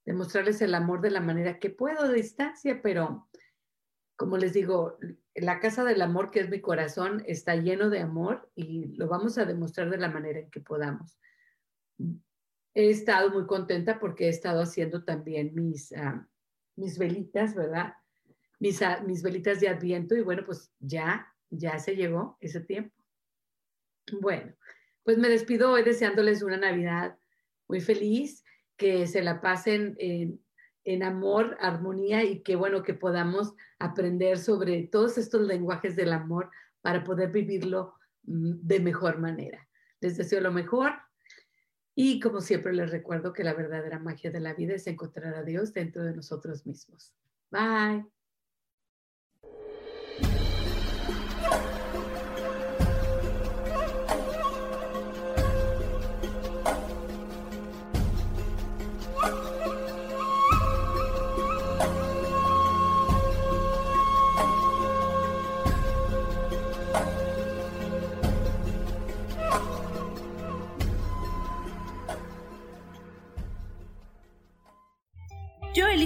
Demostrarles 0.04 0.60
el 0.60 0.74
amor 0.74 1.00
de 1.00 1.10
la 1.10 1.22
manera 1.22 1.58
que 1.58 1.70
puedo 1.70 2.06
de 2.06 2.16
distancia, 2.16 2.82
pero 2.82 3.30
como 4.22 4.36
les 4.36 4.52
digo, 4.52 4.98
la 5.34 5.58
casa 5.58 5.82
del 5.82 6.00
amor, 6.00 6.30
que 6.30 6.38
es 6.38 6.48
mi 6.48 6.60
corazón, 6.60 7.24
está 7.26 7.56
lleno 7.56 7.90
de 7.90 7.98
amor 7.98 8.48
y 8.54 8.94
lo 8.94 9.08
vamos 9.08 9.36
a 9.36 9.44
demostrar 9.44 9.90
de 9.90 9.98
la 9.98 10.08
manera 10.08 10.38
en 10.38 10.48
que 10.48 10.60
podamos. 10.60 11.18
He 12.72 12.88
estado 12.88 13.30
muy 13.30 13.46
contenta 13.46 13.98
porque 13.98 14.26
he 14.26 14.28
estado 14.28 14.62
haciendo 14.62 15.02
también 15.02 15.52
mis, 15.56 15.92
ah, 15.94 16.24
mis 16.76 16.98
velitas, 16.98 17.56
¿verdad? 17.56 17.94
Mis, 18.60 18.80
ah, 18.82 19.02
mis 19.04 19.24
velitas 19.24 19.58
de 19.58 19.70
adviento 19.70 20.14
y 20.14 20.20
bueno, 20.20 20.44
pues 20.46 20.72
ya, 20.78 21.26
ya 21.50 21.80
se 21.80 21.96
llegó 21.96 22.36
ese 22.38 22.60
tiempo. 22.60 22.94
Bueno, 24.20 24.54
pues 25.02 25.18
me 25.18 25.28
despido 25.28 25.72
hoy 25.72 25.82
deseándoles 25.82 26.44
una 26.44 26.58
Navidad 26.58 27.18
muy 27.66 27.80
feliz, 27.80 28.44
que 28.76 29.08
se 29.08 29.20
la 29.20 29.40
pasen 29.40 29.96
en, 29.98 30.40
en 30.84 31.02
amor, 31.02 31.56
armonía 31.60 32.24
y 32.24 32.42
que 32.42 32.56
bueno, 32.56 32.82
que 32.82 32.94
podamos 32.94 33.54
aprender 33.78 34.38
sobre 34.38 34.86
todos 34.86 35.18
estos 35.18 35.42
lenguajes 35.42 35.96
del 35.96 36.12
amor 36.12 36.50
para 36.80 37.04
poder 37.04 37.30
vivirlo 37.30 37.94
mm, 38.24 38.54
de 38.62 38.80
mejor 38.80 39.18
manera. 39.18 39.68
Les 40.00 40.16
deseo 40.16 40.40
lo 40.40 40.52
mejor 40.52 40.92
y 41.94 42.20
como 42.20 42.40
siempre 42.40 42.72
les 42.72 42.90
recuerdo 42.90 43.32
que 43.32 43.44
la 43.44 43.54
verdadera 43.54 43.98
magia 43.98 44.30
de 44.30 44.40
la 44.40 44.54
vida 44.54 44.74
es 44.74 44.86
encontrar 44.86 45.34
a 45.34 45.42
Dios 45.42 45.72
dentro 45.72 46.02
de 46.04 46.14
nosotros 46.14 46.66
mismos. 46.66 47.14
Bye. 47.50 48.21